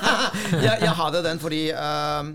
jeg, 0.65 0.79
jeg 0.81 0.93
hadde 0.97 1.21
den 1.27 1.41
fordi 1.41 1.61
um, 1.77 2.31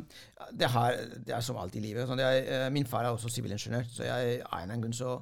det, 0.57 0.69
har, 0.71 1.01
det 1.27 1.35
er 1.35 1.43
som 1.45 1.59
alt 1.59 1.75
i 1.77 1.83
livet. 1.83 2.07
Sånn, 2.09 2.23
jeg, 2.23 2.45
eh, 2.47 2.69
min 2.73 2.87
far 2.89 3.05
er 3.05 3.17
også 3.17 3.33
sivilingeniør, 3.35 3.89
så 3.91 4.07
jeg 4.07 4.39
av 4.47 4.63
en 4.63 4.85
grunn 4.85 4.95
så 4.97 5.17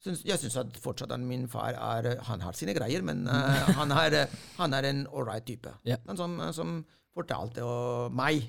syns, 0.00 0.24
jeg 0.24 0.40
syns 0.40 0.56
at 0.62 0.80
fortsatt 0.80 1.12
at 1.12 1.20
min 1.20 1.44
far 1.52 1.76
er 1.76 2.14
Han 2.30 2.40
har 2.40 2.56
sine 2.56 2.74
greier, 2.76 3.04
men 3.04 3.26
uh, 3.28 3.68
han, 3.80 3.92
er, 3.92 4.22
han 4.56 4.76
er 4.76 4.88
en 4.88 5.04
ålreit 5.12 5.44
type. 5.48 5.74
Yeah. 5.84 6.00
Han 6.08 6.18
som, 6.18 6.40
som 6.56 6.80
fortalte 7.14 7.66
meg 8.16 8.48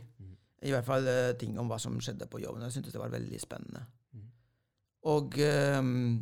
i 0.61 0.71
hvert 0.71 0.85
fall 0.85 1.07
ting 1.41 1.55
om 1.57 1.67
hva 1.67 1.79
som 1.81 1.95
skjedde 1.99 2.27
på 2.29 2.39
jobben. 2.39 2.61
Jeg 2.67 2.77
syntes 2.77 2.93
det 2.93 3.01
var 3.01 3.11
veldig 3.11 3.39
spennende. 3.41 3.81
Og, 5.09 5.33
um, 5.81 6.21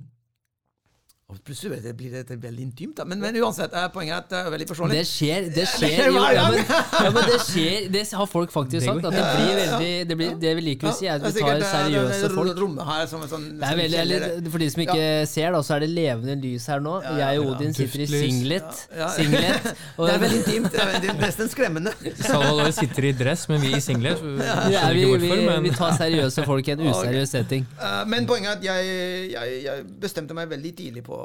Og 1.29 1.37
plutselig 1.45 1.77
blir 1.93 2.13
det, 2.25 2.37
veldig 2.41 2.63
intimt, 2.65 2.95
da. 2.97 3.03
Men, 3.05 3.19
men 3.21 3.35
uansett, 3.37 3.69
eh, 3.77 3.83
poenget 3.93 4.15
er 4.15 4.21
at 4.23 4.29
det 4.31 4.37
er 4.39 4.47
veldig 4.49 4.65
personlig. 4.65 4.95
Det 4.97 5.05
skjer, 5.05 5.49
det 5.53 5.65
skjer 5.69 6.07
jo, 6.07 6.23
ja, 6.25 6.45
men, 6.49 6.63
ja, 6.65 7.11
men 7.13 7.27
det 7.29 7.35
skjer 7.45 7.83
Det 7.93 8.01
har 8.17 8.29
folk 8.31 8.53
faktisk 8.55 8.87
sagt. 8.87 9.05
At 9.05 9.13
det 9.13 9.25
blir 9.35 9.51
veldig 9.59 9.91
Det, 10.09 10.17
blir, 10.17 10.31
det 10.41 10.53
vi 10.57 10.63
liker 10.65 10.89
å 10.89 10.93
si, 10.97 11.05
er 11.05 11.19
at 11.19 11.27
vi 11.27 11.43
tar 11.45 11.61
eh, 11.61 11.65
seriøse 11.69 12.31
folk. 12.33 12.63
Her 12.87 13.03
som 13.11 13.21
en 13.21 13.29
sånn, 13.29 13.45
Det 13.59 13.67
er 13.69 13.77
veldig, 13.77 13.99
eller, 14.05 14.25
for 14.49 14.63
de 14.63 14.69
som 14.73 14.83
ikke 14.87 15.03
ser, 15.29 15.51
da, 15.53 15.59
så 15.67 15.75
er 15.75 15.85
det 15.85 15.91
levende 15.91 16.37
lys 16.47 16.65
her 16.73 16.81
nå. 16.87 16.95
Jeg 17.19 17.43
og 17.43 17.51
Odin 17.53 17.77
sitter 17.77 18.05
i 18.07 18.09
singlet. 18.09 18.81
Singlet 19.19 19.69
og 19.99 20.03
Det 20.09 20.15
er 20.15 20.25
veldig 20.25 20.41
intimt. 20.41 20.71
Det 20.73 20.81
er 20.81 20.91
veldig, 20.95 21.15
nesten 21.21 21.53
skremmende. 21.53 21.93
Salvador 22.23 22.73
sitter 22.79 23.09
i 23.11 23.13
dress, 23.21 23.45
men 23.53 23.61
vi 23.67 23.75
i 23.77 23.83
singlet. 23.85 24.25
Ja, 24.73 24.89
vi, 24.97 25.05
vi, 25.27 25.31
vi 25.67 25.75
tar 25.77 25.93
seriøse 26.01 26.49
folk 26.49 26.73
i 26.73 26.73
en 26.73 26.83
useriøs 26.89 27.37
setting. 27.37 27.69
Eh, 27.77 28.01
men 28.09 28.25
poenget 28.25 28.55
er 28.55 28.57
at 28.57 28.67
jeg, 28.71 29.31
jeg, 29.37 29.63
jeg 29.69 29.87
bestemte 30.01 30.33
meg 30.33 30.49
veldig 30.57 30.75
tidlig 30.81 31.05
på 31.05 31.18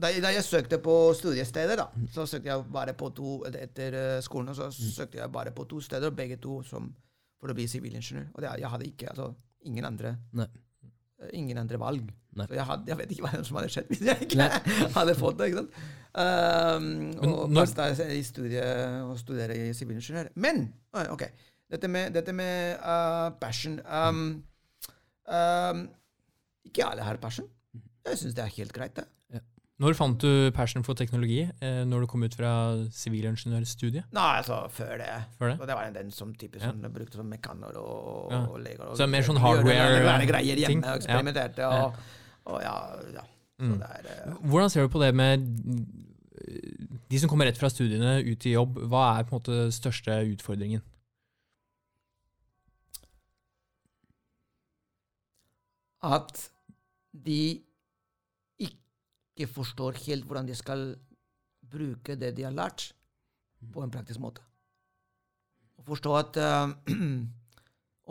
da, 0.00 0.08
jeg- 0.12 0.22
da 0.24 0.30
jeg 0.34 0.44
søkte 0.44 0.78
på 0.82 0.94
studiesteder, 1.18 1.76
da, 1.76 1.86
så 2.14 2.26
søkte 2.26 2.50
jeg 2.52 2.64
bare 2.72 2.94
på 2.94 3.10
to 3.16 3.36
etter 3.46 4.20
skolen 4.24 4.54
skolen. 4.54 4.54
Så 4.54 4.70
søkte 4.94 5.18
jeg 5.18 5.32
bare 5.32 5.50
på 5.56 5.64
to 5.68 5.80
steder, 5.80 6.10
begge 6.10 6.36
to 6.40 6.62
som, 6.62 6.90
for 7.40 7.48
å 7.52 7.54
bli 7.54 7.66
sivilingeniør. 7.68 8.28
Og 8.34 8.42
det, 8.42 8.50
jeg 8.60 8.68
hadde 8.74 8.86
ikke 8.90 9.08
altså, 9.12 9.30
ingen 9.64 9.84
andre 9.84 10.16
Nei. 10.32 10.46
eh, 11.22 11.30
Ingen 11.38 11.58
andre 11.58 11.78
valg. 11.78 12.10
Nei. 12.36 12.46
Så 12.46 12.54
jeg, 12.54 12.64
hadde, 12.64 12.84
jeg 12.88 12.96
vet 12.98 13.10
ikke 13.12 13.26
hva 13.28 13.44
som 13.44 13.56
hadde 13.58 13.68
skjedd 13.74 13.88
hvis 13.90 14.02
jeg 14.06 14.26
ikke 14.28 14.38
Nei. 14.38 14.48
hadde 14.98 15.14
fått 15.18 15.38
det. 15.40 15.48
ikke 15.50 15.62
sant? 15.64 15.80
Um, 16.10 16.86
og 17.22 17.50
når- 17.50 17.74
da 17.76 17.88
i 18.16 18.22
studie 18.26 18.62
og 19.06 19.18
studere 19.18 19.54
i 19.56 19.72
sivilingeniør. 19.78 20.30
Men 20.34 20.72
ok, 20.94 21.22
dette 21.70 21.88
med, 21.88 22.12
dette 22.14 22.32
med 22.34 22.78
uh, 22.82 23.30
passion 23.40 23.78
um, 23.86 24.22
um, 25.30 25.84
Ikke 26.66 26.86
alle 26.86 27.02
har 27.06 27.16
passion. 27.22 27.46
Jeg 28.06 28.18
syns 28.18 28.34
det 28.34 28.42
er 28.44 28.54
helt 28.56 28.72
greit, 28.74 28.96
det. 28.96 29.04
Når 29.80 29.94
fant 29.96 30.20
du 30.20 30.50
passion 30.52 30.84
for 30.84 30.92
teknologi? 30.98 31.40
Eh, 31.64 31.84
når 31.88 32.02
du 32.04 32.06
kom 32.12 32.22
ut 32.26 32.34
fra 32.36 32.50
sivilingeniørstudiet? 32.92 34.10
Nei, 34.12 34.26
altså 34.42 34.58
før 34.76 34.98
det. 35.00 35.08
Før 35.38 35.48
det? 35.54 35.56
Så 35.62 35.66
det 35.70 35.76
var 35.78 35.90
den 35.94 36.10
som 36.12 36.34
type 36.34 36.60
Ja. 36.60 36.72
brukte 36.92 37.16
som 37.16 37.30
mekaner 37.32 37.76
og, 37.80 38.30
Ja. 38.32 38.40
og 38.46 38.60
leger. 38.60 38.82
Og 38.84 38.96
Så 38.96 38.98
det 38.98 39.08
er 39.08 39.14
mer 39.16 39.22
sånn 39.22 39.40
gjorde 39.40 39.64
hardware- 39.64 40.04
rare 40.04 40.26
greier 40.26 40.56
ting? 40.66 40.82
hjemme 40.82 40.92
og 40.92 41.00
eksperimenterte. 41.00 41.58
Ja. 41.58 41.84
Og, 41.84 41.94
og 42.46 42.60
ja, 42.62 42.76
ja. 43.14 43.24
Så 43.60 43.64
Mm. 43.64 43.78
det 43.78 43.88
er 43.88 44.28
eh, 44.28 44.34
Hvordan 44.50 44.70
ser 44.70 44.82
du 44.82 44.88
på 44.88 45.00
det 45.00 45.14
med 45.14 45.38
de 47.10 47.18
som 47.18 47.28
kommer 47.28 47.46
rett 47.46 47.56
fra 47.58 47.68
studiene 47.68 48.20
ut 48.24 48.46
i 48.46 48.52
jobb? 48.52 48.76
Hva 48.88 49.18
er 49.18 49.24
på 49.24 49.32
en 49.34 49.40
måte 49.40 49.72
største 49.72 50.12
utfordringen? 50.36 50.82
at 56.02 56.50
de 57.26 57.60
ikke 59.40 59.54
forstår 59.54 59.98
helt 60.06 60.26
hvordan 60.28 60.48
de 60.48 60.56
skal 60.58 60.92
bruke 61.70 62.16
det 62.18 62.34
de 62.36 62.46
har 62.46 62.54
lært, 62.54 62.90
på 63.72 63.82
en 63.84 63.92
praktisk 63.92 64.20
måte. 64.22 64.44
Å 65.80 65.84
forstå 65.84 66.14
at 66.16 66.38
uh, 66.44 66.72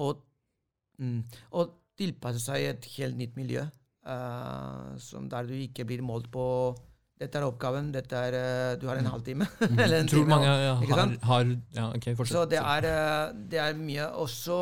og, 0.05 0.21
mm, 0.97 1.21
og 1.57 1.75
tilpasse 1.99 2.41
seg 2.43 2.67
et 2.69 2.91
helt 2.97 3.17
nytt 3.19 3.37
miljø, 3.37 3.65
uh, 4.09 4.93
som 5.01 5.29
der 5.29 5.49
du 5.49 5.55
ikke 5.57 5.87
blir 5.89 6.05
målt 6.05 6.29
på 6.33 6.45
dette 7.19 7.35
er 7.35 7.43
oppgaven, 7.43 7.89
dette 7.91 8.15
er, 8.15 8.35
eh, 8.37 8.75
du 8.79 8.85
har 8.87 8.95
en 8.95 9.09
halvtime. 9.11 9.43
eller 9.83 9.97
en 9.97 10.07
Tror 10.07 10.23
time, 10.23 10.29
mange 10.31 10.45
ja, 10.47 10.75
har, 10.79 11.09
har 11.27 11.49
Ja, 11.75 11.89
ok, 11.91 12.05
fortsett. 12.15 12.31
Så 12.31 12.43
det 12.47 12.61
er, 12.61 12.87
eh, 12.87 13.33
det 13.51 13.59
er 13.59 13.75
mye 13.75 14.05
også 14.23 14.59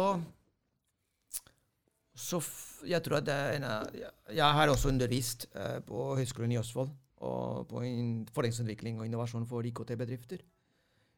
så 2.18 2.40
Jeg 2.86 3.02
tror 3.06 3.18
at 3.20 3.26
det 3.26 3.34
er 3.34 3.56
en 3.58 3.66
av 3.66 3.96
Jeg 3.96 4.58
har 4.60 4.70
også 4.70 4.92
undervist 4.92 5.48
eh, 5.56 5.80
på 5.86 6.16
Høgskolen 6.20 6.54
i 6.54 6.60
Østfold 6.60 6.92
og 7.26 7.68
på 7.72 7.82
in- 7.82 8.28
forskningsutvikling 8.30 9.00
og 9.00 9.08
innovasjon 9.08 9.48
for 9.50 9.66
IKT-bedrifter 9.66 10.44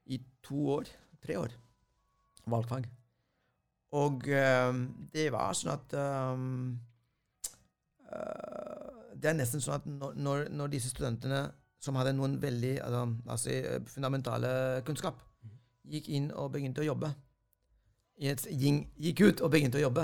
i 0.06 0.22
to 0.44 0.70
år. 0.78 0.92
Tre 1.20 1.36
år. 1.40 1.56
Valgfag. 2.48 2.88
Og 3.92 4.24
um, 4.70 4.84
det 5.12 5.28
var 5.34 5.56
sånn 5.58 5.74
at 5.74 5.96
um, 5.98 6.78
uh, 8.06 9.16
Det 9.18 9.32
er 9.32 9.40
nesten 9.40 9.64
sånn 9.64 9.80
at 9.82 9.88
når, 10.16 10.48
når, 10.54 10.72
disse 10.72 10.94
studentene 10.94 11.48
som 11.82 11.98
hadde 11.98 12.14
noen 12.14 12.38
veldig 12.40 12.78
altså, 12.86 13.56
fundamentale 13.90 14.84
kunnskap, 14.88 15.20
gikk 15.90 16.10
inn 16.14 16.30
og 16.32 16.52
begynte 16.54 16.84
å 16.84 16.88
jobbe 16.92 17.10
gikk 18.20 19.22
ut 19.24 19.42
og 19.42 19.52
begynte 19.52 19.80
å 19.80 19.86
jobbe 19.86 20.04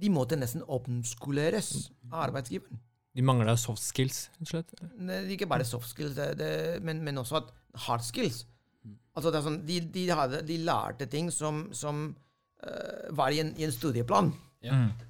De 0.00 0.10
måtte 0.12 0.38
nesten 0.38 0.64
omskoleres 0.64 1.90
av 2.10 2.22
arbeidsgiveren. 2.28 2.80
De 3.16 3.24
mangla 3.26 3.56
soft 3.58 3.82
skills, 3.82 4.28
rett 4.38 4.46
og 4.46 4.52
slett? 4.52 4.74
Det 5.08 5.18
ikke 5.34 5.48
bare 5.50 5.66
soft 5.66 5.90
skills, 5.90 6.14
det, 6.16 6.28
det, 6.38 6.50
men, 6.86 7.02
men 7.04 7.18
også 7.20 7.40
at 7.40 7.50
hard 7.86 8.04
skills. 8.06 8.44
Altså 9.18 9.32
det 9.32 9.40
er 9.40 9.46
sånn, 9.46 9.62
de, 9.66 9.78
de, 9.92 10.04
hadde, 10.14 10.42
de 10.46 10.58
lærte 10.62 11.08
ting 11.10 11.28
som, 11.34 11.66
som 11.76 12.04
uh, 12.62 13.08
var 13.18 13.34
i 13.34 13.42
en, 13.42 13.50
i 13.58 13.66
en 13.66 13.74
studieplan. 13.74 14.30
Ja. 14.64 14.76
Mm. 14.76 15.08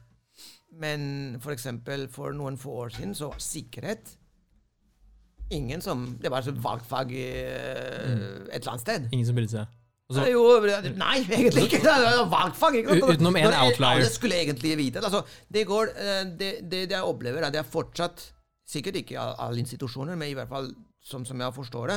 Men 0.80 1.04
for 1.42 1.52
eksempel 1.52 2.06
for 2.10 2.32
noen 2.36 2.56
få 2.58 2.72
år 2.86 2.94
siden 2.96 3.12
så 3.18 3.32
var 3.32 3.42
sikkerhet 3.42 4.16
ingen 5.50 5.82
som 5.82 6.04
Det 6.22 6.30
var 6.30 6.46
et 6.46 6.62
valgfag 6.62 7.10
i, 7.10 7.26
eh, 7.26 8.10
et 8.54 8.60
eller 8.60 8.70
annet 8.70 8.84
sted. 8.84 9.08
Ingen 9.10 9.26
som 9.26 9.34
brydde 9.34 9.50
seg? 9.50 9.72
Så- 10.10 10.26
jo, 10.26 10.42
nei, 10.98 11.18
egentlig 11.22 11.68
ikke. 11.68 11.80
Det 11.84 11.92
er 11.94 12.24
valgfag. 12.30 12.80
Ikke 12.80 12.98
sant? 12.98 13.12
Utenom 13.14 13.36
en 13.36 13.54
outlier. 13.62 14.02
Det 14.02 14.12
skulle 14.12 14.40
egentlig 14.42 14.76
vite. 14.80 15.02
Altså, 15.04 15.22
det, 15.52 15.66
går, 15.66 15.92
eh, 15.96 16.24
det, 16.40 16.50
det, 16.70 16.90
jeg 16.90 17.02
opplever, 17.02 17.42
er 17.44 17.52
at 17.52 17.54
jeg 17.60 17.64
fortsatt 17.70 18.32
Sikkert 18.70 19.00
ikke 19.00 19.16
i 19.16 19.18
alle 19.18 19.58
institusjoner, 19.58 20.14
men 20.14 20.28
i 20.30 20.34
hvert 20.38 20.46
fall 20.46 20.68
som, 21.02 21.24
som 21.26 21.40
jeg 21.42 21.54
forstår 21.56 21.90
det. 21.90 21.96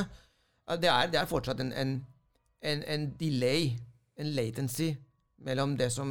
Det 0.82 0.88
er, 0.90 1.10
det 1.12 1.20
er 1.20 1.28
fortsatt 1.30 1.60
en, 1.62 1.68
en, 1.70 1.92
en, 2.66 2.80
en 2.90 3.04
delay, 3.20 3.68
en 4.18 4.32
latency, 4.34 4.88
mellom 5.46 5.76
det 5.78 5.92
som, 5.94 6.10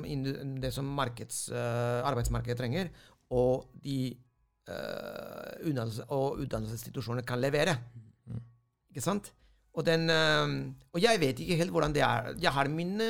det 0.62 0.72
som 0.72 0.86
markeds, 0.86 1.50
eh, 1.52 2.00
arbeidsmarkedet 2.08 2.56
trenger, 2.62 2.94
og 3.34 3.66
de 3.84 4.14
uh, 4.70 5.68
utdannelsesinstitusjonene 5.68 7.26
kan 7.28 7.42
levere. 7.42 7.76
Ikke 8.94 9.04
sant? 9.04 9.34
Og, 9.74 9.82
den, 9.88 10.10
eh, 10.10 10.52
og 10.94 11.02
jeg 11.02 11.20
vet 11.20 11.40
ikke 11.42 11.58
helt 11.58 11.72
hvordan 11.74 11.94
det 11.96 12.04
er. 12.06 12.34
Jeg 12.42 12.52
har 12.54 12.68
mine 12.70 13.08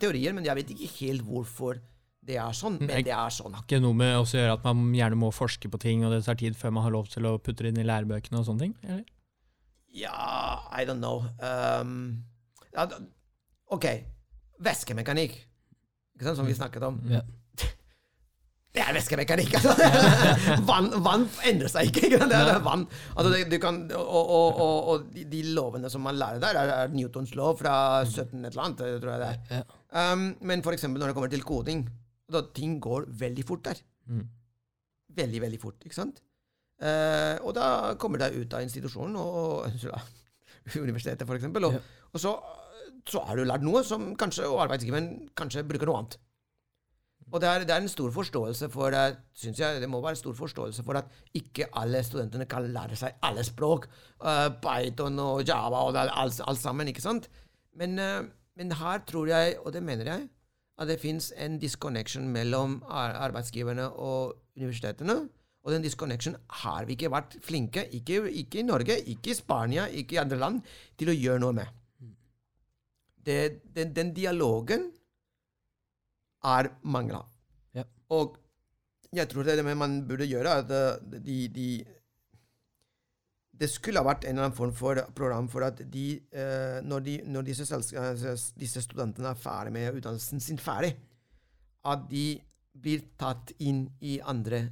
teorier, 0.00 0.34
men 0.36 0.44
jeg 0.44 0.54
vet 0.58 0.70
ikke 0.74 0.90
helt 1.00 1.22
hvorfor 1.24 1.78
det 2.24 2.36
er 2.40 2.52
sånn. 2.56 2.78
Men 2.80 2.88
Jeg- 2.90 3.04
det 3.04 3.12
er 3.12 3.28
sånn. 3.32 3.54
Ikke 3.62 3.80
noe 3.80 3.94
med 3.94 4.14
å 4.16 4.24
gjøre 4.24 4.52
at 4.54 4.64
man 4.64 4.92
gjerne 4.94 5.16
må 5.16 5.32
forske 5.32 5.68
på 5.70 5.78
ting, 5.80 6.04
og 6.04 6.12
det 6.12 6.24
tar 6.24 6.34
tid 6.36 6.54
før 6.56 6.72
man 6.72 6.82
har 6.84 6.90
lov 6.92 7.08
til 7.08 7.22
å 7.24 7.38
putte 7.38 7.62
det 7.64 7.72
inn 7.74 7.80
i 7.80 7.88
lærebøkene 7.88 8.38
og 8.38 8.46
sånne 8.46 8.58
ting? 8.58 8.74
Eller? 8.84 9.04
Ja, 9.92 10.60
I 10.72 10.84
don't 10.84 10.98
know. 11.00 11.24
Um, 11.40 12.24
OK. 13.70 13.84
Væskemekanikk, 14.60 15.36
ikke 16.16 16.24
sant, 16.28 16.36
som 16.36 16.46
vi 16.46 16.52
snakket 16.54 16.82
om. 16.82 17.00
Ja. 17.10 17.20
Det 18.74 18.82
er 18.82 18.96
væskemekanikk! 18.96 19.52
Altså. 19.54 19.74
vann, 20.70 20.88
vann 21.04 21.28
endrer 21.46 21.70
seg 21.70 21.92
ikke. 21.92 22.08
ikke? 22.08 22.26
Det 22.26 22.38
er, 22.40 22.56
vann. 22.64 22.82
Altså, 23.14 23.30
det, 23.30 23.44
du 23.52 23.60
kan, 23.62 23.76
og 23.94 24.32
og, 24.34 24.58
og, 24.64 24.88
og 24.90 25.04
de, 25.14 25.42
lovene 25.54 25.90
som 25.92 26.02
man 26.02 26.18
lærer 26.18 26.42
der, 26.42 26.58
er, 26.58 26.90
Newtons 26.90 27.36
lov 27.38 27.60
fra 27.60 27.76
17 28.02 28.40
et 28.40 28.50
eller 28.50 28.64
annet, 28.64 28.82
tror 29.04 29.12
jeg 29.12 29.22
det 29.22 29.60
er. 29.60 29.68
Um, 29.94 30.24
men 30.42 30.64
eksempel 30.74 30.98
når 30.98 31.12
det 31.12 31.18
kommer 31.20 31.30
til 31.30 31.46
koding, 31.46 31.86
da 32.34 32.42
ting 32.56 32.80
går 32.82 33.06
veldig 33.22 33.46
fort 33.46 33.64
der. 33.70 33.84
Mm. 34.10 34.26
Veldig, 35.22 35.44
veldig 35.46 35.62
fort, 35.62 35.78
ikke 35.86 36.00
sant? 36.00 36.18
Uh, 36.82 37.38
og 37.46 37.54
da 37.54 37.94
kommer 37.94 38.18
du 38.18 38.40
ut 38.42 38.58
av 38.58 38.66
institusjonen, 38.66 39.14
og, 39.14 39.70
og 39.70 40.82
universitetet 40.88 41.22
eksempel, 41.38 41.70
og, 41.70 41.78
og 42.10 42.20
så, 42.20 42.34
så 43.06 43.22
har 43.28 43.38
du 43.38 43.46
lært 43.46 43.62
noe 43.62 43.86
som 43.86 44.16
kanskje, 44.18 44.50
og 44.50 44.64
arbeidsgiveren 44.66 45.12
kanskje 45.38 45.62
bruker 45.62 45.86
noe 45.86 46.02
annet. 46.02 46.18
Og 47.34 47.40
det 47.42 47.48
er, 47.50 47.64
det 47.66 47.74
er 47.74 47.82
en 47.82 47.90
stor 47.90 48.12
forståelse 48.14 48.68
for 48.70 48.94
synes 49.34 49.58
jeg, 49.58 49.80
det 49.82 49.88
må 49.90 49.98
være 50.00 50.14
en 50.14 50.20
stor 50.20 50.36
forståelse 50.38 50.84
for 50.86 51.00
at 51.00 51.10
ikke 51.34 51.66
alle 51.74 52.02
studentene 52.06 52.46
kan 52.46 52.68
lære 52.70 52.94
seg 53.00 53.16
alle 53.26 53.42
språk. 53.42 53.88
Uh, 54.22 54.54
Python 54.62 55.18
og 55.18 55.42
Java 55.42 55.82
og 55.88 55.98
alt, 55.98 56.40
alt 56.46 56.60
sammen, 56.60 56.88
ikke 56.88 57.02
sant? 57.02 57.26
Men, 57.74 57.98
uh, 57.98 58.22
men 58.54 58.70
her 58.78 59.02
tror 59.08 59.26
jeg, 59.32 59.58
og 59.64 59.74
det 59.74 59.82
mener 59.82 60.12
jeg, 60.12 60.28
at 60.78 60.88
det 60.88 61.00
fins 61.02 61.32
en 61.36 61.58
disconnection 61.58 62.28
mellom 62.28 62.82
arbeidsgiverne 62.86 63.90
og 63.90 64.36
universitetene. 64.56 65.24
Og 65.64 65.72
den 65.72 65.82
disconnection 65.82 66.36
har 66.62 66.84
vi 66.84 66.94
ikke 66.94 67.10
vært 67.10 67.38
flinke, 67.42 67.88
ikke, 67.98 68.30
ikke 68.30 68.60
i 68.60 68.66
Norge, 68.66 69.00
ikke 69.10 69.32
i 69.32 69.38
Spania, 69.38 69.86
ikke 69.86 70.14
i 70.18 70.22
andre 70.22 70.38
land, 70.38 70.60
til 70.98 71.10
å 71.10 71.16
gjøre 71.16 71.42
noe 71.42 71.56
med. 71.56 71.78
Det, 73.26 73.38
den, 73.74 73.94
den 73.96 74.10
dialogen 74.14 74.92
er 76.44 76.70
mangla. 76.82 77.22
Ja. 77.74 77.84
Og 78.14 78.38
jeg 79.14 79.28
tror 79.30 79.46
det 79.46 79.54
er 79.54 79.62
det 79.62 79.76
man 79.78 80.00
burde 80.08 80.28
gjøre, 80.28 80.58
at 80.62 80.72
eh, 80.74 81.20
de, 81.24 81.36
de 81.48 81.68
Det 83.54 83.68
skulle 83.70 84.00
ha 84.02 84.06
vært 84.06 84.24
en 84.24 84.34
eller 84.34 84.48
annen 84.48 84.56
form 84.56 84.72
for 84.74 84.98
program 85.14 85.48
for 85.48 85.62
at 85.62 85.78
de, 85.78 86.06
eh, 86.34 86.80
når, 86.82 87.04
de, 87.06 87.18
når 87.30 87.46
disse, 87.46 87.68
eh, 87.70 88.24
disse 88.58 88.82
studentene 88.82 89.30
er 89.30 89.38
ferdig 89.38 89.72
med 89.72 90.00
utdannelsen 90.00 90.42
sin 90.42 90.58
ferdig, 90.58 90.96
at 91.84 92.08
de 92.10 92.40
blir 92.74 93.04
tatt 93.20 93.52
inn 93.62 93.86
i 94.02 94.18
andre 94.18 94.64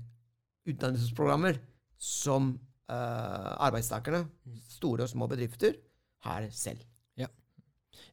utdannelsesprogrammer 0.66 1.60
som 2.02 2.56
eh, 2.90 3.52
arbeidstakerne, 3.62 4.24
store 4.66 5.06
og 5.06 5.12
små 5.12 5.30
bedrifter, 5.30 5.78
har 6.26 6.48
selv. 6.50 6.82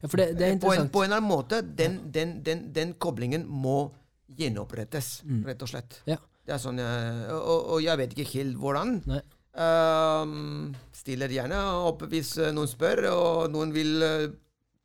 Ja, 0.00 0.08
for 0.08 0.16
det, 0.20 0.26
det 0.38 0.46
er 0.48 0.58
På 0.62 0.72
en, 0.72 0.88
på 0.88 1.02
en 1.04 1.10
eller 1.10 1.20
annen 1.20 1.28
måte, 1.30 1.60
den, 1.62 1.98
den, 2.12 2.38
den, 2.46 2.66
den 2.72 2.94
koblingen 3.02 3.44
må 3.46 3.90
gjenopprettes, 4.38 5.20
rett 5.44 5.62
og 5.66 5.68
slett. 5.68 5.98
Ja. 6.08 6.16
Det 6.46 6.54
er 6.56 6.62
sånn, 6.62 6.78
og, 6.80 7.74
og- 7.76 7.82
jeg 7.84 7.98
vet 8.00 8.14
ikke 8.16 8.30
helt 8.38 8.56
hvordan. 8.58 8.96
Nei. 9.10 9.20
Um, 9.60 10.70
stiller 10.94 11.28
gjerne 11.34 11.58
opp 11.88 12.04
hvis 12.08 12.36
eh, 12.38 12.52
noen 12.54 12.68
spør, 12.70 13.02
og 13.10 13.48
noen 13.50 13.72
vil 13.74 14.02
eh, 14.06 14.28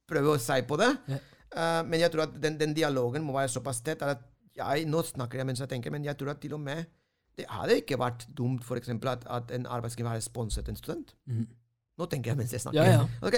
prøve 0.09 0.33
å 0.33 0.41
si 0.41 0.57
på 0.67 0.77
det. 0.81 0.89
Ja. 1.11 1.19
Uh, 1.55 1.81
men 1.87 2.01
jeg 2.01 2.11
tror 2.11 2.25
at 2.25 2.33
den, 2.41 2.57
den 2.59 2.73
dialogen 2.75 3.23
må 3.23 3.35
være 3.37 3.53
såpass 3.53 3.79
tett 3.85 4.01
at 4.03 4.25
jeg, 4.55 4.87
Nå 4.89 5.03
snakker 5.05 5.39
jeg 5.39 5.47
mens 5.47 5.61
jeg 5.61 5.69
tenker, 5.71 5.93
men 5.93 6.03
jeg 6.03 6.17
tror 6.19 6.33
at 6.33 6.41
til 6.43 6.55
og 6.57 6.63
med 6.65 6.83
det 7.35 7.45
hadde 7.51 7.77
ikke 7.81 7.97
vært 7.99 8.25
dumt 8.35 8.63
for 8.63 8.79
eksempel, 8.79 9.09
at, 9.11 9.25
at 9.27 9.49
en 9.55 9.65
arbeidsgiver 9.67 10.13
hadde 10.13 10.23
sponset 10.23 10.69
en 10.71 10.77
student. 10.79 11.09
Mm. 11.27 11.45
Nå 11.99 12.07
tenker 12.11 12.31
jeg 12.31 12.39
mens 12.39 12.53
jeg 12.55 12.63
snakker. 12.63 12.79
Ja, 12.79 13.01
ja. 13.01 13.07
Ok, 13.27 13.35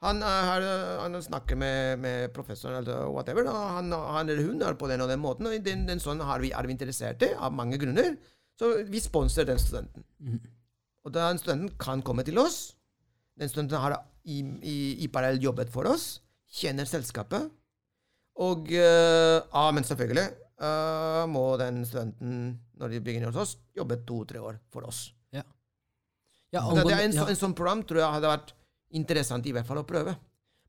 Han, 0.00 0.22
har, 0.24 0.64
han 1.02 1.16
snakker 1.22 1.58
med, 1.60 1.98
med 2.00 2.30
professoren 2.32 2.78
eller 2.78 3.10
whatever. 3.12 3.44
Da. 3.44 3.56
Han, 3.76 3.92
han 3.92 4.30
eller 4.32 4.46
hun 4.48 4.62
er 4.64 4.78
på 4.80 4.88
den 4.88 5.04
og 5.04 5.10
den 5.12 5.20
måten, 5.20 5.48
og 5.48 5.66
den, 5.66 5.84
den 5.88 6.00
sånn 6.00 6.22
har 6.24 6.40
vi, 6.40 6.54
er 6.56 6.68
vi 6.68 6.72
interessert 6.72 7.24
i 7.26 7.34
av 7.36 7.52
mange 7.52 7.76
grunner. 7.80 8.14
Så 8.60 8.72
vi 8.88 9.00
sponser 9.00 9.48
den 9.48 9.60
studenten. 9.60 10.06
Mm. 10.20 10.40
Og 11.04 11.12
den 11.16 11.40
studenten 11.40 11.74
kan 11.80 12.04
komme 12.04 12.24
til 12.24 12.40
oss. 12.40 12.72
Den 13.40 13.52
studenten 13.52 13.80
har 13.80 13.98
i, 14.24 14.40
i, 14.40 14.78
i 15.04 15.08
parallell 15.12 15.40
jobbet 15.44 15.72
for 15.72 15.88
oss, 15.88 16.18
kjenner 16.60 16.88
selskapet. 16.88 17.48
Og 18.40 18.72
uh, 18.72 19.36
ja, 19.44 19.64
men 19.76 19.84
selvfølgelig 19.84 20.26
uh, 20.64 21.24
må 21.28 21.44
den 21.60 21.84
studenten, 21.88 22.54
når 22.80 22.94
de 22.94 23.04
begynner 23.04 23.32
hos 23.32 23.40
oss, 23.44 23.56
jobbe 23.76 24.00
to-tre 24.08 24.40
år 24.40 24.60
for 24.72 24.88
oss. 24.88 25.10
Ja, 26.50 26.64
Så 26.66 26.74
det 26.74 26.84
det, 26.88 26.94
er 26.96 27.04
en, 27.06 27.14
ja. 27.14 27.26
en 27.30 27.38
sånn 27.38 27.54
program 27.54 27.84
tror 27.86 28.02
jeg 28.02 28.14
hadde 28.16 28.30
vært 28.32 28.48
interessant 28.96 29.46
i 29.46 29.54
hvert 29.54 29.68
fall 29.68 29.82
å 29.82 29.86
prøve. 29.86 30.16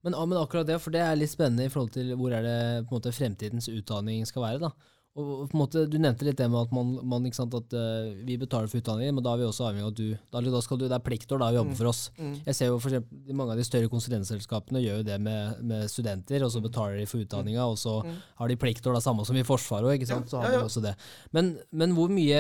Men, 0.01 0.15
ja, 0.17 0.26
men 0.26 0.39
akkurat 0.39 0.65
det, 0.65 0.80
for 0.82 0.93
det 0.93 1.03
er 1.05 1.17
litt 1.17 1.32
spennende 1.34 1.67
i 1.67 1.72
forhold 1.72 1.93
til 1.93 2.15
hvor 2.17 2.34
er 2.34 2.45
det 2.45 2.57
på 2.88 2.95
en 2.95 2.97
måte 2.97 3.13
fremtidens 3.13 3.69
utdanning 3.69 4.26
skal 4.30 4.45
være. 4.47 4.63
da. 4.63 4.72
Og 5.20 5.49
på 5.51 5.57
en 5.57 5.59
måte, 5.59 5.82
Du 5.91 5.97
nevnte 5.99 6.24
litt 6.24 6.38
det 6.39 6.45
med 6.47 6.62
at 6.62 6.72
man, 6.72 6.93
man 7.03 7.26
sant, 7.36 7.51
at 7.57 7.74
uh, 7.76 8.12
vi 8.24 8.38
betaler 8.39 8.70
for 8.72 8.80
utdanningen, 8.80 9.18
men 9.18 9.26
da 9.26 9.34
er 9.34 9.41
vi 9.41 9.47
også 9.49 9.66
avhengig 9.68 9.84
av 9.84 9.89
at 9.91 9.97
du 9.97 10.05
da, 10.32 10.43
da 10.55 10.62
skal 10.64 10.80
du, 10.80 10.86
Det 10.88 10.95
er 10.95 11.03
pliktår 11.03 11.41
da 11.41 11.49
å 11.51 11.57
jobbe 11.57 11.76
for 11.76 11.89
oss. 11.91 11.99
Mm. 12.16 12.38
Jeg 12.45 12.55
ser 12.55 12.70
jo 12.72 12.78
for 12.80 12.93
eksempel, 12.93 13.36
Mange 13.36 13.55
av 13.57 13.59
de 13.59 13.66
større 13.68 13.91
konsulentselskapene 13.91 14.84
gjør 14.84 15.01
jo 15.01 15.07
det 15.09 15.18
med, 15.20 15.59
med 15.68 15.91
studenter, 15.91 16.45
og 16.47 16.53
så 16.53 16.64
betaler 16.64 17.01
de 17.01 17.09
for 17.12 17.26
utdanninga, 17.26 17.66
og 17.68 17.76
så 17.82 17.97
har 18.07 18.47
de 18.53 18.59
pliktår, 18.64 18.95
da, 18.95 19.03
samme 19.03 19.28
som 19.28 19.36
i 19.36 19.43
Forsvaret 19.47 19.91
òg. 19.91 20.07
Så 20.07 20.16
har 20.16 20.22
Mm. 20.22 20.53
Ja, 20.53 20.59
ja. 20.62 20.64
også 20.64 20.82
det. 20.84 20.95
Men, 21.36 21.51
men 21.76 21.93
hvor, 21.97 22.07
mye, 22.12 22.39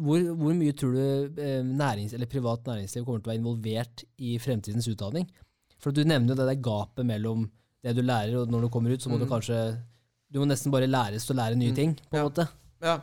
hvor, 0.00 0.24
hvor 0.40 0.56
mye 0.56 0.72
tror 0.72 0.96
du 0.96 1.40
eh, 1.42 1.60
nærings, 1.66 2.14
eller 2.16 2.30
privat 2.30 2.64
næringsliv 2.64 3.04
kommer 3.04 3.20
til 3.20 3.28
å 3.28 3.32
være 3.34 3.42
involvert 3.42 4.04
i 4.18 4.38
fremtidens 4.40 4.88
utdanning? 4.88 5.28
For 5.80 5.92
du 5.92 6.02
nevner 6.04 6.32
jo 6.32 6.40
det 6.40 6.48
der 6.48 6.64
gapet 6.64 7.06
mellom 7.08 7.48
det 7.84 7.94
du 7.96 8.02
lærer, 8.04 8.36
og 8.40 8.50
når 8.52 8.66
du 8.66 8.72
kommer 8.72 8.92
ut, 8.92 9.00
så 9.02 9.08
må 9.12 9.18
du 9.20 9.28
kanskje 9.28 9.60
Du 10.30 10.38
må 10.38 10.46
nesten 10.46 10.70
bare 10.72 10.86
læres 10.90 11.26
å 11.30 11.34
lære 11.34 11.56
nye 11.58 11.74
ting, 11.74 11.96
på 12.10 12.16
en 12.16 12.20
Mm. 12.20 12.20
Ja. 12.20 12.28
måte. 12.28 12.48
Ja. 12.82 13.00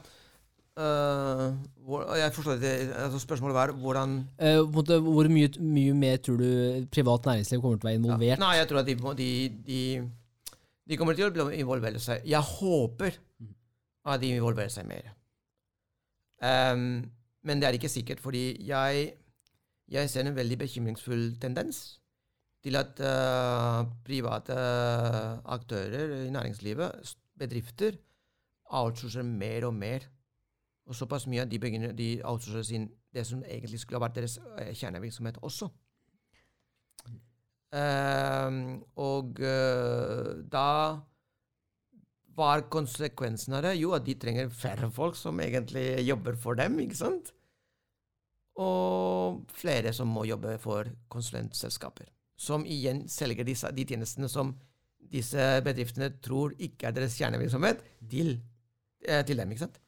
Uh, 0.77 1.55
hvor, 1.87 2.03
jeg 2.15 2.31
forstår 2.35 2.59
ikke. 2.59 2.93
Altså 3.01 3.19
spørsmålet 3.19 3.55
var 3.57 3.71
hvordan 3.73 4.11
uh, 4.37 4.61
måte 4.69 4.99
hvor 5.01 5.27
mye, 5.33 5.49
mye 5.59 5.93
mer 5.97 6.17
tror 6.21 6.37
du 6.37 6.85
privat 6.93 7.25
næringsliv 7.25 7.61
kommer 7.63 7.79
til 7.81 7.87
å 7.87 7.89
være 7.89 7.97
involvert? 8.01 8.39
Nei, 8.43 8.51
jeg 8.59 8.67
tror 8.69 8.79
at 8.83 8.85
de, 8.85 8.95
de, 9.17 9.29
de, 9.65 9.79
de 10.87 10.97
kommer 11.01 11.17
til 11.17 11.33
å 11.41 11.49
involvere 11.49 11.99
seg. 11.99 12.21
Jeg 12.29 12.41
håper 12.59 13.17
at 14.05 14.21
de 14.21 14.35
involverer 14.37 14.69
seg 14.71 14.85
mer. 14.87 15.09
Um, 16.45 17.09
men 17.43 17.59
det 17.59 17.67
er 17.71 17.73
ikke 17.79 17.89
sikkert, 17.89 18.21
fordi 18.21 18.45
jeg, 18.67 19.13
jeg 19.89 20.09
ser 20.13 20.27
en 20.29 20.35
veldig 20.37 20.59
bekymringsfull 20.61 21.31
tendens 21.41 21.96
til 22.67 22.75
at 22.75 22.99
eh, 22.99 23.87
private 24.05 24.59
aktører 25.55 26.25
i 26.25 26.29
næringslivet, 26.35 27.15
bedrifter, 27.39 27.95
outsourcer 28.65 29.23
mer 29.23 29.65
og 29.65 29.73
mer. 29.73 30.07
Og 30.87 30.95
såpass 30.95 31.27
mye 31.27 31.45
at 31.45 31.51
de, 31.51 31.59
begynner, 31.59 31.91
de 31.91 32.21
outsourcer 32.23 32.63
sin, 32.67 32.89
det 33.13 33.25
som 33.27 33.43
egentlig 33.47 33.79
skulle 33.79 33.99
ha 33.99 34.07
vært 34.07 34.17
deres 34.19 34.39
eh, 34.59 34.73
kjernevirksomhet 34.75 35.39
også. 35.41 35.69
Uh, 37.67 38.79
og 38.95 39.41
uh, 39.43 40.29
da 40.51 40.69
var 42.37 42.63
konsekvensen 42.71 43.57
av 43.57 43.65
det 43.65 43.73
jo 43.75 43.91
at 43.97 44.05
de 44.07 44.15
trenger 44.15 44.53
færre 44.55 44.87
folk 44.93 45.17
som 45.19 45.41
egentlig 45.43 45.83
jobber 46.07 46.39
for 46.39 46.55
dem, 46.55 46.79
ikke 46.79 46.95
sant? 46.95 47.33
Og 48.63 49.43
flere 49.51 49.91
som 49.93 50.07
må 50.07 50.23
jobbe 50.29 50.55
for 50.63 50.87
konsulentselskaper. 51.11 52.07
Som 52.37 52.65
igjen 52.69 53.05
selger 53.09 53.47
disse, 53.47 53.71
de 53.73 53.85
tjenestene 53.89 54.29
som 54.29 54.53
disse 55.11 55.43
bedriftene 55.65 56.11
tror 56.23 56.53
ikke 56.61 56.89
er 56.89 56.95
deres 56.95 57.17
kjernevirksomhet, 57.17 57.81
til, 58.11 58.37
eh, 59.07 59.23
til 59.25 59.39
dem, 59.39 59.51
ikke 59.51 59.65
sant? 59.65 59.79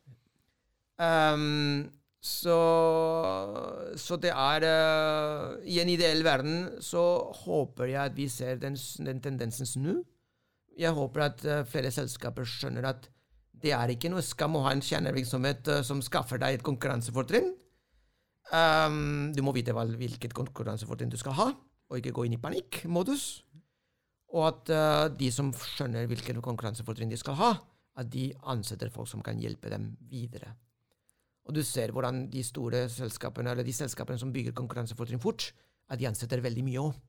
Um, 1.00 1.88
så, 2.20 2.56
så 3.96 4.18
det 4.20 4.34
er 4.36 4.66
uh, 4.68 5.54
I 5.64 5.78
en 5.80 5.92
ideell 5.94 6.26
verden 6.28 6.66
så 6.84 7.04
håper 7.46 7.94
jeg 7.94 8.02
at 8.12 8.18
vi 8.18 8.26
ser 8.28 8.60
den, 8.60 8.76
den 9.06 9.22
tendensen 9.24 9.70
snu. 9.70 10.02
Jeg 10.80 10.92
håper 10.96 11.30
at 11.30 11.46
uh, 11.48 11.62
flere 11.68 11.92
selskaper 11.96 12.48
skjønner 12.48 12.90
at 12.92 13.08
det 13.60 13.72
er 13.76 13.92
ikke 13.92 14.12
noe 14.12 14.24
skam 14.24 14.58
å 14.60 14.66
ha 14.66 14.76
en 14.76 14.84
kjernevirksomhet 14.84 15.72
uh, 15.72 15.80
som 15.88 16.04
skaffer 16.04 16.42
deg 16.42 16.60
et 16.60 16.68
konkurransefortrinn. 16.68 17.54
Um, 18.52 19.32
du 19.36 19.44
må 19.46 19.54
vite 19.56 19.76
hvilket 19.76 20.34
konkurransefortrinn 20.36 21.12
du 21.14 21.20
skal 21.22 21.38
ha, 21.38 21.50
og 21.90 21.98
ikke 21.98 22.14
gå 22.16 22.26
inn 22.28 22.38
i 22.38 22.42
panikkmodus. 22.42 23.28
Og 24.38 24.46
at 24.46 24.72
uh, 24.72 25.06
de 25.10 25.32
som 25.34 25.50
skjønner 25.54 26.08
hvilke 26.10 26.36
konkurransefortrinn 26.46 27.10
de 27.10 27.18
skal 27.18 27.38
ha, 27.40 27.54
at 28.00 28.10
de 28.14 28.30
ansetter 28.52 28.92
folk 28.94 29.10
som 29.10 29.24
kan 29.26 29.40
hjelpe 29.42 29.72
dem 29.74 29.92
videre. 30.10 30.54
Og 31.50 31.56
du 31.58 31.64
ser 31.66 31.92
hvordan 31.92 32.28
de 32.30 32.44
store 32.46 32.84
selskapene, 32.94 33.52
eller 33.52 33.66
de 33.66 33.74
selskapene 33.74 34.22
som 34.22 34.34
bygger 34.34 34.54
konkurransefortrinn 34.56 35.22
fort, 35.22 35.50
at 35.90 35.98
de 35.98 36.08
ansetter 36.08 36.44
veldig 36.46 36.66
mye 36.68 36.84
òg. 36.84 37.00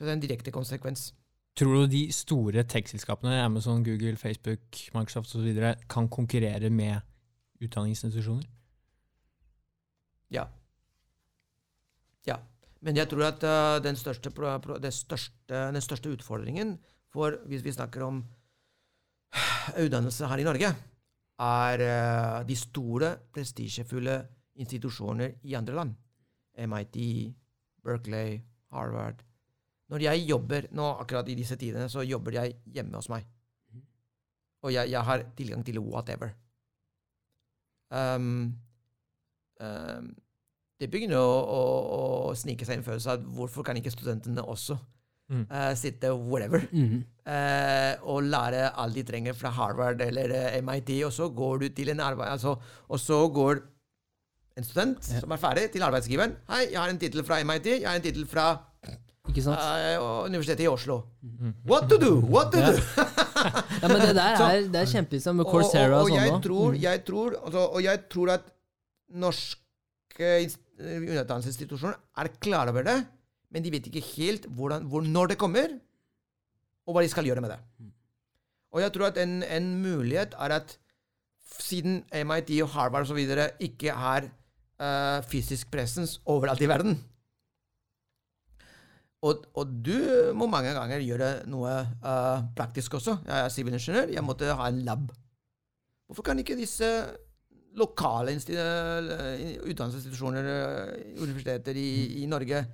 Det 0.00 0.08
er 0.08 0.12
en 0.12 0.22
direkte 0.22 0.52
konsekvens. 0.52 1.10
Tror 1.56 1.82
du 1.82 1.90
de 1.92 2.06
store 2.12 2.62
tech-selskapene, 2.64 3.40
Amazon, 3.42 3.82
Google, 3.84 4.16
Facebook, 4.16 4.78
Microsoft 4.94 5.34
osv., 5.34 5.56
kan 5.88 6.08
konkurrere 6.08 6.70
med 6.70 7.00
utdanningsinstitusjoner? 7.60 8.46
Ja. 10.30 10.46
Ja. 12.26 12.36
Men 12.80 12.96
jeg 12.96 13.10
tror 13.10 13.26
at 13.28 13.44
eh, 13.44 13.78
den, 13.84 13.96
største, 13.96 14.32
største, 14.32 15.64
den 15.74 15.84
største 15.84 16.12
utfordringen 16.14 16.78
for, 17.12 17.36
hvis 17.50 17.64
vi 17.64 17.74
snakker 17.76 18.06
om 18.06 18.22
utdannelse 19.84 20.28
her 20.30 20.40
i 20.40 20.46
Norge, 20.46 20.70
er 21.40 21.84
eh, 21.84 22.38
de 22.48 22.56
store, 22.56 23.14
prestisjefulle 23.32 24.16
institusjoner 24.60 25.36
i 25.48 25.56
andre 25.58 25.76
land. 25.76 25.92
MIT, 26.60 26.96
Berkeley, 27.84 28.40
Harvard. 28.72 29.20
Når 29.90 30.04
jeg 30.04 30.26
jobber 30.28 30.68
nå, 30.76 30.86
akkurat 31.02 31.28
i 31.28 31.36
disse 31.38 31.56
tidene, 31.58 31.88
så 31.90 32.04
jobber 32.06 32.36
jeg 32.36 32.58
hjemme 32.74 32.96
hos 32.96 33.08
meg. 33.10 33.26
Og 34.62 34.74
jeg, 34.74 34.90
jeg 34.92 35.02
har 35.02 35.24
tilgang 35.36 35.64
til 35.66 35.80
whatever. 35.80 36.34
Um, 37.90 38.52
um, 39.58 40.12
det 40.80 40.88
begynner 40.90 41.20
å, 41.20 41.34
å, 41.44 41.60
å 42.30 42.34
snike 42.38 42.64
seg 42.64 42.78
en 42.80 42.86
følelse 42.86 43.12
av 43.12 43.24
hvorfor 43.36 43.66
kan 43.66 43.76
ikke 43.80 43.92
studentene 43.94 44.42
også 44.48 44.78
Mm. 45.30 45.44
uh, 45.46 45.74
sitte 45.78 46.08
whatever 46.10 46.64
mm. 46.74 46.94
uh, 47.30 47.92
og 48.10 48.24
lære 48.26 48.64
alt 48.82 48.96
de 48.98 49.04
trenger 49.06 49.36
fra 49.38 49.52
Harvard 49.54 50.00
eller 50.02 50.32
eh, 50.34 50.56
MIT, 50.58 50.88
og 51.06 51.12
så 51.14 51.28
går 51.30 51.60
du 51.62 51.66
til 51.76 51.92
en 51.92 52.00
arbeid... 52.02 52.32
Altså, 52.32 52.56
og 52.90 52.98
så 52.98 53.20
går 53.30 53.60
en 54.58 54.66
student 54.66 54.98
Ja. 55.12 55.20
som 55.22 55.30
er 55.30 55.38
ferdig, 55.38 55.68
til 55.70 55.84
arbeidsgiveren. 55.86 56.34
'Hei, 56.50 56.64
jeg 56.72 56.80
har 56.80 56.90
en 56.90 56.98
tittel 56.98 57.22
fra 57.22 57.38
MIT. 57.46 57.68
Jeg 57.76 57.86
har 57.86 57.94
en 58.00 58.02
tittel 58.08 58.26
fra 58.26 58.48
Ikke 59.30 59.44
sant? 59.46 59.62
eh, 59.62 60.02
Universitetet 60.26 60.64
i 60.66 60.68
Oslo.' 60.72 60.98
What 61.70 61.86
to 61.94 62.00
do? 62.02 62.10
What 62.26 62.50
to 62.50 62.58
Ja. 62.58 62.72
do? 62.72 62.82
Ja, 63.84 63.86
men 63.86 64.00
det 64.02 64.14
der 64.18 64.34
er, 64.50 64.66
det 64.66 64.80
er 64.82 64.90
kjempeinteressant 64.96 65.36
med 65.38 65.46
Og- 65.46 65.52
Coursera 65.54 65.94
og, 66.02 66.10
og, 66.10 66.10
og, 66.10 66.16
jeg 66.18 66.28
sånn. 66.34 66.42
tror, 66.42 66.72
da. 66.74 66.82
jeg 66.88 67.04
tror, 67.06 67.38
altså, 67.44 67.68
og 67.70 67.82
jeg 67.86 68.02
tror 68.10 68.34
at 68.34 68.50
norske 69.14 70.32
inst- 70.80 71.62
er 71.62 72.28
klar 72.40 72.70
over 72.72 72.86
det, 72.86 72.98
men 73.50 73.64
de 73.64 73.72
vet 73.72 73.86
ikke 73.86 74.04
helt 74.16 74.46
hvordan, 74.46 74.86
hvor, 74.90 75.02
når 75.02 75.32
det 75.32 75.38
kommer, 75.38 75.78
og 76.86 76.94
hva 76.94 77.02
de 77.02 77.12
skal 77.12 77.24
gjøre 77.24 77.40
med 77.44 77.50
det. 77.50 77.60
Og 78.72 78.80
jeg 78.80 78.92
tror 78.94 79.10
at 79.10 79.18
en, 79.18 79.42
en 79.42 79.70
mulighet 79.82 80.34
er 80.38 80.56
at 80.60 80.78
siden 81.60 82.04
MIT 82.14 82.50
og 82.62 82.68
Harvard 82.74 83.02
osv. 83.02 83.18
ikke 83.60 83.92
har 83.92 84.26
uh, 84.26 85.22
fysisk 85.26 85.70
presens 85.70 86.20
overalt 86.24 86.62
i 86.62 86.68
verden 86.70 86.98
og, 89.20 89.44
og 89.52 89.72
du 89.84 89.96
må 90.36 90.48
mange 90.48 90.72
ganger 90.76 91.02
gjøre 91.04 91.30
noe 91.50 91.72
uh, 92.00 92.44
praktisk 92.56 92.96
også. 92.96 93.18
Jeg 93.26 93.44
er 93.44 93.52
sivilingeniør. 93.52 94.14
Jeg 94.14 94.24
måtte 94.24 94.54
ha 94.56 94.68
en 94.70 94.80
lab. 94.86 95.10
Hvorfor 96.08 96.24
kan 96.26 96.40
ikke 96.40 96.56
disse 96.58 96.88
lokale 97.78 98.34
eh, 98.34 99.58
utdannelsesinstitusjoner, 99.62 100.48
eh, 100.50 101.22
universiteter 101.22 101.76
i, 101.78 102.22
i 102.22 102.26
Norge, 102.30 102.64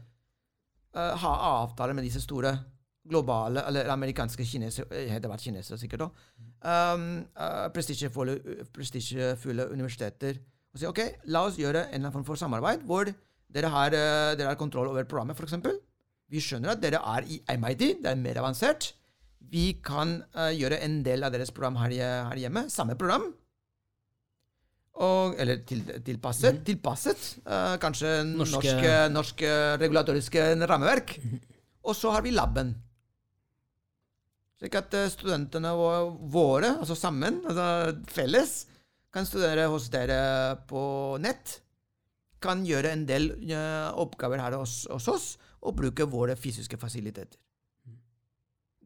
uh, 0.96 1.12
har 1.20 1.44
avtaler 1.50 1.96
med 1.96 2.06
disse 2.06 2.22
store 2.24 2.54
globale, 3.06 3.62
eller 3.68 3.88
amerikanske 3.92 4.44
kinesere, 4.44 4.88
eh, 4.90 5.18
det 5.20 5.30
vært 5.30 5.44
kinesere 5.46 5.78
sikkert 5.78 6.06
òg, 6.08 6.20
um, 6.64 7.06
uh, 7.36 7.66
prestisjefulle 7.74 9.68
universiteter, 9.70 10.40
og 10.72 10.80
sier 10.80 10.90
ok, 10.90 11.02
la 11.32 11.44
oss 11.46 11.60
gjøre 11.60 11.86
en 11.86 11.92
eller 11.92 12.08
annen 12.08 12.16
form 12.16 12.26
for 12.26 12.40
samarbeid 12.40 12.82
hvor 12.88 13.08
dere 13.52 13.70
har, 13.72 13.94
uh, 13.94 14.34
dere 14.36 14.50
har 14.50 14.60
kontroll 14.60 14.90
over 14.90 15.06
programmet, 15.08 15.38
f.eks. 15.38 15.78
Vi 16.32 16.42
skjønner 16.42 16.74
at 16.74 16.82
dere 16.82 17.02
er 17.14 17.28
i 17.30 17.38
MIT, 17.54 18.02
det 18.02 18.10
er 18.10 18.18
mer 18.18 18.40
avansert. 18.42 18.90
Vi 19.46 19.76
kan 19.84 20.16
eh, 20.34 20.56
gjøre 20.58 20.80
en 20.82 20.96
del 21.06 21.22
av 21.22 21.30
deres 21.30 21.52
program 21.54 21.76
her, 21.78 21.92
her 22.26 22.40
hjemme, 22.40 22.64
samme 22.72 22.96
program. 22.98 23.28
Og, 24.96 25.34
eller 25.36 25.60
til, 25.68 25.82
tilpasset. 26.06 26.62
tilpasset 26.64 27.24
uh, 27.44 27.74
kanskje 27.82 28.14
Norske- 28.24 28.62
norske, 28.72 28.92
norske 29.12 29.50
regulatoriske 29.82 30.46
rammeverk. 30.64 31.18
Og 31.84 31.94
så 31.96 32.14
har 32.14 32.24
vi 32.24 32.32
laben. 32.32 32.72
Slik 34.56 34.74
at 34.78 34.94
eh, 34.96 35.10
studentene 35.12 35.74
våre, 36.32 36.70
altså 36.80 36.96
sammen, 36.96 37.42
altså 37.44 37.92
felles, 38.08 38.54
kan 39.12 39.28
studere 39.28 39.66
hos 39.68 39.90
dere 39.92 40.56
på 40.68 40.80
nett. 41.20 41.58
Kan 42.40 42.64
gjøre 42.64 42.94
en 42.96 43.04
del 43.08 43.30
uh, 43.52 43.92
oppgaver 44.00 44.40
her 44.40 44.56
hos, 44.56 44.86
hos 44.88 45.08
oss, 45.12 45.26
og 45.60 45.76
bruke 45.76 46.08
våre 46.08 46.36
fysiske 46.40 46.80
fasiliteter. 46.80 47.36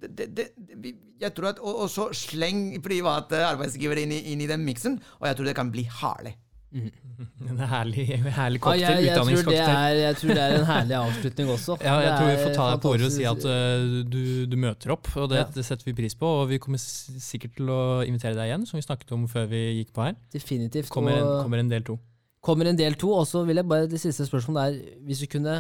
Det, 0.01 0.11
det, 0.17 0.47
det, 0.57 0.93
jeg 1.21 1.35
tror 1.37 1.51
at, 1.53 1.59
og, 1.61 1.83
og 1.85 1.91
så 1.93 2.09
sleng 2.17 2.79
private 2.85 3.43
arbeidsgivere 3.45 4.07
inn 4.07 4.15
i, 4.17 4.21
inn 4.33 4.41
i 4.41 4.49
den 4.49 4.65
miksen, 4.65 4.97
og 5.21 5.29
jeg 5.29 5.37
tror 5.37 5.51
det 5.51 5.57
kan 5.59 5.73
bli 5.75 5.85
herlig. 6.01 6.37
En 6.71 7.59
herlig, 7.67 8.05
herlig 8.31 8.61
cocktail. 8.63 8.85
Ah, 8.87 9.01
jeg, 9.03 9.07
jeg, 9.09 9.17
tror 9.19 9.51
det 9.51 9.57
er, 9.59 9.97
jeg 9.99 10.19
tror 10.21 10.31
det 10.31 10.43
er 10.45 10.53
en 10.55 10.67
herlig 10.69 10.97
avslutning 11.01 11.49
også. 11.51 11.77
Ja, 11.85 11.97
jeg 11.99 12.07
Det 12.07 12.19
tror 12.21 12.29
vi 12.31 12.37
får 12.45 12.55
ta 12.55 12.69
deg 12.71 12.83
på 12.85 12.93
ordet 12.95 13.09
og 13.09 13.15
si 13.17 13.25
at 13.27 13.47
uh, 13.51 13.97
du, 14.15 14.21
du 14.47 14.57
møter 14.63 14.95
opp, 14.95 15.11
og 15.19 15.27
det, 15.33 15.41
Ja. 15.41 15.49
det 15.57 15.65
setter 15.67 15.91
vi 15.91 15.97
pris 15.99 16.15
på. 16.21 16.31
Og 16.43 16.47
vi 16.53 16.61
kommer 16.63 16.79
sikkert 16.81 17.57
til 17.59 17.73
å 17.75 17.81
invitere 18.07 18.39
deg 18.39 18.53
igjen, 18.53 18.69
som 18.71 18.79
vi 18.79 18.87
snakket 18.87 19.11
om 19.19 19.27
før 19.29 19.51
vi 19.51 19.65
gikk 19.81 19.91
på 19.97 20.07
her. 20.07 20.15
Definitivt. 20.33 20.93
Kommer 20.95 21.19
en, 21.19 21.33
kommer 21.43 21.65
en 21.65 21.75
del 21.75 21.85
to. 21.91 21.99
kommer 22.41 22.71
en 22.71 22.79
del 22.79 22.95
to, 22.97 23.11
og 23.19 23.27
så 23.29 23.43
vil 23.45 23.61
jeg 23.61 23.69
bare 23.69 23.91
det 23.91 24.01
siste 24.01 24.25
spørsmålet 24.31 24.63
er 24.71 25.03
hvis 25.11 25.21
du 25.21 25.29
kunne 25.35 25.59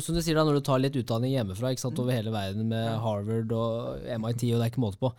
Som 0.00 0.16
du 0.16 0.20
sier 0.24 0.34
da, 0.38 0.44
når 0.48 0.58
du 0.60 0.64
tar 0.64 0.78
litt 0.80 0.94
utdanning 0.96 1.34
hjemmefra 1.34 1.70
ikke 1.74 1.82
sant, 1.84 1.98
over 2.00 2.14
hele 2.16 2.30
verden 2.32 2.68
med 2.70 2.86
Harvard 3.04 3.50
og 3.52 4.06
MIT, 4.20 4.46
og 4.54 4.60
det 4.60 4.64
er 4.64 4.70
ikke 4.72 4.80
måte 4.84 4.96
på 5.02 5.10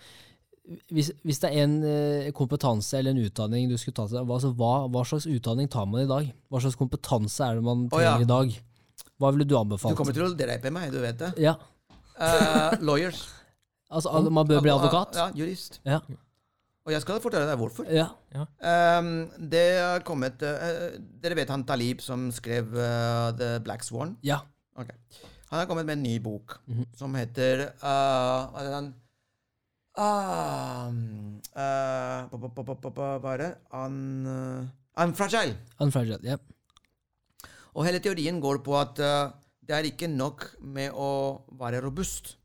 Hvis, 0.90 1.12
hvis 1.22 1.38
det 1.44 1.52
er 1.52 1.60
en 1.68 1.76
eh, 1.86 2.32
kompetanse 2.34 2.98
eller 2.98 3.14
en 3.14 3.22
utdanning 3.28 3.70
du 3.70 3.76
skulle 3.78 3.94
ta 4.00 4.08
til 4.10 4.18
deg, 4.18 4.32
altså, 4.34 4.50
hva, 4.58 4.72
hva 4.90 5.04
slags 5.06 5.28
utdanning 5.30 5.70
tar 5.70 5.86
man 5.86 6.02
i 6.02 6.10
dag? 6.10 6.32
Hva 6.50 6.64
slags 6.64 6.80
kompetanse 6.80 7.46
er 7.46 7.60
det 7.60 7.66
man 7.68 7.86
Å, 7.92 8.00
ja. 8.02 8.16
trenger 8.18 8.26
i 8.26 8.32
dag? 8.34 8.56
Hva 9.22 9.30
ville 9.36 9.46
du 9.48 9.54
anbefalt? 9.60 9.94
Du 9.94 10.00
kommer 10.02 10.18
til 10.18 10.26
å 10.26 10.34
drepe 10.34 10.72
meg, 10.74 10.90
du 10.92 10.98
vet 11.06 11.22
det. 11.22 11.34
Ja, 11.46 11.54
Uh, 12.16 12.72
lawyers. 12.80 13.26
altså 13.92 14.08
al- 14.16 14.30
Man 14.32 14.48
bør 14.48 14.62
bli 14.64 14.72
advokat? 14.72 15.18
Ja, 15.20 15.26
jurist. 15.36 15.82
Ja. 15.84 15.98
Og 16.88 16.94
jeg 16.94 17.02
skal 17.04 17.20
fortelle 17.20 17.44
deg 17.50 17.58
hvorfor. 17.60 17.88
ja. 17.92 18.06
Um, 18.32 19.26
det 19.52 19.64
har 19.82 20.04
kommet 20.08 20.40
uh, 20.46 20.96
Dere 21.20 21.36
vet 21.36 21.52
han 21.52 21.66
Talib 21.68 22.00
som 22.06 22.30
skrev 22.32 22.72
uh, 22.72 23.34
The 23.36 23.50
Black 23.68 23.84
Swan? 23.84 24.16
ja. 24.24 24.40
Ok. 24.76 24.90
Han 25.52 25.60
har 25.62 25.68
kommet 25.70 25.86
med 25.88 25.98
en 25.98 26.04
ny 26.04 26.18
bok 26.20 26.58
Mhm. 26.68 26.86
som 26.98 27.14
heter 27.16 27.66
Hva 27.80 28.60
er 28.60 28.64
det 28.66 28.74
han 28.74 28.94
Hva 33.22 33.34
er 33.34 33.38
det? 33.38 33.52
Uh, 33.72 34.68
Unfragile. 35.06 35.56
Unfragile. 35.80 36.20
Ja. 36.24 36.38
Og 37.76 37.86
hele 37.88 38.00
teorien 38.04 38.42
går 38.44 38.60
på 38.64 38.76
at 38.80 39.00
uh, 39.00 39.32
det 39.66 39.76
er 39.76 39.88
ikke 39.90 40.08
nok 40.12 40.46
med 40.62 40.92
å 40.92 41.44
være 41.60 41.82
robust. 41.84 42.36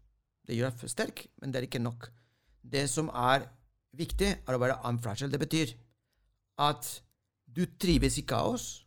Det 0.47 0.57
gjør 0.57 0.70
deg 0.81 0.91
sterk, 0.91 1.26
men 1.41 1.51
det 1.53 1.61
er 1.61 1.66
ikke 1.68 1.83
nok. 1.83 2.09
Det 2.62 2.89
som 2.91 3.11
er 3.11 3.45
viktig, 3.97 4.31
er 4.47 4.55
å 4.57 4.61
være 4.62 4.78
unfragile. 4.89 5.31
Det 5.31 5.41
betyr 5.43 5.74
at 6.59 7.01
du 7.51 7.64
trives 7.83 8.18
i 8.18 8.22
kaos, 8.22 8.85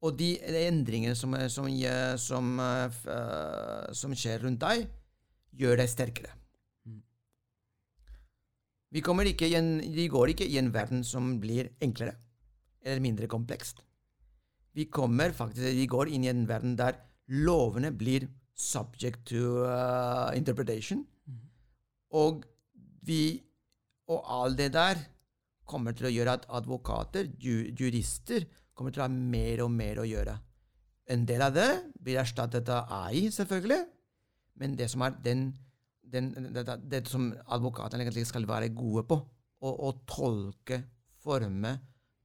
og 0.00 0.16
de 0.16 0.30
endringene 0.64 1.14
som, 1.18 1.34
er- 1.36 1.50
som, 1.52 1.66
som, 2.16 2.54
f- 2.88 3.06
uh, 3.10 3.90
som 3.92 4.14
skjer 4.16 4.40
rundt 4.46 4.62
deg, 4.62 4.86
gjør 5.60 5.76
deg 5.82 5.90
sterkere. 5.92 6.32
Vi, 8.90 9.02
ikke 9.30 9.46
i 9.46 9.54
en, 9.58 9.78
de 9.80 10.08
går 10.10 10.32
ikke 10.32 10.46
i 10.50 10.56
en 10.58 10.72
verden 10.74 11.04
som 11.06 11.36
blir 11.42 11.68
enklere 11.84 12.16
eller 12.82 13.02
mindre 13.04 13.28
komplekst. 13.30 13.84
Vi 14.74 14.86
kommer 14.90 15.34
faktisk, 15.36 15.68
de 15.76 15.86
går 15.90 16.08
inn 16.14 16.24
i 16.24 16.30
en 16.32 16.46
verden 16.48 16.76
der 16.78 16.96
lovene 17.28 17.92
blir 17.92 18.24
subject 18.56 19.26
to 19.30 19.62
uh, 19.68 20.32
interpretation. 20.36 21.04
Og 22.10 22.44
vi 23.06 23.42
Og 24.10 24.24
alt 24.26 24.56
det 24.58 24.72
der 24.74 24.98
kommer 25.70 25.92
til 25.94 26.08
å 26.08 26.10
gjøre 26.10 26.32
at 26.34 26.46
advokater, 26.50 27.28
ju, 27.38 27.68
jurister, 27.78 28.42
kommer 28.80 28.94
til 28.96 29.02
å 29.02 29.08
ha 29.10 29.12
mer 29.12 29.60
og 29.66 29.74
mer 29.74 30.00
å 30.00 30.08
gjøre. 30.08 30.38
En 31.12 31.26
del 31.28 31.42
av 31.44 31.52
det 31.52 31.68
blir 32.00 32.20
erstattet 32.22 32.68
av 32.72 32.88
AI, 33.02 33.26
selvfølgelig. 33.34 33.80
Men 34.60 34.76
det 34.78 34.86
som 34.88 35.04
den, 35.20 35.50
den, 36.00 36.30
det, 36.54 36.64
det, 36.88 37.02
som 37.10 37.28
advokatene 37.52 38.06
egentlig 38.06 38.24
skal 38.28 38.48
være 38.48 38.70
gode 38.72 39.04
på, 39.10 39.18
å, 39.60 39.72
å 39.88 39.90
tolke, 40.08 40.80
forme 41.20 41.74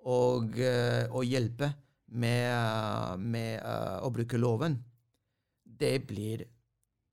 og, 0.08 0.56
eh, 0.64 1.04
og 1.12 1.26
hjelpe 1.28 1.74
med, 2.16 3.20
med 3.20 3.58
eh, 3.58 3.98
å 4.06 4.12
bruke 4.16 4.40
loven, 4.40 4.78
det 5.66 5.98
blir 6.08 6.46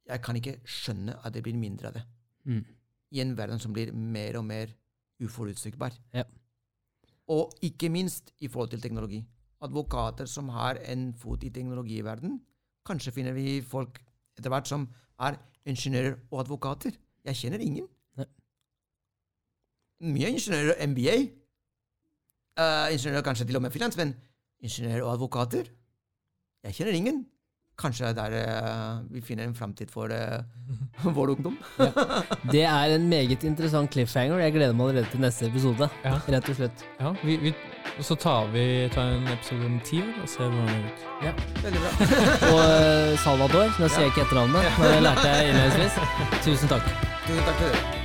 Jeg 0.03 0.18
kan 0.22 0.36
ikke 0.36 0.59
skjønne 0.66 1.14
at 1.22 1.32
det 1.32 1.45
blir 1.47 1.55
mindre 1.57 1.88
av 1.88 1.95
det. 1.95 2.03
Mm. 2.51 2.62
I 3.14 3.20
en 3.22 3.34
verden 3.38 3.61
som 3.62 3.72
blir 3.72 3.93
mer 3.95 4.36
og 4.40 4.45
mer 4.45 4.72
uforutsigbar. 5.22 5.95
Ja. 6.12 6.24
Og 7.31 7.53
ikke 7.62 7.91
minst 7.93 8.33
i 8.41 8.49
forhold 8.49 8.73
til 8.73 8.83
teknologi. 8.83 9.23
Advokater 9.62 10.27
som 10.27 10.49
har 10.49 10.81
en 10.91 11.12
fot 11.14 11.45
i 11.45 11.51
teknologiverden. 11.51 12.41
Kanskje 12.87 13.12
finner 13.14 13.33
vi 13.33 13.61
folk 13.62 14.01
etter 14.39 14.51
hvert 14.51 14.66
som 14.66 14.89
er 15.23 15.39
ingeniører 15.68 16.16
og 16.31 16.41
advokater. 16.41 16.97
Jeg 17.25 17.39
kjenner 17.39 17.62
ingen. 17.62 17.87
Nei. 18.18 18.27
Mye 20.03 20.33
ingeniører 20.35 20.75
og 20.75 20.89
MBA. 20.91 21.16
Uh, 22.59 22.89
ingeniører 22.93 23.25
kanskje 23.25 23.47
til 23.47 23.57
og 23.57 23.62
med 23.62 23.70
finans, 23.73 23.97
men 23.97 24.16
ingeniører 24.61 25.05
og 25.07 25.12
advokater? 25.14 25.70
Jeg 26.66 26.75
kjenner 26.75 26.99
ingen. 26.99 27.23
Kanskje 27.79 28.12
det 28.12 28.23
er 28.23 28.31
der 28.31 28.35
eh, 28.39 28.99
vi 29.11 29.20
finner 29.25 29.49
en 29.49 29.55
framtid 29.57 29.91
for 29.91 30.12
eh, 30.12 30.43
vår 31.16 31.35
ungdom. 31.37 31.57
Det 32.53 32.64
er 32.68 32.95
en 32.95 33.09
meget 33.09 33.45
interessant 33.45 33.91
cliffhanger. 33.91 34.39
Jeg 34.39 34.53
gleder 34.53 34.77
meg 34.77 34.89
allerede 34.89 35.11
til 35.11 35.20
neste 35.25 35.47
episode. 35.47 35.89
Ja. 36.05 36.18
Rett 36.29 36.51
og 36.53 36.59
slett. 36.59 36.85
Ja, 37.01 37.14
vi, 37.25 37.37
vi, 37.37 37.55
og 37.99 38.05
så 38.05 38.14
tar 38.14 38.53
vi 38.53 38.66
tar 38.93 39.16
en 39.16 39.27
episode 39.33 39.66
om 39.66 39.81
ti 39.89 40.03
år 40.03 40.20
og 40.23 40.29
ser 40.29 40.53
hvordan 40.53 40.68
det 40.68 40.77
går 40.77 41.33
ut. 41.33 41.64
Veldig 41.64 41.81
bra. 41.81 42.12
Og 42.53 42.61
eh, 42.61 43.18
Salvador, 43.25 43.73
nå 43.79 43.89
sier 43.89 44.07
jeg 44.07 44.14
ikke 44.14 44.27
etternavnet, 44.27 44.70
men 44.79 44.95
det 44.97 45.03
lærte 45.09 45.27
jeg 45.33 45.51
innledningsvis. 45.51 45.99
Tusen 46.45 46.77
takk. 46.77 46.95
Tusen 47.27 47.45
takk 47.49 47.59
til 47.59 47.68
dere. 47.73 48.01